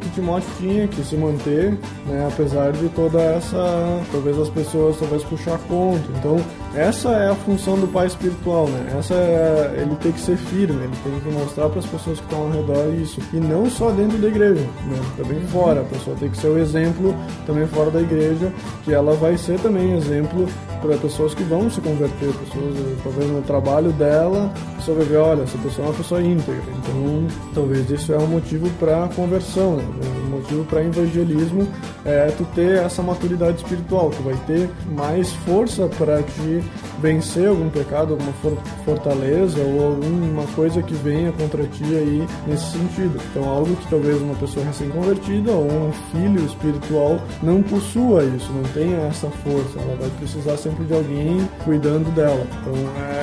que 0.00 0.10
Timóteo 0.10 0.48
tinha 0.58 0.86
que 0.86 1.02
se 1.02 1.16
manter, 1.16 1.72
né, 2.06 2.28
apesar 2.30 2.72
de 2.72 2.88
toda 2.90 3.18
essa. 3.18 4.00
talvez 4.12 4.38
as 4.38 4.50
pessoas 4.50 4.98
talvez 4.98 5.24
puxar 5.24 5.58
conta. 5.60 6.04
Então, 6.18 6.36
essa 6.74 7.10
é 7.10 7.30
a 7.30 7.34
função 7.34 7.78
do 7.78 7.86
pai 7.86 8.06
espiritual, 8.06 8.66
né? 8.66 8.96
Essa 8.98 9.14
é, 9.14 9.78
ele 9.82 9.94
tem 9.96 10.12
que 10.12 10.20
ser 10.20 10.36
firme, 10.36 10.84
ele 10.84 10.96
tem 11.02 11.20
que 11.20 11.38
mostrar 11.38 11.68
para 11.68 11.78
as 11.78 11.86
pessoas 11.86 12.18
que 12.18 12.24
estão 12.24 12.42
ao 12.42 12.50
redor 12.50 12.94
isso. 12.94 13.20
E 13.32 13.36
não 13.36 13.70
só 13.70 13.90
dentro 13.90 14.18
da 14.18 14.28
igreja, 14.28 14.60
né? 14.86 15.00
Também 15.16 15.40
fora. 15.48 15.80
A 15.80 15.84
pessoa 15.84 16.16
tem 16.18 16.30
que 16.30 16.36
ser 16.36 16.48
o 16.48 16.58
exemplo 16.58 17.14
também 17.46 17.66
fora 17.66 17.90
da 17.90 18.00
igreja, 18.00 18.52
que 18.84 18.92
ela 18.92 19.14
vai 19.14 19.36
ser 19.36 19.58
também 19.60 19.96
exemplo 19.96 20.46
para 20.80 20.96
pessoas 21.22 21.34
que 21.34 21.44
vão 21.44 21.70
se 21.70 21.80
converter, 21.80 22.32
pessoas 22.32 22.98
talvez 23.02 23.30
no 23.30 23.42
trabalho 23.42 23.92
dela, 23.92 24.52
pessoa 24.82 24.98
vai 24.98 25.06
ver, 25.06 25.16
olha, 25.18 25.42
essa 25.42 25.58
pessoa 25.58 25.86
é 25.86 25.90
uma 25.90 25.96
pessoa 25.96 26.22
íntegra. 26.22 26.62
Então, 26.78 27.26
talvez 27.54 27.88
isso 27.88 28.12
é 28.12 28.18
um 28.18 28.26
motivo 28.26 28.68
para 28.80 29.08
conversão, 29.14 29.76
né? 29.76 29.84
um 30.26 30.30
motivo 30.30 30.64
para 30.64 30.82
evangelismo 30.82 31.68
é 32.04 32.26
tu 32.36 32.44
ter 32.54 32.78
essa 32.78 33.00
maturidade 33.02 33.58
espiritual, 33.58 34.10
tu 34.10 34.22
vai 34.22 34.34
ter 34.46 34.68
mais 34.96 35.30
força 35.46 35.86
para 35.98 36.20
te 36.22 36.62
vencer 37.00 37.48
algum 37.48 37.68
pecado, 37.68 38.14
alguma 38.14 38.32
for- 38.34 38.58
fortaleza 38.84 39.60
ou 39.60 39.86
alguma 39.86 40.44
coisa 40.54 40.82
que 40.82 40.94
venha 40.94 41.30
contra 41.32 41.62
ti 41.64 41.84
aí 41.84 42.26
nesse 42.46 42.72
sentido. 42.72 43.20
Então, 43.30 43.48
algo 43.48 43.76
que 43.76 43.88
talvez 43.88 44.20
uma 44.20 44.34
pessoa 44.34 44.64
recém-convertida 44.66 45.52
ou 45.52 45.64
um 45.64 45.92
filho 46.10 46.44
espiritual 46.44 47.20
não 47.42 47.62
possua 47.62 48.24
isso, 48.24 48.50
não 48.52 48.62
tenha 48.72 48.96
essa 49.06 49.28
força, 49.28 49.78
ela 49.78 49.96
vai 50.00 50.10
precisar 50.18 50.56
sempre 50.56 50.84
de 50.84 50.94
alguém 50.94 51.48
cuidando 51.64 52.12
dela. 52.14 52.44
Então, 52.62 52.74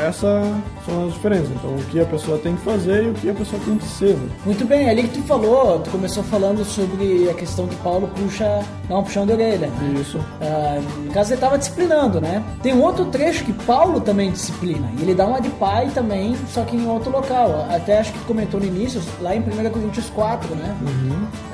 essas 0.08 0.48
são 0.86 1.08
as 1.08 1.14
diferenças. 1.14 1.49
Então, 1.56 1.72
o 1.76 1.84
que 1.86 2.00
a 2.00 2.06
pessoa 2.06 2.38
tem 2.38 2.56
que 2.56 2.62
fazer 2.64 3.04
e 3.04 3.10
o 3.10 3.14
que 3.14 3.30
a 3.30 3.34
pessoa 3.34 3.62
tem 3.66 3.78
que 3.78 3.86
ser. 3.86 4.16
Né? 4.16 4.30
Muito 4.46 4.66
bem, 4.66 4.90
ali 4.90 5.04
que 5.04 5.20
tu 5.20 5.24
falou, 5.24 5.80
tu 5.80 5.90
começou 5.90 6.24
falando 6.24 6.64
sobre 6.64 7.30
a 7.30 7.34
questão 7.34 7.68
que 7.68 7.76
Paulo 7.78 8.10
puxa, 8.16 8.62
dá 8.88 8.98
um 8.98 9.04
puxão 9.04 9.26
de 9.26 9.34
orelha. 9.34 9.68
né? 9.68 10.00
Isso. 10.00 10.20
Ah, 10.42 10.80
no 11.04 11.12
caso, 11.12 11.30
ele 11.30 11.36
estava 11.36 11.58
disciplinando, 11.58 12.22
né? 12.22 12.44
Tem 12.62 12.74
um 12.74 12.82
outro 12.82 13.06
trecho 13.06 13.44
que 13.44 13.54
Paulo 13.54 14.00
também 14.02 14.32
disciplina. 14.32 14.90
E 14.98 15.02
ele 15.02 15.14
dá 15.16 15.26
uma 15.26 15.40
de 15.42 15.50
pai 15.50 15.90
também, 15.94 16.36
só 16.54 16.64
que 16.64 16.76
em 16.76 16.88
outro 16.88 17.12
local. 17.12 17.68
Até 17.70 18.00
acho 18.00 18.12
que 18.14 18.20
comentou 18.20 18.60
no 18.60 18.66
início, 18.66 19.02
lá 19.22 19.36
em 19.36 19.40
1 19.40 19.70
Coríntios 19.70 20.10
4, 20.10 20.56
né? 20.56 20.76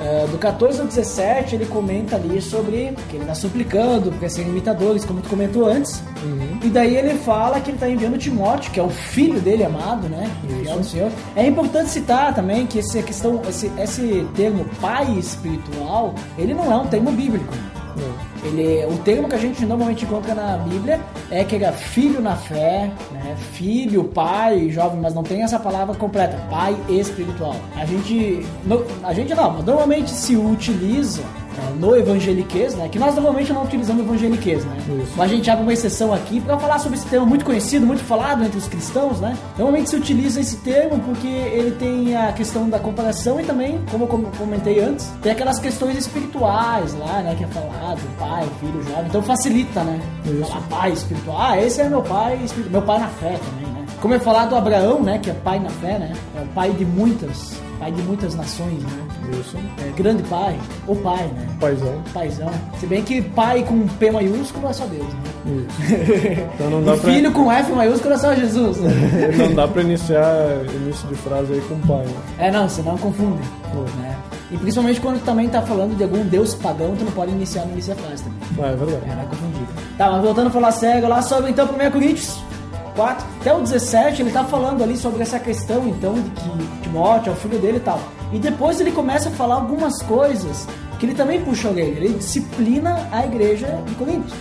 Ah, 0.00 0.26
do 0.30 0.38
14 0.38 0.80
ao 0.80 0.86
17, 0.86 1.54
ele 1.54 1.66
comenta 1.66 2.16
ali 2.16 2.40
sobre 2.40 2.94
que 3.08 3.16
ele 3.16 3.22
está 3.24 3.34
suplicando 3.34 4.10
para 4.12 4.28
serem 4.28 4.50
imitadores, 4.50 5.04
como 5.04 5.20
tu 5.20 5.28
comentou 5.28 5.66
antes. 5.66 6.02
E 6.62 6.68
daí 6.68 6.96
ele 6.96 7.14
fala 7.18 7.60
que 7.60 7.70
ele 7.70 7.76
está 7.76 7.88
enviando 7.88 8.18
Timóteo, 8.18 8.70
que 8.72 8.80
é 8.80 8.82
o 8.82 8.88
filho 8.88 9.40
dele 9.40 9.64
amado, 9.64 9.85
né? 9.94 10.30
Do 10.42 10.84
Senhor. 10.84 11.10
É 11.34 11.46
importante 11.46 11.90
citar 11.90 12.34
também 12.34 12.66
que 12.66 12.78
esse, 12.78 13.02
questão, 13.02 13.40
esse, 13.48 13.70
esse 13.78 14.26
termo 14.34 14.64
pai 14.80 15.10
espiritual, 15.12 16.14
ele 16.36 16.54
não 16.54 16.72
é 16.72 16.76
um 16.76 16.86
termo 16.86 17.12
bíblico. 17.12 17.52
Ele, 18.44 18.84
o 18.86 18.98
termo 18.98 19.28
que 19.28 19.34
a 19.34 19.38
gente 19.38 19.64
normalmente 19.64 20.04
encontra 20.04 20.34
na 20.34 20.58
Bíblia 20.58 21.00
é 21.30 21.42
que 21.42 21.56
era 21.56 21.72
filho 21.72 22.20
na 22.20 22.36
fé, 22.36 22.90
né? 23.10 23.36
filho, 23.52 24.04
pai, 24.04 24.70
jovem, 24.70 25.00
mas 25.00 25.14
não 25.14 25.22
tem 25.22 25.42
essa 25.42 25.58
palavra 25.58 25.94
completa, 25.94 26.36
pai 26.48 26.76
espiritual. 26.88 27.56
A 27.74 27.84
gente, 27.84 28.46
a 29.02 29.12
gente 29.12 29.34
não, 29.34 29.62
normalmente 29.62 30.10
se 30.10 30.36
utiliza 30.36 31.22
no 31.78 31.96
evangeliquez, 31.96 32.74
né? 32.74 32.88
Que 32.88 32.98
nós 32.98 33.14
normalmente 33.14 33.52
não 33.52 33.64
utilizamos 33.64 34.02
evangeliquez, 34.04 34.64
né? 34.64 34.76
Isso. 35.02 35.12
Mas 35.16 35.30
a 35.30 35.34
gente 35.34 35.50
abre 35.50 35.62
uma 35.62 35.72
exceção 35.72 36.12
aqui 36.12 36.40
para 36.40 36.58
falar 36.58 36.78
sobre 36.78 36.98
esse 36.98 37.06
termo 37.06 37.26
muito 37.26 37.44
conhecido, 37.44 37.86
muito 37.86 38.02
falado 38.04 38.44
entre 38.44 38.58
os 38.58 38.66
cristãos, 38.68 39.20
né? 39.20 39.36
Normalmente 39.56 39.90
se 39.90 39.96
utiliza 39.96 40.40
esse 40.40 40.56
termo 40.58 40.98
porque 41.00 41.26
ele 41.26 41.72
tem 41.72 42.16
a 42.16 42.32
questão 42.32 42.68
da 42.68 42.78
comparação 42.78 43.40
e 43.40 43.44
também, 43.44 43.80
como 43.90 44.04
eu 44.04 44.08
com- 44.08 44.22
comentei 44.38 44.80
antes, 44.80 45.06
tem 45.22 45.32
aquelas 45.32 45.58
questões 45.58 45.96
espirituais 45.98 46.94
lá, 46.94 47.22
né? 47.22 47.34
Que 47.36 47.44
é 47.44 47.46
falado, 47.48 48.00
pai, 48.18 48.46
filho, 48.60 48.82
jovem. 48.82 49.06
Então 49.06 49.22
facilita, 49.22 49.82
né? 49.84 50.00
Isso. 50.24 50.50
Falar 50.50 50.62
pai 50.68 50.92
espiritual. 50.92 51.36
Ah, 51.40 51.60
esse 51.60 51.80
é 51.80 51.88
meu 51.88 52.02
pai, 52.02 52.38
meu 52.70 52.82
pai 52.82 52.98
na 52.98 53.08
fé 53.08 53.38
também, 53.38 53.72
né? 53.72 53.86
Como 54.00 54.12
é 54.14 54.18
falado 54.18 54.50
do 54.50 54.56
Abraão, 54.56 55.02
né? 55.02 55.18
Que 55.18 55.30
é 55.30 55.34
pai 55.34 55.58
na 55.58 55.70
fé, 55.70 55.98
né? 55.98 56.12
É 56.36 56.42
o 56.42 56.46
pai 56.48 56.70
de 56.70 56.84
muitas, 56.84 57.54
pai 57.78 57.90
de 57.90 58.02
muitas 58.02 58.34
nações, 58.34 58.82
né? 58.82 59.02
Isso. 59.32 59.56
É 59.78 59.90
grande 59.96 60.22
pai, 60.24 60.58
ou 60.86 60.96
pai, 60.96 61.26
né? 61.26 61.46
Paizão. 61.60 62.02
Paizão. 62.12 62.50
Se 62.78 62.86
bem 62.86 63.02
que 63.02 63.22
pai 63.22 63.62
com 63.64 63.86
P 63.86 64.10
maiúsculo 64.10 64.68
é 64.68 64.72
só 64.72 64.84
Deus, 64.86 65.06
né? 65.06 65.20
Isso. 65.46 66.46
Então 66.56 66.70
não 66.70 66.82
dá 66.82 66.94
E 66.94 67.00
pra, 67.00 67.12
filho 67.12 67.32
com 67.32 67.52
F 67.52 67.72
maiúsculo 67.72 68.14
é 68.14 68.18
só 68.18 68.34
Jesus. 68.34 68.78
né? 68.78 68.90
não 69.38 69.54
dá 69.54 69.68
pra 69.68 69.82
iniciar 69.82 70.64
início 70.74 71.06
de 71.08 71.14
frase 71.14 71.52
aí 71.52 71.60
com 71.62 71.78
pai. 71.80 72.04
Né? 72.04 72.14
é, 72.38 72.50
não, 72.50 72.68
senão 72.68 72.96
confunde. 72.98 73.42
Né? 73.98 74.16
E 74.50 74.56
principalmente 74.56 75.00
quando 75.00 75.22
também 75.24 75.48
tá 75.48 75.60
falando 75.62 75.96
de 75.96 76.04
algum 76.04 76.24
deus 76.24 76.54
pagão, 76.54 76.94
tu 76.96 77.04
não 77.04 77.12
pode 77.12 77.32
iniciar 77.32 77.64
no 77.64 77.72
início 77.72 77.94
da 77.94 78.02
frase 78.02 78.24
também. 78.24 78.38
Ah, 78.62 78.72
é 78.72 78.76
verdade. 78.76 79.02
É. 79.10 79.96
Tá, 79.98 80.10
mas 80.10 80.22
voltando 80.22 80.46
a 80.48 80.50
falar 80.50 80.72
sério 80.72 81.08
lá 81.08 81.20
sobre 81.20 81.50
então 81.50 81.66
1 81.66 81.90
Coríntios 81.90 82.38
4, 82.94 83.26
até 83.40 83.52
o 83.54 83.60
17, 83.60 84.22
ele 84.22 84.30
tá 84.30 84.44
falando 84.44 84.82
ali 84.82 84.96
sobre 84.96 85.22
essa 85.22 85.38
questão 85.38 85.86
então 85.88 86.14
de 86.14 86.30
que 86.30 86.82
Timóteo 86.82 87.30
é 87.30 87.32
o 87.32 87.36
filho 87.36 87.58
dele 87.58 87.76
e 87.76 87.80
tal. 87.80 88.00
E 88.32 88.38
depois 88.38 88.80
ele 88.80 88.92
começa 88.92 89.28
a 89.28 89.32
falar 89.32 89.56
algumas 89.56 90.00
coisas 90.02 90.66
que 90.98 91.06
ele 91.06 91.14
também 91.14 91.40
puxa 91.42 91.68
a 91.68 91.72
orelha, 91.72 91.96
ele 91.96 92.14
disciplina 92.14 93.08
a 93.12 93.24
igreja 93.24 93.66
de 93.86 93.94
Corinto. 93.94 94.34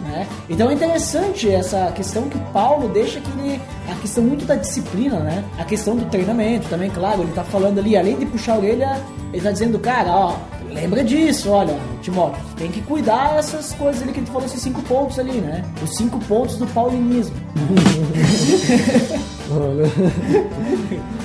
Né? 0.00 0.26
Então 0.48 0.70
é 0.70 0.74
interessante 0.74 1.48
essa 1.48 1.90
questão 1.92 2.28
que 2.28 2.38
Paulo 2.52 2.88
deixa 2.88 3.20
que 3.20 3.30
ele, 3.38 3.60
a 3.88 3.94
questão 3.96 4.24
muito 4.24 4.44
da 4.44 4.56
disciplina, 4.56 5.20
né? 5.20 5.44
A 5.58 5.64
questão 5.64 5.96
do 5.96 6.04
treinamento 6.06 6.68
também, 6.68 6.90
claro, 6.90 7.22
ele 7.22 7.32
tá 7.32 7.44
falando 7.44 7.78
ali, 7.78 7.96
além 7.96 8.18
de 8.18 8.26
puxar 8.26 8.54
a 8.54 8.58
orelha, 8.58 9.00
ele 9.32 9.42
tá 9.42 9.52
dizendo, 9.52 9.78
cara, 9.78 10.10
ó, 10.10 10.36
lembra 10.68 11.04
disso, 11.04 11.50
olha, 11.50 11.78
Timóteo, 12.00 12.42
tem 12.56 12.70
que 12.70 12.82
cuidar 12.82 13.36
dessas 13.36 13.72
coisas 13.72 14.02
ali 14.02 14.12
que 14.12 14.18
gente 14.18 14.30
falou, 14.30 14.46
esses 14.46 14.60
cinco 14.60 14.82
pontos 14.82 15.18
ali, 15.18 15.40
né? 15.40 15.64
Os 15.82 15.96
cinco 15.96 16.18
pontos 16.20 16.56
do 16.56 16.66
paulinismo. 16.66 17.36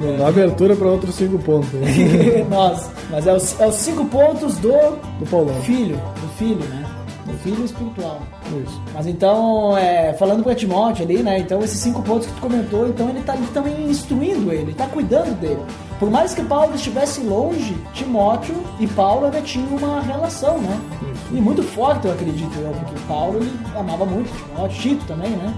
Não 0.00 0.16
dá 0.18 0.28
abertura 0.28 0.74
para 0.76 0.88
outros 0.88 1.14
cinco 1.14 1.38
pontos. 1.38 1.72
né? 1.72 2.44
Nossa, 2.50 2.90
mas 3.10 3.26
é 3.26 3.32
os, 3.34 3.60
é 3.60 3.66
os 3.66 3.74
cinco 3.76 4.04
pontos 4.06 4.56
do 4.58 4.70
Do 5.18 5.26
Paulão. 5.30 5.54
filho, 5.62 5.96
do 5.96 6.28
filho, 6.36 6.64
né? 6.68 6.84
Do 7.26 7.32
filho 7.38 7.64
espiritual. 7.64 8.20
Isso. 8.64 8.80
Mas 8.94 9.06
então, 9.08 9.76
é, 9.76 10.12
falando 10.14 10.44
para 10.44 10.54
Timóteo 10.54 11.04
ali, 11.04 11.22
né? 11.24 11.38
Então, 11.40 11.60
esses 11.60 11.80
cinco 11.80 12.00
pontos 12.02 12.28
que 12.28 12.34
tu 12.34 12.40
comentou, 12.40 12.86
então 12.86 13.08
ele 13.08 13.20
tá 13.22 13.32
ali 13.32 13.46
também 13.48 13.82
instruindo 13.90 14.52
ele, 14.52 14.62
ele 14.62 14.74
tá 14.74 14.86
cuidando 14.86 15.34
dele. 15.40 15.58
Por 15.98 16.08
mais 16.08 16.34
que 16.34 16.42
Paulo 16.44 16.74
estivesse 16.76 17.20
longe, 17.22 17.76
Timóteo 17.94 18.54
e 18.78 18.86
Paulo 18.86 19.24
ainda 19.24 19.40
tinham 19.40 19.66
uma 19.76 20.00
relação, 20.02 20.58
né? 20.58 20.78
E 21.32 21.40
muito 21.40 21.62
forte, 21.64 22.06
eu 22.06 22.12
acredito, 22.12 22.56
eu, 22.60 22.70
porque 22.70 23.00
Paulo 23.08 23.38
ele 23.38 23.50
amava 23.74 24.04
muito 24.06 24.30
Timóteo, 24.46 24.78
Tito 24.78 25.04
também, 25.06 25.30
né? 25.30 25.52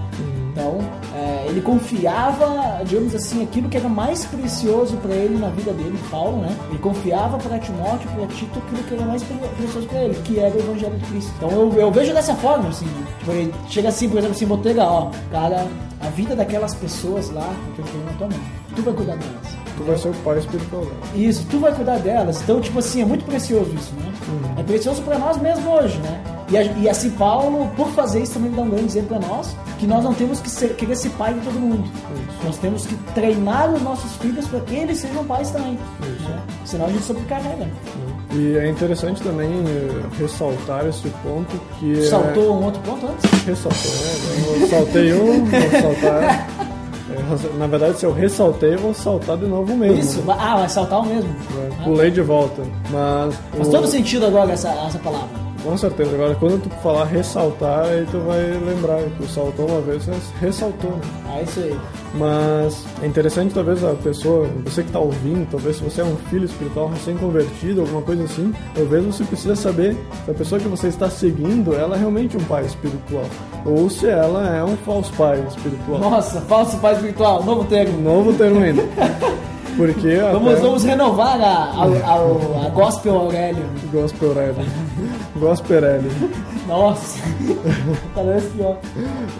Então, 0.59 0.77
é, 1.15 1.45
ele 1.47 1.61
confiava, 1.61 2.81
digamos 2.83 3.15
assim, 3.15 3.43
aquilo 3.43 3.69
que 3.69 3.77
era 3.77 3.87
mais 3.87 4.25
precioso 4.25 4.97
para 4.97 5.13
ele 5.15 5.37
na 5.37 5.47
vida 5.49 5.71
dele, 5.71 5.97
Paulo, 6.11 6.37
né? 6.41 6.55
Ele 6.69 6.79
confiava 6.79 7.37
para 7.37 7.57
Timóteo, 7.59 8.09
para 8.11 8.27
Tito, 8.27 8.59
aquilo 8.59 8.83
que 8.83 8.93
era 8.93 9.05
mais 9.05 9.23
pre- 9.23 9.37
precioso 9.57 9.87
para 9.87 9.99
ele, 10.03 10.15
que 10.23 10.39
era 10.39 10.53
o 10.55 10.59
Evangelho 10.59 10.97
de 10.97 11.05
Cristo. 11.05 11.31
Então, 11.37 11.49
eu, 11.49 11.73
eu 11.73 11.91
vejo 11.91 12.13
dessa 12.13 12.35
forma, 12.35 12.69
assim, 12.69 12.85
né? 12.85 13.05
Tipo, 13.19 13.31
ele 13.31 13.53
chega 13.69 13.89
assim, 13.89 14.09
por 14.09 14.17
exemplo, 14.17 14.35
assim, 14.35 14.45
Botega, 14.45 14.83
ó, 14.83 15.09
cara, 15.31 15.65
a 16.01 16.09
vida 16.09 16.35
daquelas 16.35 16.75
pessoas 16.75 17.29
lá, 17.29 17.49
que 17.75 17.79
eu 17.81 17.85
tenho 17.85 18.03
na 18.05 18.11
tua 18.13 18.27
mão, 18.27 18.39
tu 18.75 18.81
vai 18.81 18.93
cuidar 18.93 19.15
delas. 19.15 19.59
Tu 19.77 19.83
vai 19.85 19.97
ser 19.97 20.09
o 20.09 20.13
pai 20.15 20.37
espiritual 20.39 20.81
dela. 20.83 20.95
Isso, 21.15 21.45
tu 21.49 21.59
vai 21.59 21.73
cuidar 21.73 21.99
delas. 21.99 22.41
Então, 22.41 22.59
tipo 22.59 22.79
assim, 22.79 23.01
é 23.01 23.05
muito 23.05 23.23
precioso 23.23 23.71
isso, 23.73 23.93
né? 23.95 24.11
É 24.57 24.63
precioso 24.63 25.01
pra 25.03 25.17
nós 25.17 25.37
mesmo 25.37 25.71
hoje, 25.71 25.97
né? 25.99 26.21
E, 26.51 26.57
a- 26.57 26.63
e 26.63 26.89
assim, 26.89 27.11
Paulo, 27.11 27.69
por 27.75 27.87
fazer 27.89 28.21
isso, 28.23 28.33
também 28.33 28.51
dá 28.51 28.61
um 28.61 28.69
grande 28.69 28.85
exemplo 28.85 29.19
pra 29.19 29.27
nós, 29.27 29.55
que 29.77 29.85
nós 29.85 30.03
não 30.03 30.13
temos 30.13 30.39
que 30.39 30.49
ser, 30.49 30.75
querer 30.75 30.95
ser 30.95 31.09
pai 31.11 31.33
de 31.33 31.41
todo 31.41 31.53
mundo. 31.59 31.83
Nós 32.43 32.57
temos 32.57 32.85
que 32.87 32.95
treinar 33.13 33.71
os 33.71 33.81
nossos 33.81 34.11
filhos 34.15 34.47
para 34.47 34.59
que 34.61 34.75
eles 34.75 34.97
sejam 34.97 35.23
pais 35.25 35.51
também. 35.51 35.73
Né? 35.99 36.41
Senão 36.65 36.85
a 36.87 36.89
gente 36.89 37.03
sobrecarrega. 37.03 37.67
E 38.33 38.57
é 38.57 38.67
interessante 38.69 39.21
também 39.21 39.49
eh, 39.49 40.01
ressaltar 40.19 40.85
esse 40.87 41.07
ponto 41.23 41.59
que 41.79 41.99
é... 41.99 42.05
Saltou 42.09 42.55
um 42.59 42.65
outro 42.65 42.81
ponto 42.81 43.07
antes? 43.07 43.31
Ressaltou, 43.43 43.91
né? 43.91 44.61
Eu 44.61 44.67
saltei 44.67 45.13
um, 45.13 45.45
vou 45.45 45.81
saltar. 45.81 46.47
É, 47.11 47.57
na 47.57 47.65
verdade, 47.67 47.97
se 47.99 48.05
eu 48.05 48.13
ressaltei, 48.13 48.75
eu 48.75 48.79
vou 48.79 48.93
saltar 48.93 49.35
de 49.37 49.47
novo 49.47 49.75
mesmo. 49.75 49.99
Isso, 49.99 50.21
vai- 50.21 50.37
ah, 50.39 50.57
vai 50.57 50.69
saltar 50.69 50.99
o 51.01 51.05
mesmo. 51.05 51.29
né? 51.29 51.69
Ah, 51.79 51.83
Pulei 51.83 52.11
de 52.11 52.21
volta. 52.21 52.61
Mas. 52.91 53.35
Faz 53.55 53.67
o- 53.67 53.71
todo 53.71 53.87
sentido 53.87 54.27
agora 54.27 54.51
essa, 54.53 54.69
essa 54.69 54.99
palavra. 54.99 55.48
Com 55.63 55.77
certeza. 55.77 56.15
Agora, 56.15 56.35
quando 56.35 56.63
tu 56.63 56.69
falar 56.81 57.05
ressaltar, 57.05 57.85
aí 57.85 58.05
tu 58.09 58.19
vai 58.19 58.39
lembrar. 58.65 59.01
Tu 59.17 59.27
saltou 59.27 59.67
uma 59.67 59.81
vez, 59.81 60.07
ressaltou, 60.39 60.91
né? 60.91 61.01
Ah, 61.27 61.41
isso 61.41 61.59
aí. 61.59 61.77
Mas 62.15 62.85
é 63.03 63.05
interessante, 63.05 63.53
talvez, 63.53 63.83
a 63.83 63.93
pessoa, 63.93 64.47
você 64.63 64.81
que 64.81 64.89
está 64.89 64.99
ouvindo, 64.99 65.47
talvez 65.51 65.75
se 65.75 65.83
você 65.83 66.01
é 66.01 66.03
um 66.03 66.15
filho 66.29 66.45
espiritual 66.45 66.87
recém-convertido, 66.87 67.81
alguma 67.81 68.01
coisa 68.01 68.23
assim, 68.23 68.53
talvez 68.73 69.05
você 69.05 69.23
precisa 69.23 69.55
saber 69.55 69.95
se 70.25 70.31
a 70.31 70.33
pessoa 70.33 70.59
que 70.59 70.67
você 70.67 70.87
está 70.87 71.09
seguindo, 71.09 71.75
ela 71.75 71.95
é 71.95 71.99
realmente 71.99 72.35
um 72.35 72.43
pai 72.45 72.65
espiritual. 72.65 73.25
Ou 73.65 73.89
se 73.89 74.07
ela 74.07 74.55
é 74.55 74.63
um 74.63 74.75
falso 74.77 75.13
pai 75.13 75.43
espiritual. 75.47 75.99
Nossa, 75.99 76.41
falso 76.41 76.77
pai 76.77 76.93
espiritual, 76.93 77.43
novo 77.43 77.63
termo. 77.65 78.01
Novo 78.01 78.33
termo 78.33 78.59
ainda. 78.59 78.83
Porque 79.77 80.17
Vamos, 80.17 80.53
até... 80.53 80.61
vamos 80.61 80.83
renovar 80.83 81.39
a, 81.39 81.45
a, 81.45 81.83
a, 81.85 82.65
a 82.65 82.69
Gospel 82.69 83.15
Aurélio. 83.15 83.63
Gospel 83.93 84.33
Rally. 84.33 84.67
Gospel 85.39 85.81
Rally. 85.81 86.09
Nossa, 86.67 87.19
parece 88.13 88.47
pior. 88.49 88.77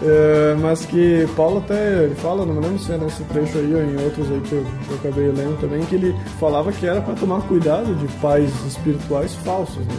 É, 0.02 0.56
mas 0.60 0.84
que 0.84 1.28
Paulo 1.36 1.58
até 1.58 2.04
ele 2.04 2.14
fala, 2.16 2.44
não 2.44 2.54
me 2.54 2.60
lembro 2.60 2.78
se 2.78 2.92
é 2.92 2.98
nesse 2.98 3.22
trecho 3.24 3.58
aí 3.58 3.74
ou 3.74 3.82
em 3.82 4.02
outros 4.02 4.30
aí 4.30 4.40
que 4.40 4.52
eu, 4.52 4.66
eu 4.90 4.96
acabei 4.96 5.28
lendo 5.28 5.60
também, 5.60 5.84
que 5.84 5.94
ele 5.94 6.16
falava 6.38 6.72
que 6.72 6.86
era 6.86 7.00
para 7.00 7.14
tomar 7.14 7.42
cuidado 7.42 7.94
de 7.94 8.08
pais 8.18 8.50
espirituais 8.66 9.34
falsos, 9.36 9.84
né? 9.86 9.94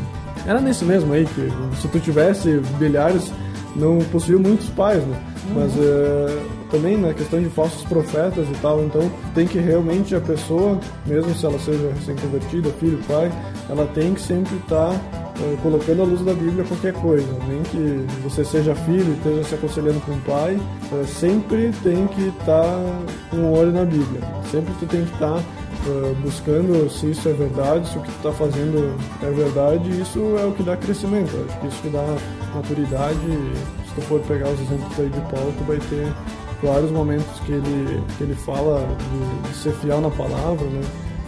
Era 0.45 0.59
nesse 0.59 0.83
mesmo 0.83 1.13
aí, 1.13 1.25
que 1.25 1.79
se 1.79 1.87
tu 1.87 1.99
tivesse 1.99 2.59
bilhares, 2.79 3.31
não 3.75 3.99
possuía 4.11 4.39
muitos 4.39 4.67
pais, 4.69 5.03
né? 5.05 5.17
Mas 5.55 5.71
é, 5.77 6.39
também 6.71 6.97
na 6.97 7.13
questão 7.13 7.41
de 7.41 7.49
falsos 7.49 7.83
profetas 7.83 8.47
e 8.47 8.53
tal, 8.61 8.83
então 8.83 9.11
tem 9.35 9.45
que 9.45 9.59
realmente 9.59 10.15
a 10.15 10.21
pessoa, 10.21 10.79
mesmo 11.05 11.35
se 11.35 11.45
ela 11.45 11.59
seja 11.59 11.91
recém-convertida, 11.93 12.69
filho, 12.79 12.99
pai, 13.07 13.31
ela 13.69 13.85
tem 13.87 14.13
que 14.13 14.21
sempre 14.21 14.55
estar 14.55 14.93
eh, 14.93 15.57
colocando 15.61 16.01
à 16.01 16.05
luz 16.05 16.21
da 16.21 16.33
Bíblia 16.33 16.63
qualquer 16.63 16.93
coisa, 16.93 17.27
nem 17.47 17.61
que 17.63 18.05
você 18.23 18.45
seja 18.45 18.73
filho 18.73 19.13
esteja 19.13 19.43
se 19.43 19.55
aconselhando 19.55 19.99
com 20.01 20.13
o 20.13 20.21
pai, 20.21 20.59
eh, 20.93 21.05
sempre 21.05 21.71
tem 21.83 22.07
que 22.07 22.29
estar 22.29 22.79
com 23.29 23.37
o 23.37 23.57
olho 23.57 23.71
na 23.71 23.83
Bíblia. 23.83 24.21
Sempre 24.49 24.73
tu 24.79 24.85
tem 24.85 25.05
que 25.05 25.13
estar 25.13 25.37
eh, 25.87 26.15
buscando 26.21 26.89
se 26.89 27.11
isso 27.11 27.27
é 27.27 27.33
verdade, 27.33 27.89
se 27.89 27.97
o 27.97 28.01
que 28.01 28.11
tu 28.11 28.17
está 28.17 28.31
fazendo 28.31 28.95
é 29.23 29.31
verdade, 29.31 29.89
isso 29.99 30.19
é 30.37 30.45
o 30.45 30.51
que 30.51 30.63
dá 30.63 30.77
crescimento. 30.77 31.31
Acho 31.47 31.59
que 31.59 31.67
isso 31.67 31.81
que 31.81 31.89
dá 31.89 32.05
maturidade. 32.53 33.19
e 33.25 33.87
Se 33.87 33.95
tu 33.95 34.01
for 34.01 34.19
pegar 34.21 34.49
os 34.49 34.59
exemplos 34.59 34.99
aí 34.99 35.09
de 35.09 35.21
Paulo, 35.21 35.53
tu 35.57 35.63
vai 35.63 35.77
ter 35.77 36.07
vários 36.63 36.91
momentos 36.91 37.39
que 37.45 37.51
ele, 37.51 38.03
que 38.17 38.23
ele 38.23 38.35
fala 38.35 38.85
de, 38.97 39.49
de 39.49 39.55
ser 39.57 39.73
fiel 39.73 40.01
na 40.01 40.09
palavra, 40.09 40.65
né? 40.67 40.81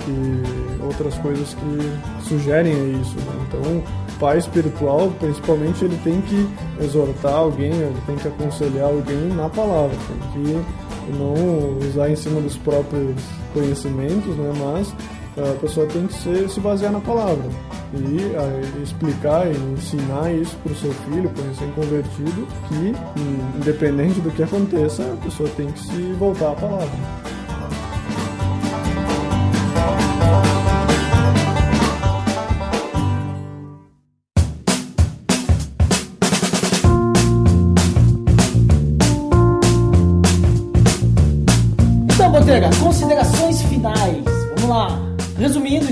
e 0.07 0.83
outras 0.83 1.17
coisas 1.19 1.53
que 1.53 2.27
sugerem 2.27 2.73
isso. 3.01 3.15
Né? 3.17 3.45
Então, 3.47 3.83
pai 4.19 4.37
espiritual, 4.37 5.11
principalmente, 5.19 5.83
ele 5.85 5.97
tem 6.03 6.21
que 6.21 6.47
exortar 6.81 7.33
alguém, 7.33 7.71
ele 7.71 8.01
tem 8.05 8.15
que 8.15 8.27
aconselhar 8.27 8.87
alguém 8.87 9.27
na 9.29 9.49
palavra, 9.49 9.95
tem 10.33 10.43
que 10.43 11.17
não 11.17 11.77
usar 11.87 12.09
em 12.09 12.15
cima 12.15 12.39
dos 12.41 12.57
próprios 12.57 13.15
conhecimentos, 13.53 14.35
né? 14.35 14.53
mas 14.57 14.93
a 15.37 15.59
pessoa 15.59 15.87
tem 15.87 16.07
que 16.07 16.13
ser, 16.13 16.49
se 16.49 16.59
basear 16.59 16.91
na 16.91 16.99
palavra 16.99 17.49
e 17.93 18.35
ah, 18.35 18.81
explicar 18.83 19.47
e 19.47 19.55
ensinar 19.73 20.31
isso 20.33 20.55
para 20.57 20.71
o 20.71 20.75
seu 20.75 20.91
filho, 20.91 21.29
para 21.29 21.43
o 21.43 21.47
recém-convertido, 21.47 22.47
que 22.67 22.93
independente 23.57 24.19
do 24.19 24.31
que 24.31 24.43
aconteça, 24.43 25.03
a 25.03 25.17
pessoa 25.23 25.49
tem 25.55 25.71
que 25.71 25.79
se 25.79 26.13
voltar 26.13 26.51
à 26.51 26.55
palavra. 26.55 27.22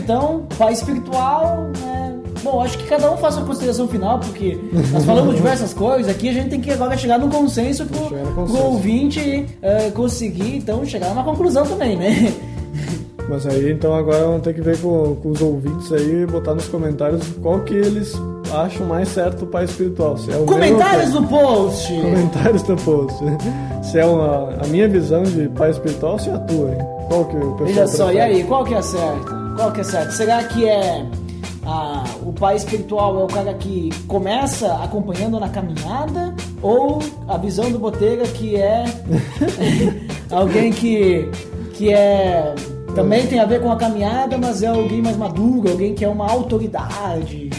Então, 0.04 0.46
pai 0.58 0.74
espiritual, 0.74 1.70
né? 1.80 2.20
Bom, 2.44 2.62
acho 2.62 2.78
que 2.78 2.86
cada 2.86 3.12
um 3.12 3.18
faça 3.18 3.40
a 3.40 3.44
consideração 3.44 3.88
final, 3.88 4.20
porque 4.20 4.58
nós 4.92 5.06
falamos 5.06 5.36
diversas 5.36 5.74
coisas 5.74 6.12
aqui, 6.12 6.30
a 6.30 6.34
gente 6.34 6.50
tem 6.50 6.60
que 6.60 6.72
agora 6.72 6.98
chegar 6.98 7.20
num 7.20 7.30
consenso 7.30 7.86
pro, 7.86 8.00
no 8.04 8.10
pro 8.10 8.34
consenso. 8.34 8.64
ouvinte 8.64 9.46
eh, 9.62 9.92
conseguir, 9.94 10.58
então, 10.58 10.84
chegar 10.86 11.10
numa 11.10 11.24
conclusão 11.24 11.66
também, 11.66 11.96
né? 11.96 12.34
Mas 13.30 13.46
aí 13.46 13.72
então 13.72 13.94
agora 13.94 14.26
vamos 14.26 14.42
ter 14.42 14.54
que 14.54 14.62
ver 14.62 14.78
com, 14.80 15.16
com 15.16 15.30
os 15.30 15.42
ouvintes 15.42 15.92
aí 15.94 16.26
botar 16.26 16.54
nos 16.54 16.68
comentários 16.68 17.26
qual 17.42 17.62
que 17.62 17.76
eles 17.76 18.14
acham 18.54 18.86
mais 18.86 19.08
certo 19.08 19.44
o 19.44 19.48
pai 19.48 19.64
espiritual. 19.66 20.18
Se 20.18 20.32
é 20.32 20.38
o 20.38 20.46
Comentários 20.46 21.12
meu, 21.12 21.22
no 21.22 21.28
post! 21.28 21.94
comentários 22.02 22.64
do 22.64 22.76
post. 22.78 23.20
Se 23.84 24.00
é 24.00 24.06
uma, 24.06 24.50
a 24.62 24.68
minha 24.68 24.88
visão 24.90 25.24
de 25.24 25.48
pai 25.50 25.70
espiritual 25.70 26.20
se 26.20 26.30
é 26.30 26.34
a 26.34 26.40
tua, 26.40 26.72
hein? 26.72 26.80
Qual 27.08 27.26
que 27.26 27.36
o 27.38 27.52
pessoal 27.52 27.66
Veja 27.68 27.88
só, 27.88 28.12
e 28.12 28.16
prefere? 28.16 28.36
aí, 28.36 28.44
qual 28.44 28.66
que 28.66 28.74
é 28.74 28.82
certo? 28.82 29.41
Qual 29.56 29.72
que 29.72 29.82
é 29.82 29.84
certo? 29.84 30.12
Será 30.12 30.44
que 30.44 30.68
é 30.68 31.06
ah, 31.66 32.04
o 32.24 32.34
pai 32.34 32.56
espiritual 32.56 33.20
é 33.20 33.24
o 33.24 33.28
cara 33.28 33.54
que 33.54 33.90
começa 34.08 34.74
acompanhando 34.84 35.40
na 35.40 35.50
caminhada? 35.50 36.34
Ou 36.62 37.00
a 37.28 37.38
visão 37.38 37.72
do 37.72 37.78
Botega 37.78 38.24
que 38.24 38.56
é 38.56 38.86
alguém 40.32 40.72
que, 40.72 41.30
que 41.74 41.94
é 41.94 42.56
também 42.96 43.26
tem 43.28 43.40
a 43.40 43.46
ver 43.46 43.62
com 43.62 43.72
a 43.72 43.78
caminhada, 43.78 44.38
mas 44.38 44.64
é 44.64 44.68
alguém 44.68 45.02
mais 45.02 45.16
maduro, 45.16 45.70
alguém 45.70 45.94
que 45.94 46.04
é 46.04 46.10
uma 46.10 46.30
autoridade? 46.30 47.51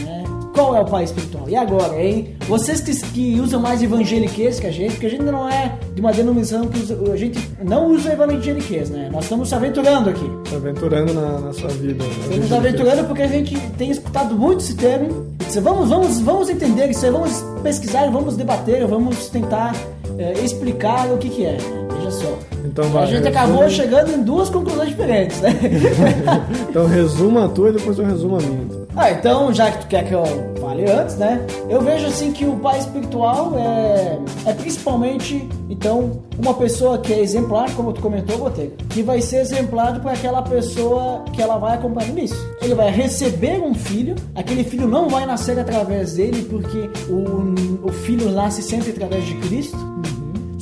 Qual 0.53 0.75
é 0.75 0.81
o 0.81 0.85
pai 0.85 1.03
espiritual? 1.03 1.49
E 1.49 1.55
agora, 1.55 2.01
hein? 2.01 2.35
Vocês 2.47 2.79
que, 2.79 2.93
que 3.11 3.39
usam 3.39 3.59
mais 3.59 3.81
evangeliquez 3.81 4.59
que 4.59 4.67
a 4.67 4.71
gente, 4.71 4.91
porque 4.93 5.07
a 5.07 5.09
gente 5.09 5.23
não 5.23 5.49
é 5.49 5.73
de 5.93 5.99
uma 6.01 6.11
denominação 6.13 6.67
que 6.67 6.79
usa, 6.79 6.97
a 7.11 7.17
gente 7.17 7.39
não 7.63 7.87
usa 7.91 8.13
evangeliquez, 8.13 8.89
né? 8.89 9.09
Nós 9.11 9.23
estamos 9.23 9.49
se 9.49 9.55
aventurando 9.55 10.09
aqui. 10.09 10.29
Se 10.47 10.55
aventurando 10.55 11.13
na, 11.13 11.39
na 11.39 11.53
sua 11.53 11.69
vida. 11.69 12.03
Estamos 12.05 12.37
nos 12.37 12.53
aventurando 12.53 13.03
porque 13.05 13.23
a 13.23 13.27
gente 13.27 13.57
tem 13.77 13.89
escutado 13.91 14.35
muito 14.35 14.59
esse 14.61 14.75
termo. 14.75 15.33
Vamos, 15.61 15.89
vamos, 15.89 16.19
vamos 16.21 16.49
entender 16.49 16.89
isso 16.89 17.05
aí, 17.05 17.11
vamos 17.11 17.43
pesquisar, 17.61 18.09
vamos 18.09 18.35
debater, 18.37 18.87
vamos 18.87 19.27
tentar 19.29 19.75
eh, 20.17 20.33
explicar 20.43 21.07
o 21.11 21.17
que, 21.17 21.29
que 21.29 21.45
é. 21.45 21.57
Veja 21.95 22.11
só. 22.11 22.39
Então 22.65 22.85
a 22.85 22.87
vai, 22.87 23.07
gente 23.07 23.23
resume- 23.23 23.29
acabou 23.37 23.69
chegando 23.69 24.11
em 24.13 24.23
duas 24.23 24.49
conclusões 24.49 24.89
diferentes, 24.89 25.39
né? 25.41 25.51
Então 26.69 26.87
resuma 26.87 27.45
a 27.45 27.49
tua 27.49 27.69
e 27.69 27.73
depois 27.73 27.99
eu 27.99 28.05
resumo 28.05 28.37
a 28.37 28.41
minha. 28.41 28.82
Ah, 28.95 29.11
então, 29.11 29.51
já 29.51 29.71
que 29.71 29.79
tu 29.79 29.87
quer 29.87 30.07
que 30.07 30.13
eu 30.13 30.23
fale 30.61 30.89
antes, 30.89 31.15
né? 31.17 31.45
Eu 31.67 31.81
vejo 31.81 32.05
assim 32.05 32.31
que 32.31 32.45
o 32.45 32.55
pai 32.57 32.79
espiritual 32.79 33.53
é, 33.57 34.19
é 34.45 34.53
principalmente, 34.53 35.49
então, 35.67 36.21
uma 36.37 36.53
pessoa 36.53 36.99
que 36.99 37.11
é 37.11 37.19
exemplar, 37.19 37.71
como 37.75 37.91
tu 37.91 38.01
comentou, 38.01 38.37
Botega, 38.37 38.71
que 38.89 39.01
vai 39.01 39.19
ser 39.19 39.37
exemplar 39.37 39.99
para 39.99 40.11
aquela 40.11 40.43
pessoa 40.43 41.25
que 41.33 41.41
ela 41.41 41.57
vai 41.57 41.75
acompanhar 41.75 42.13
nisso. 42.13 42.35
Ele 42.61 42.75
vai 42.75 42.91
receber 42.91 43.59
um 43.59 43.73
filho, 43.73 44.15
aquele 44.35 44.63
filho 44.63 44.87
não 44.87 45.09
vai 45.09 45.25
nascer 45.25 45.57
através 45.57 46.13
dele, 46.13 46.43
porque 46.43 46.89
o, 47.09 47.87
o 47.87 47.91
filho 47.91 48.29
nasce 48.31 48.61
sempre 48.61 48.91
através 48.91 49.25
de 49.25 49.33
Cristo. 49.35 49.77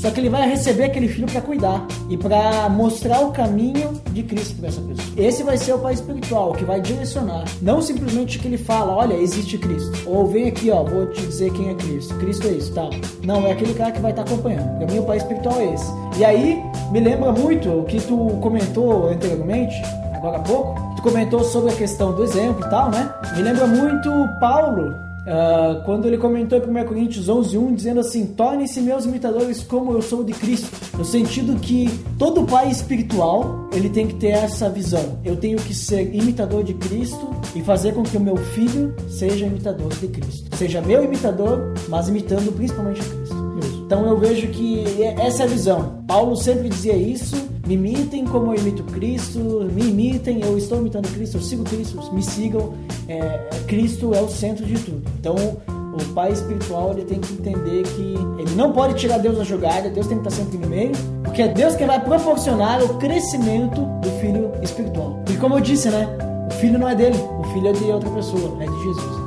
Só 0.02 0.10
que 0.10 0.20
ele 0.20 0.30
vai 0.30 0.49
receber 0.49 0.86
aquele 0.86 1.08
filho 1.08 1.28
para 1.28 1.41
cuidar 1.41 1.86
e 2.10 2.18
para 2.18 2.68
mostrar 2.70 3.22
o 3.22 3.32
caminho 3.32 3.93
de 4.12 4.24
Cristo 4.24 4.56
para 4.56 4.70
essa 4.70 4.82
pessoa. 4.82 5.08
Esse 5.16 5.43
vai 5.43 5.58
ser 5.58 5.74
o 5.74 5.78
pai 5.78 5.93
espiritual 5.93 6.54
que 6.54 6.66
vai 6.66 6.82
direcionar, 6.82 7.45
não 7.62 7.84
simplesmente 7.84 8.39
que 8.39 8.47
ele 8.47 8.58
fala, 8.58 8.95
olha, 8.95 9.14
existe 9.14 9.60
Cristo, 9.60 9.91
ou 10.08 10.26
vem 10.26 10.47
aqui, 10.47 10.72
ó, 10.72 10.84
vou 10.84 11.06
te 11.06 11.22
dizer 11.22 11.54
quem 11.54 11.70
é 11.70 11.76
Cristo. 11.76 12.16
Cristo 12.16 12.47
é 12.47 12.52
isso, 12.52 12.74
tal. 12.74 12.89
Não, 13.24 13.45
é 13.45 13.52
aquele 13.52 13.76
cara 13.76 13.91
que 13.91 13.99
vai 13.99 14.10
estar 14.10 14.24
acompanhando. 14.24 14.76
Para 14.80 14.88
mim 14.91 14.97
o 14.97 15.04
pai 15.04 15.18
espiritual 15.18 15.60
é 15.60 15.72
esse. 15.72 15.91
E 16.18 16.26
aí 16.26 16.60
me 16.91 16.99
lembra 16.99 17.32
muito 17.32 17.70
o 17.70 17.84
que 17.86 18.02
tu 18.02 18.39
comentou 18.41 19.08
anteriormente, 19.08 19.76
agora 20.16 20.38
há 20.38 20.41
pouco. 20.41 20.95
Tu 20.95 21.04
comentou 21.04 21.43
sobre 21.43 21.74
a 21.74 21.76
questão 21.76 22.12
do 22.12 22.24
exemplo 22.24 22.66
e 22.66 22.70
tal, 22.72 22.89
né? 22.89 23.08
Me 23.36 23.43
lembra 23.43 23.68
muito 23.68 24.10
Paulo 24.39 25.11
ah, 25.28 25.82
quando 25.86 26.08
ele 26.08 26.18
comentou 26.18 26.58
em 26.58 26.62
1 26.62 26.86
Coríntios 26.86 27.30
11, 27.30 27.58
1, 27.58 27.76
dizendo 27.76 28.00
assim: 28.00 28.26
Tornem-se 28.26 28.82
meus 28.82 29.06
imitadores 29.06 29.62
como 29.62 29.94
eu 29.94 30.02
sou 30.02 30.24
de 30.24 30.34
Cristo. 30.34 30.70
No 30.98 31.06
sentido 31.06 31.60
que 31.60 31.90
todo 32.18 32.46
pai 32.46 32.70
espiritual 32.70 33.70
ele 33.74 33.90
tem 33.90 34.08
que 34.08 34.16
ter 34.16 34.30
essa 34.30 34.70
visão. 34.70 35.20
Eu 35.24 35.36
tenho 35.38 35.58
que 35.58 35.74
ser 35.74 36.14
imitador 36.14 36.64
de 36.64 36.74
Cristo 36.74 37.30
e 37.56 37.62
fazer 37.62 37.94
com 37.94 38.04
que 38.04 38.18
o 38.18 38.22
meu 38.22 38.38
filho 38.38 38.96
seja 39.10 39.46
imitador 39.46 39.90
de 39.90 40.08
Cristo. 40.08 40.56
Seja 40.56 40.82
meu 40.82 41.04
imitador, 41.04 41.74
mas 41.88 42.08
imitando 42.08 42.52
principalmente 42.52 43.02
a 43.02 43.04
Cristo. 43.04 43.42
Então 43.86 44.08
eu 44.08 44.18
vejo 44.18 44.48
que 44.48 45.04
essa 45.04 45.44
é 45.44 45.46
a 45.46 45.50
visão. 45.50 46.04
Paulo 46.08 46.36
sempre 46.36 46.70
dizia 46.70 46.96
isso. 46.96 47.51
Me 47.72 47.78
imitem 47.78 48.26
como 48.26 48.54
eu 48.54 48.60
imito 48.60 48.84
Cristo, 48.84 49.40
me 49.72 49.84
imitem, 49.84 50.42
eu 50.42 50.58
estou 50.58 50.80
imitando 50.80 51.08
Cristo, 51.14 51.38
eu 51.38 51.42
sigo 51.42 51.64
Cristo, 51.64 52.14
me 52.14 52.22
sigam. 52.22 52.74
É, 53.08 53.50
Cristo 53.66 54.14
é 54.14 54.22
o 54.22 54.28
centro 54.28 54.66
de 54.66 54.74
tudo. 54.74 55.02
Então 55.18 55.36
o 55.38 56.14
pai 56.14 56.34
espiritual 56.34 56.92
ele 56.92 57.06
tem 57.06 57.22
que 57.22 57.32
entender 57.32 57.84
que 57.84 58.16
ele 58.42 58.56
não 58.58 58.74
pode 58.74 58.96
tirar 58.96 59.20
Deus 59.20 59.38
da 59.38 59.46
jogada, 59.46 59.90
Deus 59.90 60.06
tem 60.06 60.20
que 60.20 60.28
estar 60.28 60.44
sempre 60.44 60.58
no 60.58 60.68
meio, 60.68 60.92
porque 61.24 61.44
é 61.44 61.48
Deus 61.48 61.78
que 61.78 61.86
vai 61.86 62.04
proporcionar 62.04 62.84
o 62.84 62.98
crescimento 62.98 63.80
do 64.02 64.10
filho 64.20 64.52
espiritual. 64.62 65.24
E 65.32 65.38
como 65.38 65.56
eu 65.56 65.62
disse, 65.62 65.90
né? 65.90 66.10
O 66.50 66.54
filho 66.56 66.78
não 66.78 66.90
é 66.90 66.96
dele, 66.96 67.18
o 67.40 67.44
filho 67.54 67.70
é 67.70 67.72
de 67.72 67.86
outra 67.86 68.10
pessoa, 68.10 68.62
é 68.62 68.66
de 68.66 68.84
Jesus. 68.84 69.22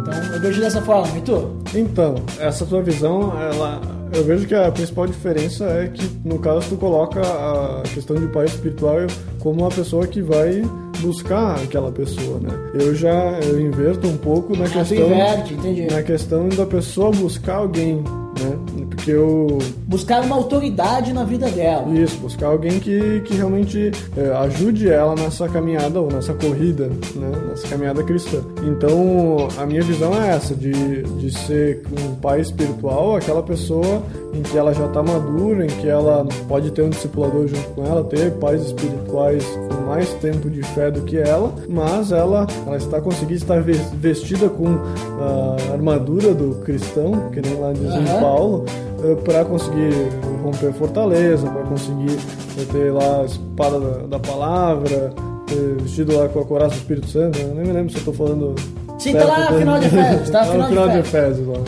Então 0.00 0.14
eu 0.32 0.40
vejo 0.40 0.60
dessa 0.62 0.80
forma, 0.80 1.08
tu? 1.26 1.50
Então, 1.74 2.14
essa 2.40 2.64
tua 2.64 2.82
visão, 2.82 3.38
ela, 3.38 3.82
eu 4.14 4.24
vejo 4.24 4.46
que 4.46 4.54
a 4.54 4.70
principal 4.70 5.06
diferença 5.06 5.64
é 5.64 5.88
que, 5.88 6.04
no 6.24 6.38
caso, 6.38 6.68
tu 6.68 6.76
coloca 6.76 7.20
a 7.20 7.82
questão 7.94 8.16
de 8.16 8.26
pai 8.28 8.46
espiritual 8.46 8.98
como 9.38 9.60
uma 9.62 9.70
pessoa 9.70 10.06
que 10.06 10.20
vai 10.22 10.62
buscar 11.00 11.56
aquela 11.56 11.90
pessoa, 11.90 12.38
né? 12.38 12.50
Eu 12.74 12.94
já 12.94 13.38
eu 13.40 13.60
inverto 13.60 14.06
um 14.06 14.16
pouco 14.16 14.56
na 14.56 14.64
Ah, 14.66 14.68
questão 14.68 14.96
inverte, 14.98 15.54
na 15.90 16.02
questão 16.02 16.48
da 16.48 16.64
pessoa 16.66 17.10
buscar 17.10 17.56
alguém, 17.56 18.04
né? 18.42 18.56
Porque 18.90 19.10
eu 19.10 19.58
Buscar 19.86 20.22
uma 20.22 20.36
autoridade 20.36 21.12
na 21.12 21.24
vida 21.24 21.48
dela. 21.50 21.86
isso, 21.98 22.16
buscar 22.18 22.46
alguém 22.48 22.78
que, 22.80 23.20
que 23.24 23.34
realmente 23.34 23.90
é, 24.16 24.30
ajude 24.44 24.88
ela 24.90 25.14
nessa 25.14 25.48
caminhada 25.48 26.00
ou 26.00 26.10
nessa 26.10 26.32
corrida, 26.34 26.88
né? 27.14 27.30
Nessa 27.48 27.68
caminhada 27.68 28.02
cristã. 28.02 28.38
Então, 28.64 29.48
a 29.58 29.66
minha 29.66 29.82
visão 29.82 30.14
é 30.20 30.30
essa, 30.30 30.54
de, 30.54 31.02
de 31.02 31.30
ser 31.30 31.82
um 32.00 32.14
pai 32.16 32.40
espiritual, 32.40 33.16
aquela 33.16 33.42
pessoa 33.42 34.02
em 34.34 34.42
que 34.42 34.56
ela 34.56 34.72
já 34.72 34.86
está 34.86 35.02
madura, 35.02 35.64
em 35.64 35.68
que 35.68 35.88
ela 35.88 36.26
pode 36.48 36.70
ter 36.70 36.82
um 36.82 36.88
discipulador 36.90 37.46
junto 37.46 37.68
com 37.74 37.84
ela, 37.84 38.02
ter 38.04 38.30
pais 38.32 38.62
espirituais 38.62 39.44
com 39.68 39.86
mais 39.86 40.08
tempo 40.14 40.48
de 40.48 40.62
fé 40.62 40.90
do 40.90 41.02
que 41.02 41.18
ela, 41.18 41.52
mas 41.68 42.12
ela, 42.12 42.46
ela 42.66 42.76
está 42.78 42.98
conseguindo 43.00 43.34
estar 43.34 43.60
ves- 43.60 43.90
vestida 43.94 44.48
com 44.48 44.66
a 45.20 45.72
armadura 45.72 46.32
do 46.34 46.54
cristão, 46.64 47.28
que 47.30 47.40
nem 47.42 47.60
lá 47.60 47.72
diz 47.72 47.90
Aham. 47.90 48.02
Paulo, 48.32 48.64
para 49.24 49.44
conseguir 49.44 49.92
romper 50.42 50.72
fortaleza, 50.72 51.46
para 51.50 51.62
conseguir 51.64 52.18
eh, 52.58 52.64
ter 52.72 52.90
lá 52.90 53.20
a 53.20 53.24
espada 53.26 53.78
da, 53.78 54.06
da 54.06 54.18
palavra, 54.18 55.12
ter 55.46 55.82
vestido 55.82 56.16
lá 56.16 56.28
com 56.28 56.40
a 56.40 56.44
coraça 56.44 56.74
do 56.74 56.78
Espírito 56.78 57.08
Santo, 57.08 57.38
eu 57.38 57.54
nem 57.54 57.66
me 57.66 57.72
lembro 57.72 57.92
se 57.92 57.98
eu 57.98 58.04
tô 58.04 58.12
falando. 58.12 58.54
Sim, 58.98 59.12
tá 59.12 59.24
lá 59.24 59.50
no 59.50 59.58
final 59.58 59.78
de 59.78 59.86
Efésios, 59.86 60.30
tá? 60.30 60.40
Tá 60.46 60.46
no 60.46 60.52
Final 60.52 60.62
de 60.62 60.70
final 60.70 60.88
de. 60.88 60.98
Efésios 60.98 61.46
lá. 61.46 61.58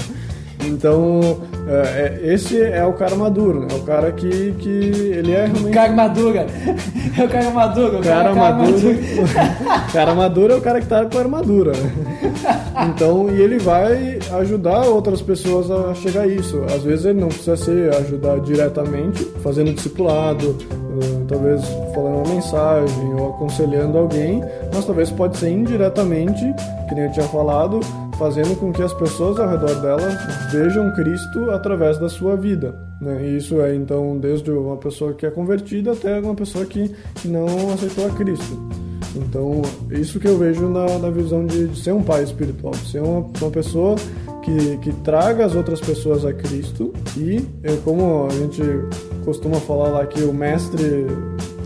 Então, 0.67 1.21
é, 1.69 2.21
é- 2.23 2.33
esse 2.35 2.61
é 2.61 2.85
o 2.85 2.93
cara 2.93 3.15
maduro, 3.17 3.61
né? 3.61 3.69
É 3.71 3.75
o 3.75 3.83
cara 3.83 4.13
que, 4.13 4.53
que 4.59 4.69
ele 4.69 5.33
é 5.33 5.47
realmente. 5.47 5.75
Cara 5.75 5.93
madura. 5.93 6.47
É 7.17 7.23
o 7.25 7.29
cara 7.29 7.51
maduro. 7.51 7.99
O 7.99 8.03
cara 8.03 8.35
maduro. 8.35 8.99
cara 9.93 10.15
maduro 10.17 10.53
é 10.53 10.57
o 10.57 10.61
cara 10.61 10.81
que 10.81 10.87
tá 10.89 11.05
com 11.07 11.17
a 11.17 11.21
armadura. 11.21 11.71
né? 11.71 11.93
Então, 12.89 13.31
e 13.31 13.41
ele 13.41 13.59
vai 13.59 14.19
ajudar 14.41 14.83
outras 14.87 15.23
pessoas 15.23 15.71
a 15.71 15.95
chegar 15.95 16.23
a 16.23 16.27
isso. 16.27 16.61
Às 16.75 16.83
vezes 16.83 17.05
ele 17.07 17.21
não 17.21 17.29
precisa 17.29 17.57
ser 17.57 17.95
ajudar 17.95 18.41
diretamente, 18.41 19.25
fazendo 19.45 19.73
discipulado, 19.73 20.57
eh, 21.01 21.25
talvez 21.29 21.63
falando 21.95 22.25
uma 22.27 22.35
mensagem 22.35 23.15
ou 23.15 23.29
aconselhando 23.31 23.97
alguém, 23.97 24.43
mas 24.75 24.85
talvez 24.85 25.11
pode 25.11 25.37
ser 25.37 25.51
indiretamente, 25.51 26.43
que 26.89 26.95
nem 26.97 27.05
eu 27.05 27.13
tinha 27.13 27.27
falado, 27.27 27.79
fazendo 28.19 28.59
com 28.59 28.73
que 28.73 28.83
as 28.83 28.93
pessoas 28.93 29.39
ao 29.39 29.49
redor 29.49 29.75
dela 29.81 30.09
vejam 30.51 30.93
Cristo 30.95 31.51
através 31.51 31.99
da 31.99 32.09
sua 32.09 32.37
vida. 32.37 32.75
Né? 33.01 33.27
E 33.27 33.37
isso 33.37 33.61
é 33.61 33.75
então 33.75 34.19
desde 34.19 34.51
uma 34.51 34.77
pessoa 34.77 35.13
que 35.15 35.27
é 35.27 35.31
convertida 35.31 35.93
até 35.93 36.21
uma 36.21 36.35
pessoa 36.35 36.65
que, 36.65 36.91
não 37.25 37.73
aceitou 37.73 38.07
a 38.07 38.11
Cristo. 38.11 38.59
Então, 39.17 39.63
isso 39.91 40.19
que 40.19 40.27
eu 40.27 40.37
vejo 40.37 40.69
na, 40.69 40.99
na 40.99 41.11
visão 41.11 41.47
de, 41.47 41.69
de 41.69 41.79
ser 41.79 41.93
um 41.93 42.03
pai 42.03 42.25
espiritual, 42.25 42.73
de 42.73 42.91
ser 42.91 43.01
uma, 43.01 43.21
uma 43.41 43.51
pessoa 43.51 43.95
que, 44.43 44.77
que 44.79 44.93
traga 45.03 45.47
as 45.47 45.55
outras 45.55 45.81
pessoas 45.81 46.25
a 46.25 46.33
Cristo 46.33 46.93
e, 47.17 47.41
como 47.85 48.27
a 48.27 48.35
gente 48.35 48.63
costuma 49.25 49.57
falar 49.61 49.89
lá 49.89 50.07
que 50.07 50.23
o 50.23 50.33
mestre 50.33 51.07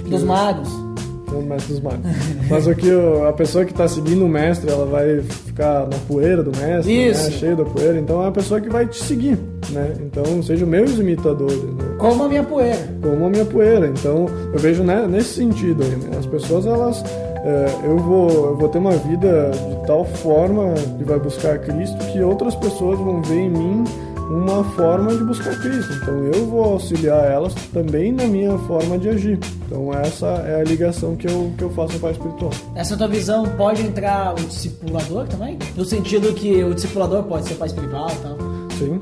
Dos 0.08 0.22
magos. 0.22 0.87
O 1.36 1.42
mestre 1.42 1.74
dos 1.74 1.82
magos. 1.82 2.00
Mas 2.48 2.66
o 2.66 2.74
que 2.74 2.90
a 3.26 3.32
pessoa 3.32 3.64
que 3.64 3.72
está 3.72 3.86
seguindo 3.88 4.24
o 4.24 4.28
mestre, 4.28 4.70
ela 4.70 4.86
vai 4.86 5.20
ficar 5.22 5.86
na 5.86 5.96
poeira 6.06 6.42
do 6.42 6.56
mestre, 6.56 7.08
Isso. 7.08 7.24
né? 7.24 7.30
cheio 7.30 7.56
da 7.56 7.64
poeira. 7.64 7.98
Então 7.98 8.24
é 8.24 8.28
a 8.28 8.32
pessoa 8.32 8.60
que 8.60 8.68
vai 8.68 8.86
te 8.86 9.02
seguir, 9.02 9.38
né? 9.70 9.94
Então 10.00 10.42
sejam 10.42 10.66
meus 10.66 10.98
imitadores, 10.98 11.62
né? 11.62 11.84
Como 11.98 12.24
a 12.24 12.28
minha 12.28 12.42
poeira. 12.42 12.78
como 13.02 13.26
a 13.26 13.30
minha 13.30 13.44
poeira. 13.44 13.86
Então 13.88 14.26
eu 14.52 14.58
vejo 14.58 14.82
né, 14.82 15.06
nesse 15.08 15.34
sentido 15.34 15.82
aí, 15.82 15.90
né? 15.90 16.16
As 16.18 16.26
pessoas 16.26 16.66
elas 16.66 17.04
é, 17.44 17.66
eu 17.84 17.96
vou 17.98 18.28
eu 18.30 18.56
vou 18.56 18.68
ter 18.68 18.78
uma 18.78 18.92
vida 18.92 19.50
de 19.50 19.86
tal 19.86 20.04
forma 20.04 20.74
que 20.96 21.04
vai 21.04 21.18
buscar 21.18 21.58
Cristo 21.58 21.96
que 22.12 22.20
outras 22.20 22.54
pessoas 22.56 22.98
vão 22.98 23.22
ver 23.22 23.38
em 23.38 23.50
mim 23.50 23.84
uma 24.28 24.62
forma 24.64 25.14
de 25.16 25.24
buscar 25.24 25.58
Cristo. 25.60 25.92
Então 25.94 26.24
eu 26.24 26.46
vou 26.46 26.64
auxiliar 26.64 27.24
elas 27.24 27.54
também 27.72 28.12
na 28.12 28.24
minha 28.24 28.56
forma 28.58 28.98
de 28.98 29.08
agir. 29.08 29.38
Então 29.66 29.92
essa 29.92 30.26
é 30.46 30.60
a 30.60 30.64
ligação 30.64 31.16
que 31.16 31.26
eu, 31.26 31.52
que 31.56 31.64
eu 31.64 31.70
faço 31.70 31.94
no 31.94 32.00
pai 32.00 32.12
espiritual. 32.12 32.50
Nessa 32.74 32.96
tua 32.96 33.08
visão 33.08 33.44
pode 33.56 33.82
entrar 33.82 34.34
o 34.34 34.36
discipulador 34.36 35.26
também? 35.26 35.58
No 35.76 35.84
sentido 35.84 36.32
que 36.34 36.62
o 36.62 36.74
discipulador 36.74 37.22
pode 37.24 37.48
ser 37.48 37.54
pai 37.54 37.68
espiritual 37.68 38.10
e 38.10 38.22
tal. 38.22 38.38
Sim. 38.78 38.98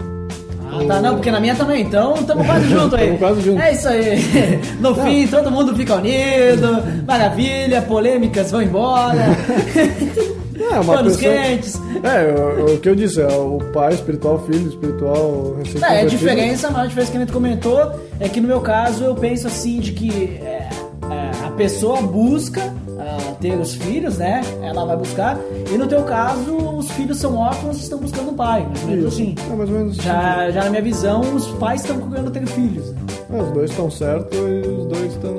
Ah, 0.69 0.85
tá, 0.87 1.01
não, 1.01 1.15
porque 1.15 1.31
na 1.31 1.39
minha 1.41 1.55
também, 1.55 1.83
então 1.83 2.15
tamo 2.25 2.45
quase 2.45 2.69
junto 2.71 2.97
aí. 2.97 3.07
Tamo 3.07 3.19
quase 3.19 3.41
junto. 3.41 3.61
É 3.63 3.73
isso 3.73 3.89
aí. 3.89 4.17
No 4.81 4.95
fim, 4.95 5.27
todo 5.27 5.51
mundo 5.51 5.75
fica 5.75 5.95
unido, 5.95 6.83
maravilha, 7.07 7.83
polêmicas 7.83 8.51
vão 8.51 8.63
embora. 8.63 9.27
É, 10.59 10.81
uma 10.81 10.95
Panos 10.95 11.17
pessoa- 11.17 11.33
quentes. 11.35 11.81
É, 12.03 12.61
o, 12.63 12.75
o 12.75 12.79
que 12.79 12.89
eu 12.89 12.95
disse, 12.95 13.21
é 13.21 13.27
o 13.27 13.59
pai 13.73 13.93
espiritual, 13.95 14.39
filho 14.47 14.69
espiritual, 14.69 15.57
recém 15.63 15.83
é 15.83 16.01
a 16.01 16.05
diferença, 16.05 16.71
mas 16.71 16.83
a 16.85 16.87
diferença 16.87 17.11
que 17.13 17.17
a 17.19 17.21
gente 17.21 17.33
comentou 17.33 17.93
é 18.21 18.29
que 18.29 18.41
no 18.41 18.49
meu 18.49 18.61
caso 18.61 19.05
eu 19.05 19.15
penso 19.15 19.47
assim 19.47 19.81
de 19.81 19.93
que 19.93 20.39
é, 20.43 20.69
é, 21.11 21.47
a 21.47 21.51
pessoa 21.51 22.01
busca 22.03 22.73
ah, 22.99 23.35
ter 23.41 23.55
os 23.59 23.75
filhos, 23.75 24.19
né? 24.19 24.41
Ela 24.63 24.85
vai 24.85 24.97
buscar. 24.97 25.39
E 25.73 25.77
no 25.77 25.87
teu 25.87 26.03
caso, 26.03 26.55
os 26.57 26.91
filhos 26.93 27.19
são 27.19 27.37
órfãos 27.37 27.77
e 27.79 27.83
estão 27.83 27.99
buscando 27.99 28.31
um 28.31 28.35
pai. 28.35 28.67
Mais 28.67 28.83
ou 28.83 28.89
menos 28.89 29.07
assim. 29.13 29.35
É 29.51 29.55
mais 29.55 29.71
ou 29.71 29.77
menos 29.79 29.99
assim. 29.99 30.09
Já, 30.09 30.51
já 30.51 30.65
na 30.65 30.71
minha 30.71 30.83
visão, 30.83 31.21
os 31.35 31.47
pais 31.59 31.83
estão 31.83 31.99
procurando 31.99 32.31
ter 32.31 32.47
filhos. 32.47 32.91
né? 32.93 33.01
É, 33.31 33.43
os 33.43 33.51
dois 33.51 33.71
estão 33.71 33.91
certos 33.91 34.39
e 34.39 34.69
os 34.69 34.87
dois 34.87 35.13
estão. 35.13 35.35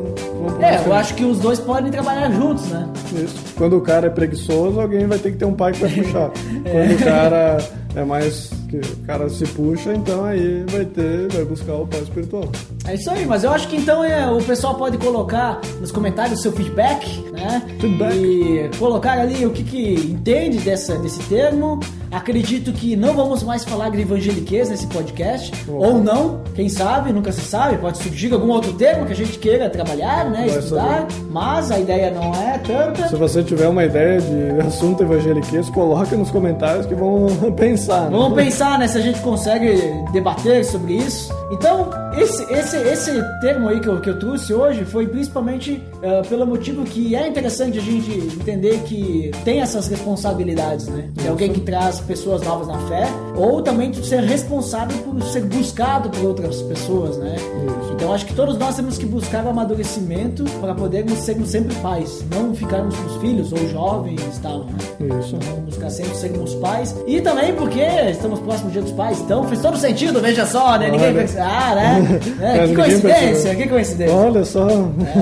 É, 0.61 0.85
eu 0.85 0.93
acho 0.93 1.13
que 1.15 1.23
os 1.23 1.39
dois 1.39 1.59
podem 1.59 1.91
trabalhar 1.91 2.29
juntos, 2.31 2.65
né? 2.67 2.87
Isso. 3.13 3.35
Quando 3.55 3.77
o 3.77 3.81
cara 3.81 4.07
é 4.07 4.09
preguiçoso, 4.09 4.79
alguém 4.79 5.07
vai 5.07 5.17
ter 5.17 5.31
que 5.31 5.37
ter 5.37 5.45
um 5.45 5.53
pai 5.53 5.71
que 5.71 5.79
vai 5.79 5.91
puxar. 5.91 6.31
Quando 6.69 7.01
o 7.01 7.03
cara 7.03 7.57
é 7.95 8.03
mais. 8.03 8.51
que 8.69 8.77
o 8.77 9.05
cara 9.05 9.29
se 9.29 9.45
puxa, 9.47 9.93
então 9.93 10.25
aí 10.25 10.65
vai 10.69 10.85
ter. 10.85 11.31
vai 11.31 11.45
buscar 11.45 11.75
o 11.75 11.87
pai 11.87 12.01
espiritual. 12.01 12.49
É 12.85 12.95
isso 12.95 13.09
aí, 13.09 13.25
mas 13.25 13.43
eu 13.43 13.51
acho 13.51 13.67
que 13.67 13.77
então 13.77 14.03
é, 14.03 14.29
o 14.29 14.41
pessoal 14.43 14.75
pode 14.75 14.97
colocar 14.97 15.61
nos 15.79 15.91
comentários 15.91 16.39
o 16.39 16.41
seu 16.41 16.51
feedback, 16.51 17.23
né? 17.31 17.61
Feedback. 17.79 18.15
E 18.15 18.69
colocar 18.77 19.13
ali 19.13 19.45
o 19.45 19.51
que, 19.51 19.63
que 19.63 19.93
entende 19.93 20.59
dessa, 20.59 20.97
desse 20.97 21.23
termo. 21.29 21.79
Acredito 22.11 22.71
que 22.71 22.95
não 22.95 23.13
vamos 23.13 23.43
mais 23.43 23.63
falar 23.63 23.89
de 23.89 24.01
evangeliquez 24.01 24.69
nesse 24.69 24.87
podcast. 24.87 25.51
Ou 25.67 25.99
não, 26.01 26.41
quem 26.55 26.69
sabe, 26.69 27.11
nunca 27.11 27.31
se 27.31 27.41
sabe. 27.41 27.77
Pode 27.77 27.97
surgir 27.97 28.33
algum 28.33 28.49
outro 28.49 28.73
termo 28.73 29.05
que 29.05 29.11
a 29.13 29.15
gente 29.15 29.37
queira 29.39 29.69
trabalhar, 29.69 30.29
né? 30.29 30.47
Vai 30.49 30.59
estudar. 30.59 31.07
Mas 31.29 31.71
a 31.71 31.79
ideia 31.79 32.11
não 32.11 32.33
é 32.33 32.57
tanta. 32.59 33.07
Se 33.09 33.15
você 33.15 33.43
tiver 33.43 33.67
uma 33.67 33.83
ideia 33.83 34.19
de 34.21 34.61
assunto 34.67 35.03
evangeliquez, 35.03 35.69
coloque 35.69 36.15
nos 36.15 36.31
comentários 36.31 36.85
que 36.85 36.95
vão 36.95 37.27
pensar. 37.55 38.09
né? 38.09 38.17
Vamos 38.17 38.33
pensar, 38.35 38.79
né, 38.79 38.87
se 38.87 38.97
a 38.97 39.01
gente 39.01 39.19
consegue 39.21 39.79
debater 40.11 40.63
sobre 40.65 40.93
isso. 40.97 41.33
Então, 41.49 41.89
esse, 42.17 42.43
esse, 42.51 42.77
esse 42.77 43.23
termo 43.39 43.69
aí 43.69 43.79
que 43.79 43.87
eu, 43.87 44.01
que 44.01 44.09
eu 44.09 44.19
trouxe 44.19 44.53
hoje 44.53 44.83
foi 44.83 45.07
principalmente 45.07 45.81
ah, 46.03 46.21
pelo 46.27 46.45
motivo 46.45 46.83
que 46.83 47.15
é 47.15 47.27
interessante 47.27 47.77
a 47.77 47.81
gente 47.81 48.11
entender 48.11 48.79
que 48.83 49.31
tem 49.43 49.61
essas 49.61 49.87
responsabilidades, 49.87 50.87
né? 50.87 51.09
De 51.13 51.27
alguém 51.27 51.53
que 51.53 51.61
traz 51.61 51.99
pessoas 51.99 52.41
novas 52.41 52.67
na 52.67 52.77
fé, 52.87 53.07
ou 53.35 53.61
também 53.61 53.91
de 53.91 54.05
ser 54.05 54.21
responsável 54.23 54.97
por 55.03 55.21
ser 55.23 55.45
buscado 55.45 56.09
por 56.09 56.25
outras 56.25 56.61
pessoas, 56.63 57.17
né? 57.17 57.35
Então, 57.93 58.13
acho 58.13 58.25
que 58.25 58.33
todos 58.33 58.57
nós 58.57 58.75
temos 58.75 58.97
que 58.97 59.05
buscar 59.05 59.45
o 59.45 59.49
amadurecimento 59.49 60.43
para 60.59 60.75
podermos 60.75 61.19
sermos 61.19 61.49
sempre 61.49 61.73
pais, 61.75 62.23
não 62.29 62.53
ficarmos 62.53 62.95
com 62.95 63.07
os 63.07 63.17
filhos 63.21 63.51
ou 63.51 63.69
jovens 63.69 64.21
e 64.37 64.41
tal, 64.41 64.65
né? 64.65 64.77
Isso. 65.19 65.37
Vamos 65.41 65.65
buscar 65.65 65.89
sempre 65.89 66.15
sermos 66.15 66.55
pais. 66.55 66.95
E 67.07 67.21
também 67.21 67.55
porque 67.55 67.81
estamos 68.11 68.39
próximo 68.39 68.69
do 68.69 68.73
dia 68.73 68.81
dos 68.81 68.91
pais. 68.91 69.19
Então 69.19 69.43
fez 69.45 69.61
todo 69.61 69.77
sentido, 69.77 70.19
veja 70.19 70.45
só, 70.45 70.77
né? 70.77 70.89
Ninguém 70.89 71.13
pensa. 71.13 71.36
Ah, 71.37 71.75
né? 71.75 72.19
É, 72.41 72.67
que 72.67 72.75
coincidência, 72.75 73.55
que 73.55 73.67
coincidência. 73.67 74.15
Olha 74.15 74.43
só. 74.45 74.67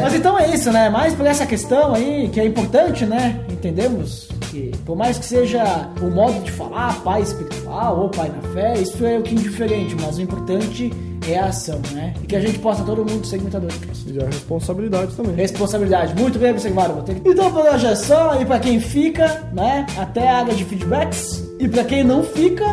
Mas 0.02 0.14
então 0.14 0.40
é 0.40 0.50
isso, 0.54 0.72
né? 0.72 0.90
Mais 0.90 1.14
por 1.14 1.26
essa 1.26 1.46
questão 1.46 1.94
aí, 1.94 2.30
que 2.30 2.40
é 2.40 2.46
importante, 2.46 3.06
né? 3.06 3.40
Entendemos 3.52 4.30
que, 4.52 4.72
por 4.86 4.96
mais 4.96 5.18
que 5.18 5.26
seja 5.26 5.90
o 6.02 6.10
modo 6.10 6.40
de 6.44 6.52
falar, 6.52 6.94
pai 7.04 7.22
espiritual 7.22 8.00
ou 8.00 8.10
pai 8.10 8.30
na 8.30 8.50
fé, 8.50 8.80
isso 8.80 9.06
é 9.06 9.18
o 9.18 9.22
que 9.22 9.36
é 9.36 9.40
indiferente, 9.40 9.96
mas 10.00 10.18
o 10.18 10.22
importante 10.22 10.92
é 11.28 11.40
a 11.40 11.46
ação, 11.46 11.82
né? 11.92 12.14
E 12.24 12.28
que 12.28 12.36
a 12.36 12.40
gente 12.40 12.60
possa 12.60 12.84
todo 12.84 13.00
mundo 13.00 13.26
ser 13.26 13.38
imitador 13.38 13.70
de 13.72 13.80
Cristo. 13.80 14.12
E 14.12 14.22
a 14.22 14.26
responsabilidade 14.26 15.16
também. 15.16 15.36
Responsabilidade. 15.36 16.20
Muito 16.20 16.38
bem 16.40 16.52
observado, 16.52 17.02
ter 17.04 17.22
Então 17.26 17.52
por 17.52 17.66
hoje 17.66 17.88
é 17.88 17.96
só, 17.96 18.40
e 18.40 18.46
pra 18.46 18.60
quem 18.60 18.80
fica, 18.80 19.44
né? 19.54 19.86
Até 19.98 20.30
a 20.30 20.38
área 20.40 20.54
de 20.54 20.64
feedbacks. 20.64 21.44
E 21.60 21.68
pra 21.68 21.84
quem 21.84 22.04
não 22.04 22.24
fica, 22.24 22.66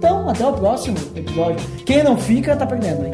então 0.00 0.30
até 0.30 0.46
o 0.46 0.52
próximo 0.54 0.96
episódio. 1.14 1.60
Quem 1.84 2.02
não 2.02 2.16
fica, 2.16 2.56
tá 2.56 2.66
perdendo, 2.66 3.04
hein? 3.04 3.12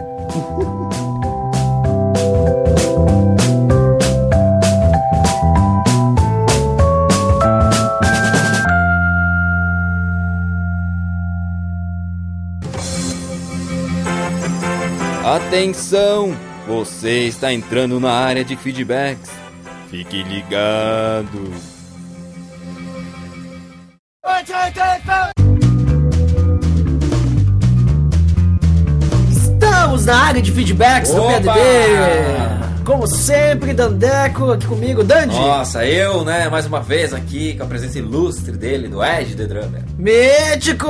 Atenção! 15.25 16.37
Você 16.69 17.27
está 17.27 17.53
entrando 17.53 17.99
na 17.99 18.13
área 18.13 18.45
de 18.45 18.57
feedbacks. 18.57 19.31
Fique 19.91 20.23
ligado. 20.23 21.76
De 30.47 30.53
feedbacks 30.53 31.11
do 31.13 31.23
Opa! 31.23 31.39
PDD. 31.55 32.85
Como 32.85 33.05
sempre, 33.09 33.75
Dandeco 33.75 34.53
aqui 34.53 34.65
comigo. 34.65 35.03
Dandy, 35.03 35.35
Nossa, 35.35 35.85
eu, 35.85 36.25
né, 36.25 36.49
mais 36.49 36.67
uma 36.67 36.81
vez 36.81 37.13
aqui 37.13 37.55
com 37.57 37.65
a 37.65 37.67
presença 37.67 37.99
ilustre 37.99 38.53
dele, 38.53 38.87
do 38.87 39.03
Ed 39.05 39.35
The 39.35 39.45
Drummer. 39.45 39.83
Mítico! 39.99 40.87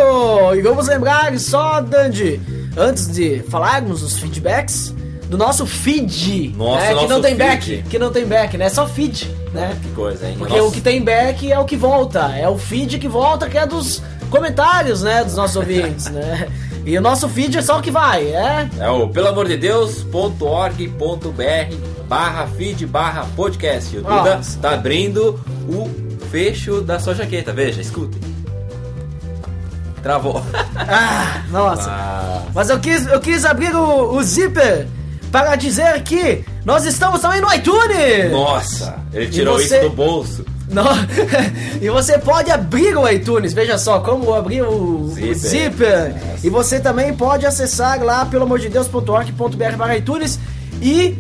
E 0.55 0.61
vamos 0.61 0.89
lembrar 0.89 1.37
só, 1.39 1.81
Dandy, 1.81 2.39
antes 2.77 3.11
de 3.11 3.43
falarmos 3.49 4.03
os 4.03 4.19
feedbacks, 4.19 4.95
do 5.31 5.39
nosso 5.39 5.65
feed. 5.65 6.55
Nossa, 6.55 6.83
né, 6.83 6.89
que 6.89 6.95
nosso 6.95 7.09
não 7.09 7.21
tem 7.23 7.35
feed. 7.35 7.49
back. 7.49 7.83
Que 7.89 7.99
não 7.99 8.13
tem 8.13 8.27
back, 8.27 8.59
né? 8.59 8.67
É 8.67 8.69
só 8.69 8.87
feed, 8.87 9.35
né? 9.55 9.75
Que 9.83 9.89
coisa, 9.93 10.29
hein? 10.29 10.37
Porque 10.39 10.55
Nossa. 10.55 10.69
o 10.69 10.73
que 10.73 10.81
tem 10.83 11.03
back 11.03 11.51
é 11.51 11.59
o 11.59 11.65
que 11.65 11.77
volta. 11.77 12.31
É 12.37 12.47
o 12.47 12.59
feed 12.59 12.99
que 12.99 13.09
volta, 13.09 13.49
que 13.49 13.57
é 13.57 13.67
dos 13.67 14.03
comentários, 14.31 15.03
né? 15.03 15.25
Dos 15.25 15.35
nossos 15.35 15.57
ouvintes, 15.57 16.11
né? 16.11 16.47
E 16.87 16.97
o 16.97 17.01
nosso 17.03 17.29
feed 17.29 17.59
é 17.59 17.63
só 17.63 17.79
o 17.79 17.83
que 17.83 17.91
vai, 17.91 18.29
é? 18.29 18.69
É 18.79 18.89
o 18.89 19.09
pelamordedeus.org.br 19.09 21.77
barra 22.09 22.47
feed 22.47 22.87
barra 22.87 23.27
podcast. 23.35 23.97
O 23.97 24.03
Duda 24.03 24.37
Nossa. 24.37 24.59
tá 24.61 24.75
abrindo 24.75 25.41
o 25.69 25.91
fecho 26.31 26.81
da 26.81 27.01
sua 27.01 27.15
jaqueta. 27.15 27.53
Veja, 27.53 27.81
escutem. 27.81 28.21
Travou. 30.03 30.43
Ah, 30.89 31.43
nossa. 31.51 31.91
Ah, 31.91 32.43
Mas 32.55 32.71
eu 32.71 32.79
quis, 32.79 33.07
eu 33.09 33.19
quis 33.19 33.45
abrir 33.45 33.75
o, 33.75 34.15
o 34.15 34.23
zíper 34.23 34.87
para 35.33 35.57
dizer 35.57 36.01
que 36.05 36.45
nós 36.65 36.85
estamos 36.85 37.21
também 37.21 37.41
no 37.41 37.53
iTunes! 37.53 38.31
nossa, 38.31 38.95
ele 39.13 39.29
tirou 39.29 39.59
você- 39.59 39.81
isso 39.81 39.89
do 39.89 39.97
bolso. 39.97 40.45
Não. 40.77 40.85
e 41.81 41.89
você 41.89 42.19
pode 42.19 42.51
abrir 42.51 42.95
o 42.99 43.09
iTunes, 43.09 43.55
veja 43.55 43.79
só 43.79 44.01
como 44.01 44.35
abrir 44.35 44.61
o 44.61 45.09
Zipper. 45.09 45.31
o 45.31 45.35
zíper. 45.35 46.15
E 46.45 46.51
você 46.51 46.79
também 46.79 47.15
pode 47.15 47.47
acessar 47.47 48.03
lá 48.03 48.27
pelo 48.27 48.43
amor 48.43 48.59
de 48.59 48.69
Deus.org.br 48.69 49.77
para 49.79 49.97
iTunes 49.97 50.39
e 50.83 51.17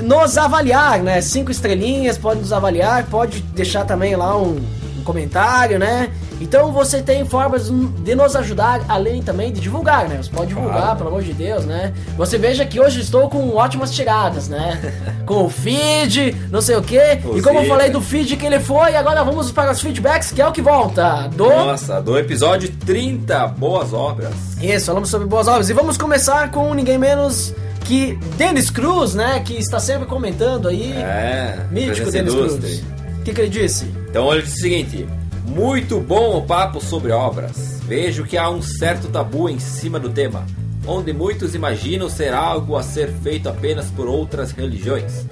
nos 0.00 0.38
avaliar, 0.38 1.02
né? 1.02 1.20
Cinco 1.20 1.50
estrelinhas, 1.50 2.16
pode 2.16 2.38
nos 2.38 2.52
avaliar, 2.52 3.04
pode 3.06 3.40
deixar 3.40 3.84
também 3.84 4.14
lá 4.14 4.40
um, 4.40 4.56
um 5.00 5.02
comentário, 5.02 5.80
né? 5.80 6.08
Então 6.40 6.70
você 6.72 7.00
tem 7.00 7.24
formas 7.24 7.70
de 7.70 8.14
nos 8.14 8.36
ajudar, 8.36 8.82
além 8.88 9.22
também 9.22 9.52
de 9.52 9.60
divulgar, 9.60 10.08
né? 10.08 10.18
Você 10.22 10.30
pode 10.30 10.48
divulgar, 10.48 10.76
Claro. 10.82 10.96
pelo 10.96 11.08
amor 11.08 11.22
de 11.22 11.32
Deus, 11.32 11.64
né? 11.64 11.92
Você 12.16 12.36
veja 12.38 12.64
que 12.66 12.78
hoje 12.78 13.00
estou 13.00 13.28
com 13.30 13.54
ótimas 13.54 13.90
tiradas, 13.90 14.48
né? 14.48 14.78
com 15.24 15.44
o 15.44 15.48
feed, 15.50 16.36
não 16.50 16.60
sei 16.60 16.76
o 16.76 16.82
quê. 16.82 17.18
O 17.24 17.38
e 17.38 17.42
como 17.42 17.60
eu 17.60 17.64
falei 17.66 17.90
do 17.90 18.00
feed 18.00 18.36
que 18.36 18.44
ele 18.46 18.60
foi, 18.60 18.94
agora 18.94 19.24
vamos 19.24 19.50
para 19.50 19.72
os 19.72 19.80
feedbacks, 19.80 20.30
que 20.32 20.42
é 20.42 20.46
o 20.46 20.52
que 20.52 20.60
volta. 20.62 21.28
Do. 21.34 21.48
Nossa, 21.48 22.00
do 22.02 22.18
episódio 22.18 22.70
30, 22.84 23.46
Boas 23.48 23.92
Obras. 23.92 24.34
Isso, 24.60 24.86
falamos 24.86 25.08
sobre 25.08 25.26
boas 25.26 25.48
obras. 25.48 25.68
E 25.68 25.72
vamos 25.72 25.96
começar 25.96 26.50
com 26.50 26.72
ninguém 26.74 26.98
menos 26.98 27.54
que 27.84 28.18
Dennis 28.36 28.70
Cruz, 28.70 29.14
né? 29.14 29.40
Que 29.44 29.54
está 29.54 29.78
sempre 29.78 30.06
comentando 30.06 30.68
aí. 30.68 30.92
É, 30.92 31.58
Mítico 31.70 32.14
ilustre. 32.14 32.60
Cruz. 32.60 32.82
O 33.20 33.22
que, 33.22 33.32
que 33.34 33.40
ele 33.40 33.50
disse? 33.50 33.84
Então 34.08 34.32
ele 34.32 34.42
disse 34.42 34.58
o 34.58 34.60
seguinte: 34.60 35.08
Muito 35.46 36.00
bom 36.00 36.36
o 36.36 36.42
papo 36.42 36.80
sobre 36.80 37.12
obras. 37.12 37.80
Vejo 37.84 38.24
que 38.24 38.36
há 38.36 38.50
um 38.50 38.60
certo 38.60 39.08
tabu 39.08 39.48
em 39.48 39.58
cima 39.58 39.98
do 39.98 40.10
tema, 40.10 40.44
onde 40.86 41.12
muitos 41.12 41.54
imaginam 41.54 42.10
ser 42.10 42.34
algo 42.34 42.76
a 42.76 42.82
ser 42.82 43.10
feito 43.22 43.48
apenas 43.48 43.90
por 43.90 44.08
outras 44.08 44.50
religiões. 44.50 45.24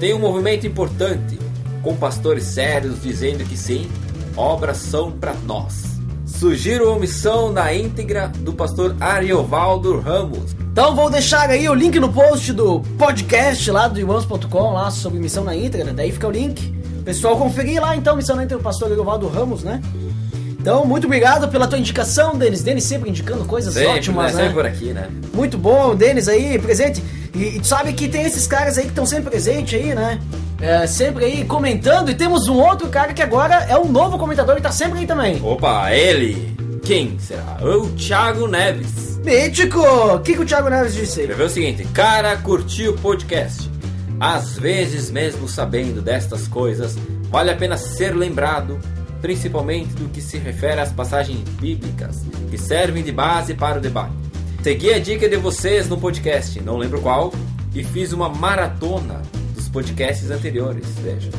Tem 0.00 0.12
um 0.12 0.18
movimento 0.18 0.66
importante, 0.66 1.38
com 1.82 1.96
pastores 1.96 2.44
sérios 2.44 3.00
dizendo 3.00 3.44
que 3.44 3.56
sim, 3.56 3.88
obras 4.36 4.78
são 4.78 5.12
para 5.12 5.34
nós. 5.46 5.84
Sugiro 6.26 6.88
a 6.88 6.92
omissão 6.92 7.52
na 7.52 7.72
íntegra 7.72 8.28
do 8.28 8.52
pastor 8.52 8.96
Ariovaldo 8.98 10.00
Ramos. 10.00 10.52
Então 10.72 10.96
vou 10.96 11.08
deixar 11.08 11.48
aí 11.48 11.68
o 11.68 11.74
link 11.74 11.98
no 12.00 12.12
post 12.12 12.52
do 12.52 12.80
podcast 12.98 13.70
lá 13.70 13.86
do 13.86 14.00
irmãos.com, 14.00 14.72
lá 14.72 14.90
sobre 14.90 15.20
missão 15.20 15.44
na 15.44 15.54
íntegra, 15.54 15.92
daí 15.92 16.10
fica 16.10 16.26
o 16.26 16.32
link. 16.32 16.73
Pessoal, 17.04 17.36
conferir 17.36 17.80
lá 17.80 17.94
então, 17.94 18.16
missão 18.16 18.36
íntegra 18.36 18.58
do 18.58 18.62
pastor 18.62 18.90
Egovaldo 18.90 19.28
Ramos, 19.28 19.62
né? 19.62 19.80
Então, 20.58 20.86
muito 20.86 21.06
obrigado 21.06 21.46
pela 21.48 21.66
tua 21.66 21.78
indicação, 21.78 22.38
Denis. 22.38 22.62
Denis 22.62 22.84
sempre 22.84 23.10
indicando 23.10 23.44
coisas 23.44 23.74
Sempre, 23.74 23.90
ótimas, 23.90 24.32
né? 24.32 24.38
né? 24.38 24.48
Sempre 24.48 24.54
por 24.54 24.66
aqui, 24.66 24.92
né? 24.94 25.08
Muito 25.34 25.58
bom, 25.58 25.90
o 25.90 25.94
Denis 25.94 26.26
aí, 26.26 26.58
presente. 26.58 27.04
E, 27.34 27.56
e 27.56 27.60
tu 27.60 27.66
sabe 27.66 27.92
que 27.92 28.08
tem 28.08 28.24
esses 28.24 28.46
caras 28.46 28.78
aí 28.78 28.84
que 28.84 28.90
estão 28.90 29.04
sempre 29.04 29.28
presentes 29.28 29.78
aí, 29.78 29.94
né? 29.94 30.18
É, 30.58 30.86
sempre 30.86 31.26
aí 31.26 31.44
comentando. 31.44 32.10
E 32.10 32.14
temos 32.14 32.48
um 32.48 32.54
outro 32.54 32.88
cara 32.88 33.12
que 33.12 33.20
agora 33.20 33.66
é 33.68 33.76
um 33.76 33.92
novo 33.92 34.16
comentador 34.16 34.56
e 34.56 34.62
tá 34.62 34.72
sempre 34.72 35.00
aí 35.00 35.06
também. 35.06 35.38
Opa, 35.42 35.92
ele! 35.92 36.56
Quem 36.82 37.18
será? 37.18 37.58
O 37.60 37.90
Thiago 37.90 38.48
Neves. 38.48 39.18
Mítico! 39.18 39.80
O 39.80 40.20
que, 40.20 40.32
que 40.32 40.40
o 40.40 40.46
Thiago 40.46 40.70
Neves 40.70 40.94
disse 40.94 41.20
aí? 41.20 41.26
Escreveu 41.26 41.46
o 41.46 41.50
seguinte: 41.50 41.84
Cara, 41.92 42.36
curti 42.38 42.88
o 42.88 42.94
podcast. 42.94 43.73
Às 44.20 44.58
vezes, 44.58 45.10
mesmo 45.10 45.48
sabendo 45.48 46.00
destas 46.00 46.46
coisas, 46.46 46.96
vale 47.30 47.50
a 47.50 47.56
pena 47.56 47.76
ser 47.76 48.14
lembrado, 48.14 48.78
principalmente 49.20 49.92
do 49.94 50.08
que 50.08 50.20
se 50.20 50.38
refere 50.38 50.80
às 50.80 50.92
passagens 50.92 51.40
bíblicas 51.60 52.22
que 52.50 52.58
servem 52.58 53.02
de 53.02 53.12
base 53.12 53.54
para 53.54 53.78
o 53.78 53.80
debate. 53.80 54.14
Segui 54.62 54.92
a 54.92 54.98
dica 54.98 55.28
de 55.28 55.36
vocês 55.36 55.88
no 55.88 55.98
podcast, 55.98 56.60
não 56.60 56.78
lembro 56.78 57.00
qual, 57.00 57.32
e 57.74 57.82
fiz 57.82 58.12
uma 58.12 58.28
maratona 58.28 59.20
dos 59.54 59.68
podcasts 59.68 60.30
anteriores. 60.30 60.86
Veja, 61.02 61.30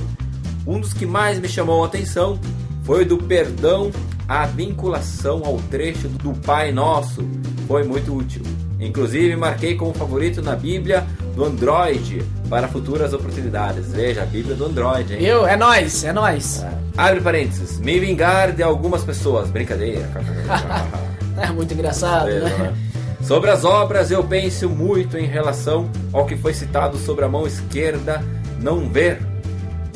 um 0.68 0.80
dos 0.80 0.94
que 0.94 1.06
mais 1.06 1.40
me 1.40 1.48
chamou 1.48 1.84
a 1.84 1.88
atenção 1.88 2.40
foi 2.84 3.06
do 3.06 3.18
perdão 3.18 3.92
à 4.28 4.46
vinculação 4.46 5.44
ao 5.46 5.58
trecho 5.72 6.08
do 6.08 6.34
Pai 6.34 6.72
Nosso. 6.72 7.24
Foi 7.68 7.84
muito 7.84 8.16
útil. 8.16 8.44
Inclusive, 8.86 9.36
marquei 9.36 9.76
como 9.76 9.94
favorito 9.94 10.42
na 10.42 10.56
Bíblia 10.56 11.06
do 11.36 11.44
Android 11.44 12.24
para 12.50 12.68
futuras 12.68 13.14
oportunidades. 13.14 13.92
Veja, 13.92 14.24
a 14.24 14.26
Bíblia 14.26 14.56
do 14.56 14.66
Android, 14.66 15.14
hein? 15.14 15.24
Eu, 15.24 15.46
é 15.46 15.56
nóis, 15.56 16.04
é 16.04 16.14
nóis. 16.14 16.64
Abre 16.96 17.22
parênteses. 17.22 17.80
Me 17.80 18.00
vingar 18.00 18.52
de 18.52 18.64
algumas 18.64 19.04
pessoas. 19.04 19.50
Brincadeira. 19.50 20.10
É 21.38 21.52
muito 21.52 21.74
engraçado, 21.74 22.28
né? 22.28 22.40
né? 22.40 22.74
Sobre 23.22 23.50
as 23.50 23.66
obras, 23.66 24.10
eu 24.10 24.24
penso 24.24 24.70
muito 24.70 25.18
em 25.18 25.26
relação 25.26 25.90
ao 26.14 26.26
que 26.26 26.38
foi 26.38 26.54
citado 26.54 26.98
sobre 26.98 27.26
a 27.26 27.28
mão 27.28 27.46
esquerda 27.46 28.24
não 28.62 28.90
ver 28.90 29.20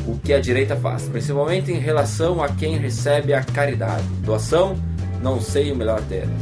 o 0.06 0.18
que 0.18 0.34
a 0.34 0.40
direita 0.40 0.76
faz, 0.76 1.04
principalmente 1.04 1.72
em 1.72 1.80
relação 1.80 2.44
a 2.44 2.50
quem 2.50 2.78
recebe 2.78 3.34
a 3.34 3.44
caridade. 3.44 4.04
Doação, 4.24 4.76
não 5.22 5.40
sei 5.40 5.72
o 5.72 5.76
melhor 5.76 6.02
termo. 6.02 6.34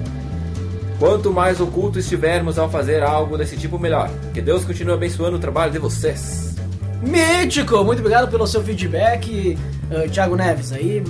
Quanto 0.99 1.31
mais 1.31 1.61
oculto 1.61 1.99
estivermos 1.99 2.57
ao 2.57 2.69
fazer 2.69 3.03
algo 3.03 3.37
desse 3.37 3.55
tipo, 3.55 3.77
melhor. 3.77 4.09
Que 4.33 4.41
Deus 4.41 4.65
continue 4.65 4.93
abençoando 4.93 5.37
o 5.37 5.39
trabalho 5.39 5.71
de 5.71 5.77
vocês. 5.77 6.55
Mítico! 7.01 7.83
Muito 7.83 7.99
obrigado 7.99 8.29
pelo 8.29 8.47
seu 8.47 8.63
feedback, 8.63 9.57
uh, 9.91 10.09
Thiago 10.09 10.35
Neves. 10.35 10.71
Aí, 10.71 11.03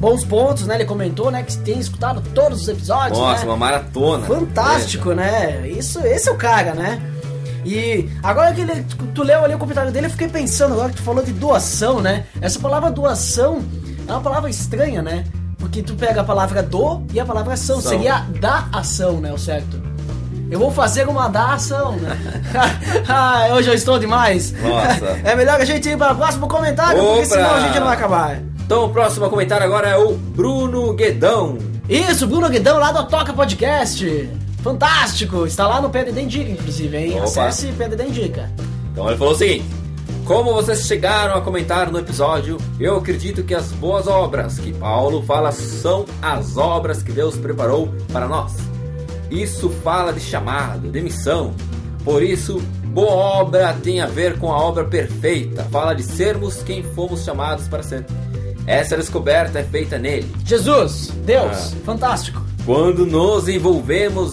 bons 0.00 0.24
pontos, 0.24 0.66
né? 0.66 0.74
Ele 0.74 0.84
comentou, 0.84 1.30
né, 1.30 1.44
que 1.44 1.56
tem 1.58 1.78
escutado 1.78 2.22
todos 2.34 2.62
os 2.62 2.68
episódios, 2.68 3.18
Nossa, 3.18 3.42
né? 3.42 3.50
uma 3.50 3.56
maratona. 3.56 4.26
Fantástico, 4.26 5.12
né? 5.12 5.68
Isso, 5.68 6.00
esse 6.00 6.28
é 6.28 6.32
o 6.32 6.36
cara, 6.36 6.74
né? 6.74 7.00
E 7.64 8.10
agora 8.22 8.52
que 8.52 8.60
ele, 8.60 8.82
tu, 8.82 8.96
tu 9.14 9.22
leu 9.22 9.44
ali 9.44 9.54
o 9.54 9.58
comentário 9.58 9.90
dele, 9.90 10.06
eu 10.06 10.10
fiquei 10.10 10.28
pensando 10.28 10.74
agora 10.74 10.90
que 10.90 10.96
tu 10.96 11.02
falou 11.02 11.24
de 11.24 11.32
doação, 11.32 12.00
né? 12.00 12.26
Essa 12.40 12.58
palavra 12.58 12.90
doação 12.90 13.62
é 14.06 14.12
uma 14.12 14.20
palavra 14.20 14.50
estranha, 14.50 15.00
né? 15.00 15.24
Porque 15.64 15.82
tu 15.82 15.94
pega 15.94 16.20
a 16.20 16.24
palavra 16.24 16.62
do 16.62 17.02
e 17.10 17.18
a 17.18 17.24
palavra 17.24 17.54
ação. 17.54 17.78
Ação. 17.78 17.90
Seria 17.90 18.18
da 18.38 18.68
ação, 18.70 19.18
né? 19.18 19.32
O 19.32 19.38
certo. 19.38 19.80
Eu 20.50 20.58
vou 20.58 20.70
fazer 20.70 21.08
uma 21.08 21.26
da 21.26 21.54
ação, 21.54 21.92
né? 21.92 22.18
ah, 23.08 23.48
hoje 23.54 23.70
eu 23.70 23.74
estou 23.74 23.98
demais. 23.98 24.52
Nossa. 24.52 25.18
é 25.24 25.34
melhor 25.34 25.58
a 25.58 25.64
gente 25.64 25.88
ir 25.88 25.96
para 25.96 26.12
o 26.12 26.16
próximo 26.16 26.46
comentário, 26.46 27.00
porque 27.00 27.20
Opa! 27.20 27.24
senão 27.24 27.54
a 27.54 27.60
gente 27.60 27.78
não 27.78 27.86
vai 27.86 27.96
acabar. 27.96 28.42
Então, 28.62 28.84
o 28.84 28.90
próximo 28.90 29.28
comentário 29.30 29.64
agora 29.64 29.88
é 29.88 29.96
o 29.96 30.12
Bruno 30.12 30.92
Guedão. 30.92 31.56
Isso, 31.88 32.26
Bruno 32.26 32.50
Guedão 32.50 32.78
lá 32.78 32.92
do 32.92 33.02
Toca 33.08 33.32
Podcast. 33.32 34.30
Fantástico! 34.62 35.46
Está 35.46 35.66
lá 35.66 35.80
no 35.80 35.88
PDD 35.88 36.20
Indica, 36.20 36.50
inclusive, 36.50 36.94
hein? 36.94 37.14
Opa. 37.16 37.24
Acesse 37.24 37.68
PDD 37.72 38.04
Indica. 38.04 38.50
Então 38.92 39.08
ele 39.08 39.16
falou 39.16 39.32
o 39.32 39.36
seguinte: 39.36 39.64
Como 40.24 40.54
vocês 40.54 40.86
chegaram 40.86 41.34
a 41.34 41.40
comentar 41.42 41.90
no 41.92 41.98
episódio, 41.98 42.56
eu 42.80 42.96
acredito 42.96 43.42
que 43.44 43.54
as 43.54 43.72
boas 43.72 44.06
obras 44.06 44.58
que 44.58 44.72
Paulo 44.72 45.22
fala 45.22 45.52
são 45.52 46.06
as 46.22 46.56
obras 46.56 47.02
que 47.02 47.12
Deus 47.12 47.36
preparou 47.36 47.92
para 48.10 48.26
nós. 48.26 48.54
Isso 49.30 49.68
fala 49.82 50.12
de 50.12 50.20
chamado, 50.20 50.90
de 50.90 51.02
missão. 51.02 51.54
Por 52.04 52.22
isso, 52.22 52.58
boa 52.86 53.12
obra 53.12 53.74
tem 53.82 54.00
a 54.00 54.06
ver 54.06 54.38
com 54.38 54.50
a 54.50 54.56
obra 54.58 54.84
perfeita. 54.84 55.64
Fala 55.64 55.94
de 55.94 56.02
sermos 56.02 56.62
quem 56.62 56.82
fomos 56.82 57.22
chamados 57.22 57.68
para 57.68 57.82
ser. 57.82 58.06
Essa 58.66 58.96
descoberta 58.96 59.58
é 59.58 59.62
feita 59.64 59.98
nele. 59.98 60.30
Jesus, 60.44 61.12
Deus, 61.24 61.74
Ah. 61.74 61.76
fantástico. 61.84 62.42
quando 62.64 63.04
nos 63.04 63.46
envolvemos 63.46 64.32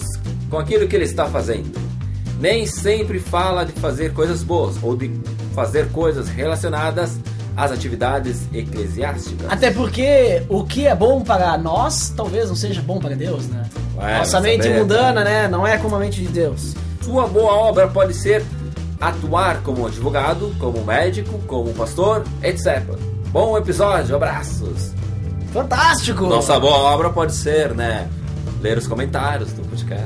com 0.50 0.58
aquilo 0.58 0.88
que 0.88 0.96
ele 0.96 1.04
está 1.04 1.26
fazendo. 1.26 1.78
Nem 2.40 2.66
sempre 2.66 3.20
fala 3.20 3.66
de 3.66 3.74
fazer 3.74 4.14
coisas 4.14 4.42
boas 4.42 4.76
ou 4.82 4.96
de 4.96 5.10
fazer 5.54 5.92
coisas 5.92 6.28
relacionadas 6.28 7.20
às 7.56 7.72
atividades 7.72 8.48
eclesiásticas. 8.54 9.48
Até 9.50 9.72
porque 9.72 10.44
o 10.50 10.64
que 10.64 10.88
é 10.88 10.96
bom 10.96 11.22
para 11.22 11.58
nós, 11.58 12.14
talvez 12.16 12.50
não 12.50 12.56
seja 12.56 12.82
bom 12.82 13.00
para 13.00 13.16
Deus, 13.16 13.48
né? 13.48 13.64
Ué, 13.98 14.18
Nossa 14.20 14.40
mente 14.40 14.64
saber, 14.64 14.80
mundana, 14.80 15.24
né? 15.24 15.48
Não 15.48 15.68
é 15.68 15.78
como 15.78 15.96
a 15.96 16.00
mente 16.00 16.22
de 16.22 16.28
Deus. 16.28 16.74
Sua 17.02 17.28
boa 17.28 17.54
obra 17.54 17.88
pode 17.88 18.14
ser 18.14 18.44
atuar 19.00 19.62
como 19.64 19.88
advogado, 19.88 20.56
como 20.60 20.84
médico, 20.84 21.40
como 21.48 21.74
pastor, 21.74 22.24
etc. 22.44 22.84
Bom 23.32 23.58
episódio, 23.58 24.16
abraços. 24.16 24.92
Fantástico! 25.52 26.26
Nossa 26.28 26.60
boa 26.60 26.78
obra 26.78 27.10
pode 27.10 27.34
ser, 27.34 27.74
né? 27.74 28.08
Ler 28.62 28.78
os 28.78 28.88
comentários 28.88 29.52
do 29.52 29.64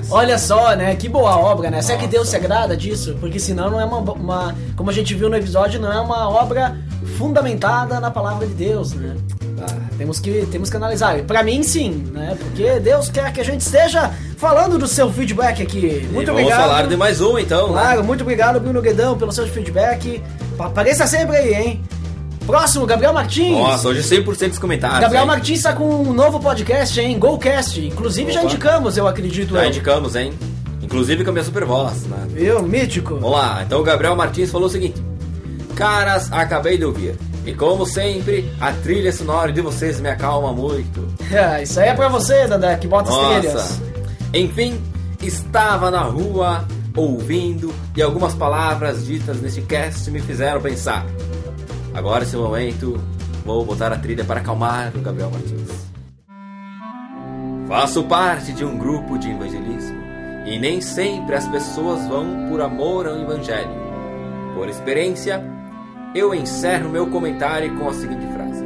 Olha 0.10 0.38
só, 0.38 0.76
né? 0.76 0.96
Que 0.96 1.08
boa 1.10 1.38
obra, 1.38 1.70
né? 1.70 1.82
Será 1.82 1.98
que 1.98 2.06
Nossa. 2.06 2.18
Deus 2.18 2.30
se 2.30 2.36
agrada 2.36 2.76
disso? 2.78 3.16
Porque 3.20 3.40
senão 3.40 3.70
não 3.70 3.80
é 3.82 3.86
uma, 3.86 3.98
uma. 4.00 4.56
Como 4.76 4.90
a 4.90 4.94
gente 4.94 5.14
viu 5.14 5.30
no 5.30 5.36
episódio, 5.38 5.80
não 5.80 5.92
é 5.92 6.00
uma 6.00 6.30
obra 6.30 6.76
fundamentada 7.18 8.00
na 8.00 8.12
palavra 8.12 8.46
de 8.48 8.54
Deus, 8.54 8.94
né? 8.94 9.16
Ah, 9.62 9.66
Temos 9.98 10.20
que, 10.20 10.46
temos 10.52 10.70
que 10.70 10.76
analisar. 10.78 11.18
Pra 11.24 11.42
mim, 11.44 11.64
sim, 11.64 12.10
né? 12.14 12.38
Porque 12.40 12.80
Deus 12.80 13.10
quer 13.10 13.32
que 13.32 13.40
a 13.40 13.44
gente 13.46 13.62
esteja 13.62 14.12
falando 14.38 14.78
do 14.78 14.88
seu 14.88 15.10
feedback 15.12 15.62
aqui. 15.62 16.08
Muito 16.12 16.24
e 16.24 16.26
vamos 16.26 16.42
obrigado. 16.42 16.60
falar 16.62 16.88
de 16.88 16.98
mais 16.98 17.22
um 17.22 17.40
então, 17.40 17.70
Claro, 17.70 18.02
né? 18.02 18.08
muito 18.08 18.22
obrigado, 18.22 18.60
Bruno 18.60 18.82
Guedão, 18.82 19.18
pelo 19.18 19.32
seu 19.32 19.48
feedback. 19.48 20.22
Pa- 20.58 20.66
Apareça 20.68 21.08
sempre 21.08 21.38
aí, 21.38 21.54
hein? 21.54 21.84
Próximo, 22.46 22.86
Gabriel 22.86 23.14
Martins. 23.14 23.52
Nossa, 23.58 23.88
hoje 23.89 24.02
100% 24.02 24.50
dos 24.50 24.60
comentários. 24.60 25.00
Gabriel 25.02 25.24
hein? 25.24 25.28
Martins 25.28 25.58
está 25.58 25.74
com 25.74 25.84
um 25.84 26.14
novo 26.14 26.39
podcast, 26.39 27.00
hein? 27.00 27.18
Golcast. 27.18 27.80
Inclusive 27.86 28.32
já 28.32 28.41
Opa. 28.41 28.50
indicamos, 28.50 28.98
eu 28.98 29.08
acredito. 29.08 29.56
Já 29.56 29.64
eu. 29.64 29.70
indicamos, 29.70 30.16
hein? 30.16 30.34
Inclusive 30.82 31.24
com 31.24 31.32
a 31.32 31.34
minha 31.34 31.43
super 31.43 31.66
voz, 31.66 32.04
né? 32.04 32.28
Viu? 32.30 32.62
Mítico. 32.62 33.16
Vamos 33.16 33.32
lá, 33.32 33.64
então 33.66 33.80
o 33.82 33.84
Gabriel 33.84 34.16
Martins 34.16 34.52
falou 34.52 34.68
o 34.68 34.70
seguinte: 34.72 35.04
Caras, 35.76 36.32
acabei 36.32 36.78
de 36.78 36.86
ouvir. 36.86 37.16
E 37.46 37.54
como 37.54 37.86
sempre, 37.86 38.52
a 38.60 38.72
trilha 38.72 39.12
sonora 39.12 39.52
de 39.52 39.62
vocês 39.62 40.00
me 40.00 40.10
acalma 40.10 40.52
muito. 40.54 41.06
É, 41.32 41.64
isso 41.64 41.80
aí 41.80 41.89
é 41.89 41.93
pra 41.93 42.08
você, 42.08 42.48
Dandé, 42.48 42.76
que 42.78 42.88
bota 42.88 43.10
as 43.10 43.16
Nossa. 43.16 43.39
trilhas. 43.39 43.82
Enfim, 44.32 44.80
estava 45.22 45.89
na 45.89 46.02
rua 46.02 46.66
ouvindo 46.96 47.74
e 47.98 48.02
algumas 48.02 48.36
palavras 48.36 49.06
ditas 49.06 49.41
neste 49.41 49.62
cast 49.64 50.10
me 50.12 50.22
fizeram 50.22 50.62
pensar. 50.62 51.04
Agora, 51.96 52.24
esse 52.24 52.36
momento, 52.36 53.02
vou 53.46 53.66
botar 53.66 53.91
a 53.93 53.98
trilha 53.98 54.26
para 54.26 54.41
acalmar 54.41 54.91
o 54.93 55.00
Gabriel 55.00 55.32
Martins. 55.32 55.86
Faço 57.68 58.04
parte 58.04 58.52
de 58.52 58.66
um 58.66 58.78
grupo 58.78 59.18
de 59.18 59.32
evangelismo 59.32 59.98
e 60.46 60.60
nem 60.60 60.82
sempre 60.82 61.36
as 61.36 61.48
pessoas 61.48 62.06
vão 62.08 62.48
por 62.50 62.62
amor 62.62 63.08
ao 63.08 63.18
evangelho. 63.18 63.72
Por 64.54 64.68
experiência, 64.68 65.41
eu 66.14 66.36
encerro 66.36 66.89
meu 66.89 67.08
comentário 67.10 67.76
com 67.78 67.89
a 67.89 67.93
seguinte 67.93 68.28
frase: 68.34 68.64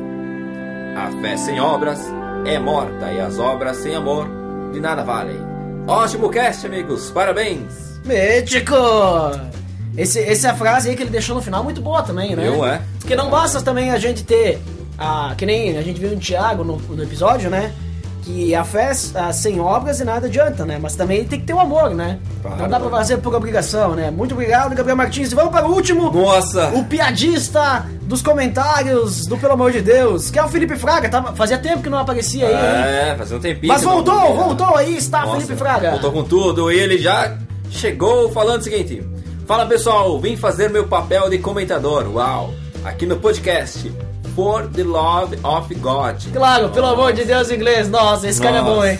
A 0.97 1.21
fé 1.21 1.37
sem 1.37 1.61
obras 1.61 2.01
é 2.45 2.57
morta 2.57 3.13
e 3.13 3.21
as 3.21 3.37
obras 3.37 3.77
sem 3.77 3.95
amor 3.95 4.27
de 4.73 4.79
nada 4.79 5.03
valem. 5.03 5.37
Ótimo 5.87 6.29
cast, 6.29 6.65
amigos! 6.65 7.11
Parabéns! 7.11 8.01
Mítico! 8.05 9.58
Esse, 9.99 10.19
essa 10.23 10.47
é 10.47 10.51
a 10.51 10.55
frase 10.55 10.89
aí 10.89 10.95
que 10.95 11.03
ele 11.03 11.09
deixou 11.09 11.35
no 11.35 11.41
final 11.41 11.61
muito 11.61 11.81
boa 11.81 12.01
também, 12.01 12.33
né? 12.33 12.47
Eu, 12.47 12.65
é. 12.65 12.81
Porque 12.99 13.17
não 13.17 13.29
basta 13.29 13.61
também 13.61 13.91
a 13.91 13.99
gente 13.99 14.23
ter, 14.23 14.57
a, 14.97 15.33
que 15.37 15.45
nem 15.45 15.77
a 15.77 15.81
gente 15.81 15.99
viu 15.99 16.13
em 16.13 16.17
Tiago 16.17 16.63
no, 16.63 16.77
no 16.77 17.03
episódio, 17.03 17.49
né? 17.49 17.73
Que 18.23 18.55
a 18.55 18.63
fé 18.63 18.93
sem 18.93 19.59
obras 19.59 19.99
e 19.99 20.05
nada 20.05 20.27
adianta, 20.27 20.65
né? 20.65 20.79
Mas 20.81 20.95
também 20.95 21.25
tem 21.25 21.39
que 21.39 21.45
ter 21.45 21.53
o 21.53 21.59
amor, 21.59 21.89
né? 21.89 22.17
Claro, 22.41 22.61
não 22.61 22.69
dá 22.69 22.79
pra 22.79 22.89
fazer 22.89 23.17
por 23.17 23.35
obrigação, 23.35 23.93
né? 23.93 24.09
Muito 24.09 24.33
obrigado, 24.33 24.73
Gabriel 24.73 24.95
Martins. 24.95 25.33
E 25.33 25.35
vamos 25.35 25.51
para 25.51 25.67
o 25.67 25.73
último, 25.73 26.09
Nossa! 26.11 26.69
o 26.69 26.85
piadista 26.85 27.85
dos 28.03 28.21
comentários 28.21 29.25
do 29.25 29.37
Pelo 29.37 29.53
Amor 29.53 29.73
de 29.73 29.81
Deus, 29.81 30.31
que 30.31 30.39
é 30.39 30.43
o 30.43 30.47
Felipe 30.47 30.77
Fraga. 30.77 31.09
Tava, 31.09 31.35
fazia 31.35 31.57
tempo 31.57 31.81
que 31.81 31.89
não 31.89 31.97
aparecia 31.97 32.47
aí, 32.47 32.53
hein? 32.53 33.11
É, 33.11 33.15
fazia 33.17 33.35
um 33.35 33.39
tempinho. 33.41 33.73
Mas 33.73 33.83
voltou, 33.83 34.33
voltou 34.35 34.75
aí, 34.77 34.95
está 34.95 35.25
Nossa, 35.25 35.41
Felipe 35.41 35.55
Fraga. 35.57 35.91
Voltou 35.91 36.11
com 36.11 36.23
tudo 36.23 36.71
e 36.71 36.79
ele 36.79 36.97
já 36.99 37.35
chegou 37.69 38.31
falando 38.31 38.61
o 38.61 38.63
seguinte: 38.63 39.03
Fala 39.49 39.65
pessoal, 39.65 40.19
vim 40.19 40.37
fazer 40.37 40.69
meu 40.69 40.87
papel 40.87 41.27
de 41.27 41.39
comentador. 41.39 42.07
Uau! 42.07 42.53
Aqui 42.85 43.07
no 43.07 43.17
podcast 43.17 43.91
For 44.35 44.67
the 44.67 44.83
Love 44.83 45.39
of 45.43 45.73
God. 45.73 46.17
Claro, 46.31 46.69
pelo 46.69 46.85
amor 46.85 47.13
de 47.13 47.25
Deus, 47.25 47.49
inglês. 47.49 47.89
Nossa, 47.89 48.27
esse 48.27 48.39
cara 48.39 48.57
é 48.57 48.61
bom, 48.61 48.85
hein? 48.85 48.99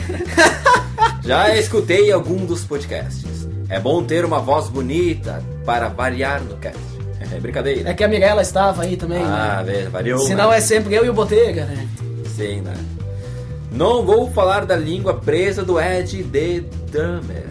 Já 1.24 1.56
escutei 1.56 2.12
algum 2.12 2.48
dos 2.48 2.64
podcasts. 2.66 3.48
É 3.70 3.80
bom 3.80 4.04
ter 4.04 4.26
uma 4.26 4.40
voz 4.40 4.70
bonita 4.70 5.44
para 5.64 5.88
variar 5.88 6.42
no 6.42 6.58
cast. 6.58 6.80
É 7.32 7.40
brincadeira. 7.40 7.88
É 7.88 7.94
que 7.94 8.04
a 8.04 8.08
Mirella 8.08 8.42
estava 8.42 8.82
aí 8.82 8.98
também, 8.98 9.22
Ah, 9.22 9.62
né? 9.64 9.88
variou. 9.92 10.18
Senão 10.18 10.50
né? 10.50 10.58
é 10.58 10.62
sempre 10.62 10.96
eu 10.96 11.06
e 11.06 11.12
o 11.12 11.14
Botega, 11.14 11.66
né? 11.66 11.88
Sim, 12.36 12.62
né? 12.62 12.74
Não 13.72 14.04
vou 14.04 14.32
falar 14.32 14.66
da 14.66 14.76
língua 14.76 15.14
presa 15.14 15.64
do 15.64 15.80
Ed 15.80 16.24
de 16.24 16.62
Drummer. 16.92 17.49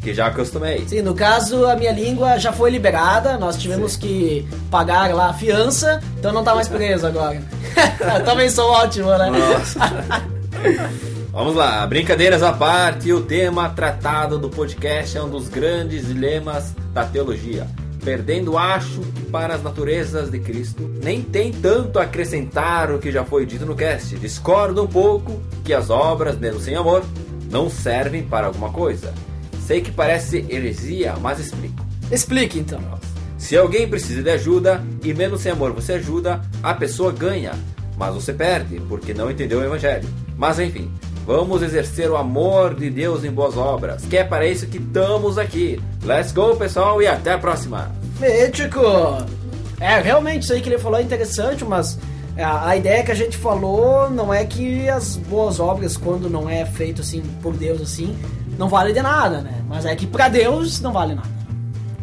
Que 0.00 0.14
já 0.14 0.26
acostumei. 0.26 0.84
Sim, 0.88 1.02
no 1.02 1.14
caso, 1.14 1.66
a 1.66 1.76
minha 1.76 1.92
língua 1.92 2.38
já 2.38 2.52
foi 2.52 2.70
liberada, 2.70 3.36
nós 3.36 3.56
tivemos 3.56 3.96
que 3.96 4.48
pagar 4.70 5.12
lá 5.14 5.30
a 5.30 5.34
fiança, 5.34 6.00
então 6.18 6.32
não 6.32 6.42
tá 6.42 6.54
mais 6.54 6.68
preso 6.68 7.06
agora. 7.06 7.42
Também 8.24 8.48
sou 8.48 8.70
ótimo, 8.70 9.10
né? 9.10 9.30
Nossa. 9.30 9.80
Vamos 11.32 11.54
lá, 11.54 11.86
brincadeiras 11.86 12.42
à 12.42 12.52
parte, 12.52 13.12
o 13.12 13.20
tema 13.20 13.68
tratado 13.70 14.36
do 14.36 14.50
podcast 14.50 15.16
é 15.16 15.22
um 15.22 15.28
dos 15.28 15.48
grandes 15.48 16.08
dilemas 16.08 16.74
da 16.92 17.04
teologia. 17.04 17.68
Perdendo, 18.02 18.58
acho 18.58 19.00
que 19.00 19.26
para 19.26 19.54
as 19.54 19.62
naturezas 19.62 20.30
de 20.30 20.40
Cristo 20.40 20.90
nem 21.02 21.22
tem 21.22 21.52
tanto 21.52 21.98
a 21.98 22.02
acrescentar 22.02 22.90
o 22.90 22.98
que 22.98 23.12
já 23.12 23.24
foi 23.24 23.46
dito 23.46 23.64
no 23.64 23.76
cast. 23.76 24.16
Discordo 24.16 24.82
um 24.82 24.86
pouco 24.86 25.40
que 25.64 25.72
as 25.72 25.88
obras, 25.88 26.36
mesmo 26.36 26.58
sem 26.60 26.74
amor, 26.74 27.04
não 27.50 27.70
servem 27.70 28.22
para 28.22 28.46
alguma 28.46 28.70
coisa. 28.70 29.14
Sei 29.70 29.80
que 29.80 29.92
parece 29.92 30.44
heresia, 30.50 31.14
mas 31.20 31.38
explico. 31.38 31.86
Explique 32.10 32.58
então. 32.58 32.80
Se 33.38 33.56
alguém 33.56 33.86
precisa 33.86 34.20
de 34.20 34.28
ajuda 34.28 34.82
e 35.00 35.14
mesmo 35.14 35.38
sem 35.38 35.52
amor 35.52 35.72
você 35.72 35.92
ajuda, 35.92 36.40
a 36.60 36.74
pessoa 36.74 37.12
ganha, 37.12 37.52
mas 37.96 38.12
você 38.12 38.32
perde 38.32 38.80
porque 38.88 39.14
não 39.14 39.30
entendeu 39.30 39.60
o 39.60 39.64
evangelho. 39.64 40.08
Mas 40.36 40.58
enfim, 40.58 40.90
vamos 41.24 41.62
exercer 41.62 42.10
o 42.10 42.16
amor 42.16 42.74
de 42.74 42.90
Deus 42.90 43.22
em 43.22 43.30
boas 43.30 43.56
obras, 43.56 44.04
que 44.06 44.16
é 44.16 44.24
para 44.24 44.44
isso 44.44 44.66
que 44.66 44.78
estamos 44.78 45.38
aqui. 45.38 45.80
Let's 46.02 46.32
go, 46.32 46.56
pessoal, 46.56 47.00
e 47.00 47.06
até 47.06 47.34
a 47.34 47.38
próxima. 47.38 47.92
Mítico! 48.18 48.80
É, 49.78 50.00
realmente 50.00 50.42
isso 50.42 50.52
aí 50.52 50.60
que 50.60 50.68
ele 50.68 50.80
falou 50.80 50.98
é 50.98 51.02
interessante, 51.04 51.64
mas 51.64 51.96
a, 52.36 52.70
a 52.70 52.76
ideia 52.76 53.04
que 53.04 53.12
a 53.12 53.14
gente 53.14 53.36
falou 53.36 54.10
não 54.10 54.34
é 54.34 54.44
que 54.44 54.88
as 54.88 55.16
boas 55.16 55.60
obras, 55.60 55.96
quando 55.96 56.28
não 56.28 56.50
é 56.50 56.66
feito 56.66 57.02
assim 57.02 57.22
por 57.40 57.54
Deus 57.54 57.80
assim, 57.80 58.18
não 58.60 58.68
vale 58.68 58.92
de 58.92 59.00
nada, 59.00 59.40
né? 59.40 59.54
Mas 59.66 59.86
é 59.86 59.96
que 59.96 60.06
pra 60.06 60.28
Deus 60.28 60.82
não 60.82 60.92
vale 60.92 61.14
nada. 61.14 61.28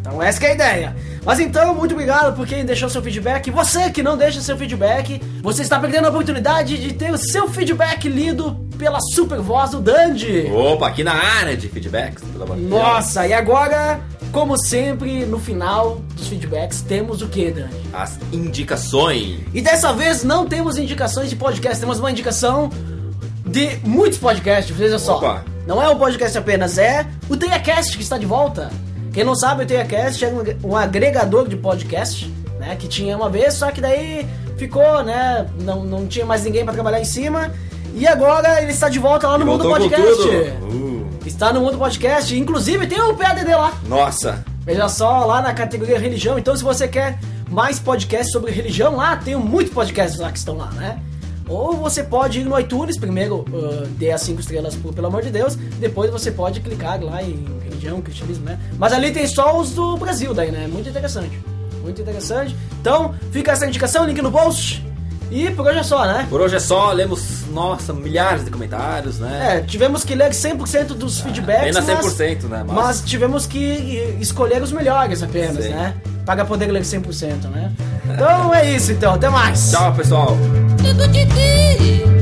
Então 0.00 0.20
essa 0.20 0.40
que 0.40 0.46
é 0.46 0.50
a 0.50 0.54
ideia. 0.54 0.96
Mas 1.24 1.38
então, 1.38 1.72
muito 1.72 1.92
obrigado 1.92 2.34
por 2.34 2.46
quem 2.48 2.64
deixou 2.64 2.88
seu 2.88 3.00
feedback. 3.00 3.48
Você 3.50 3.90
que 3.90 4.02
não 4.02 4.16
deixa 4.16 4.40
seu 4.40 4.56
feedback, 4.56 5.20
você 5.40 5.62
está 5.62 5.78
perdendo 5.78 6.06
a 6.06 6.10
oportunidade 6.10 6.76
de 6.76 6.94
ter 6.94 7.12
o 7.12 7.16
seu 7.16 7.48
feedback 7.48 8.08
lido 8.08 8.54
pela 8.76 8.98
super 9.14 9.38
voz 9.38 9.70
do 9.70 9.80
Dandy. 9.80 10.50
Opa, 10.52 10.88
aqui 10.88 11.04
na 11.04 11.12
área 11.12 11.56
de 11.56 11.68
feedbacks, 11.68 12.24
pelo 12.24 12.42
amor 12.42 12.56
de 12.56 12.62
Deus. 12.62 12.72
Nossa, 12.72 13.24
e 13.24 13.32
agora, 13.32 14.00
como 14.32 14.58
sempre, 14.58 15.24
no 15.26 15.38
final 15.38 16.00
dos 16.16 16.26
feedbacks, 16.26 16.80
temos 16.80 17.22
o 17.22 17.28
que, 17.28 17.52
Dandy? 17.52 17.76
As 17.92 18.18
indicações. 18.32 19.40
E 19.54 19.60
dessa 19.60 19.92
vez 19.92 20.24
não 20.24 20.44
temos 20.44 20.76
indicações 20.76 21.30
de 21.30 21.36
podcast, 21.36 21.78
temos 21.78 22.00
uma 22.00 22.10
indicação 22.10 22.68
de 23.46 23.76
muitos 23.84 24.18
podcasts, 24.18 24.74
veja 24.74 24.98
só. 24.98 25.18
Opa. 25.18 25.57
Não 25.68 25.82
é 25.82 25.88
um 25.90 25.98
podcast 25.98 26.38
apenas, 26.38 26.78
é 26.78 27.06
o 27.28 27.36
TeiaCast 27.36 27.94
que 27.94 28.02
está 28.02 28.16
de 28.16 28.24
volta. 28.24 28.70
Quem 29.12 29.22
não 29.22 29.34
sabe, 29.34 29.64
o 29.64 29.66
TeiaCast 29.66 30.24
é 30.24 30.32
um, 30.64 30.74
agregador 30.74 31.46
de 31.46 31.58
podcast, 31.58 32.26
né? 32.58 32.74
Que 32.74 32.88
tinha 32.88 33.14
uma 33.14 33.28
vez, 33.28 33.52
só 33.52 33.70
que 33.70 33.78
daí 33.78 34.26
ficou, 34.56 35.04
né? 35.04 35.46
Não, 35.60 35.84
não 35.84 36.06
tinha 36.06 36.24
mais 36.24 36.42
ninguém 36.42 36.64
para 36.64 36.72
trabalhar 36.72 37.00
em 37.02 37.04
cima. 37.04 37.52
E 37.94 38.06
agora 38.06 38.62
ele 38.62 38.72
está 38.72 38.88
de 38.88 38.98
volta 38.98 39.28
lá 39.28 39.36
no 39.36 39.44
mundo 39.44 39.68
podcast. 39.68 40.22
Uh, 40.22 41.06
Está 41.26 41.52
no 41.52 41.60
mundo 41.60 41.76
podcast. 41.76 42.34
Inclusive 42.34 42.86
tem 42.86 43.02
o 43.02 43.14
PADD 43.14 43.54
lá. 43.54 43.74
nossa, 43.86 44.42
Veja 44.64 44.88
só, 44.88 45.26
lá 45.26 45.42
na 45.42 45.52
categoria 45.52 45.98
religião. 45.98 46.38
Então, 46.38 46.56
se 46.56 46.64
você 46.64 46.88
quer 46.88 47.18
mais 47.50 47.78
podcasts 47.78 48.32
sobre 48.32 48.50
religião, 48.52 48.96
lá 48.96 49.18
tem 49.18 49.36
muitos 49.36 49.74
podcasts 49.74 50.18
lá 50.18 50.32
que 50.32 50.38
estão 50.38 50.56
lá, 50.56 50.70
né? 50.70 50.98
Ou 51.48 51.74
você 51.76 52.02
pode 52.04 52.40
ir 52.40 52.44
no 52.44 52.58
iTunes, 52.58 52.98
primeiro 52.98 53.44
uh, 53.50 53.86
dê 53.98 54.10
as 54.12 54.20
5 54.22 54.40
estrelas 54.40 54.74
por, 54.76 54.92
pelo 54.92 55.06
amor 55.06 55.22
de 55.22 55.30
Deus, 55.30 55.56
depois 55.78 56.10
você 56.10 56.30
pode 56.30 56.60
clicar 56.60 57.02
lá 57.02 57.22
em 57.22 57.44
religião, 57.64 58.00
cristianismo, 58.02 58.44
né? 58.44 58.58
Mas 58.78 58.92
ali 58.92 59.10
tem 59.10 59.26
só 59.26 59.58
os 59.58 59.70
do 59.72 59.96
Brasil 59.96 60.34
daí, 60.34 60.50
né? 60.50 60.68
Muito 60.70 60.88
interessante. 60.88 61.38
Muito 61.82 62.02
interessante. 62.02 62.54
Então, 62.80 63.14
fica 63.32 63.52
essa 63.52 63.66
indicação, 63.66 64.04
link 64.04 64.20
no 64.20 64.30
post. 64.30 64.84
E 65.30 65.50
por 65.50 65.66
hoje 65.66 65.78
é 65.78 65.82
só, 65.82 66.06
né? 66.06 66.26
por 66.30 66.40
hoje 66.40 66.56
é 66.56 66.58
só, 66.58 66.90
lemos, 66.90 67.46
nossa, 67.52 67.92
milhares 67.92 68.44
de 68.46 68.50
comentários, 68.50 69.18
né? 69.18 69.58
É, 69.58 69.60
tivemos 69.60 70.02
que 70.02 70.14
ler 70.14 70.30
100% 70.30 70.86
dos 70.94 71.20
feedbacks, 71.20 71.76
apenas 71.76 72.04
mas, 72.04 72.14
100%, 72.18 72.42
né? 72.44 72.64
Mas- 72.66 72.76
Mas 72.76 73.00
tivemos 73.02 73.46
que 73.46 74.16
escolher 74.20 74.62
os 74.62 74.72
melhores 74.72 75.22
apenas, 75.22 75.64
Sim. 75.64 75.70
né? 75.70 75.94
Para 76.24 76.46
poder 76.46 76.70
ler 76.70 76.82
100%, 76.82 77.46
né? 77.50 77.70
Então 78.06 78.54
é 78.54 78.70
isso, 78.70 78.90
então. 78.92 79.14
Até 79.14 79.28
mais. 79.28 79.70
Tchau, 79.70 79.92
pessoal. 79.94 80.36
tudo 80.98 81.06
de 81.12 81.24
ti. 81.26 82.17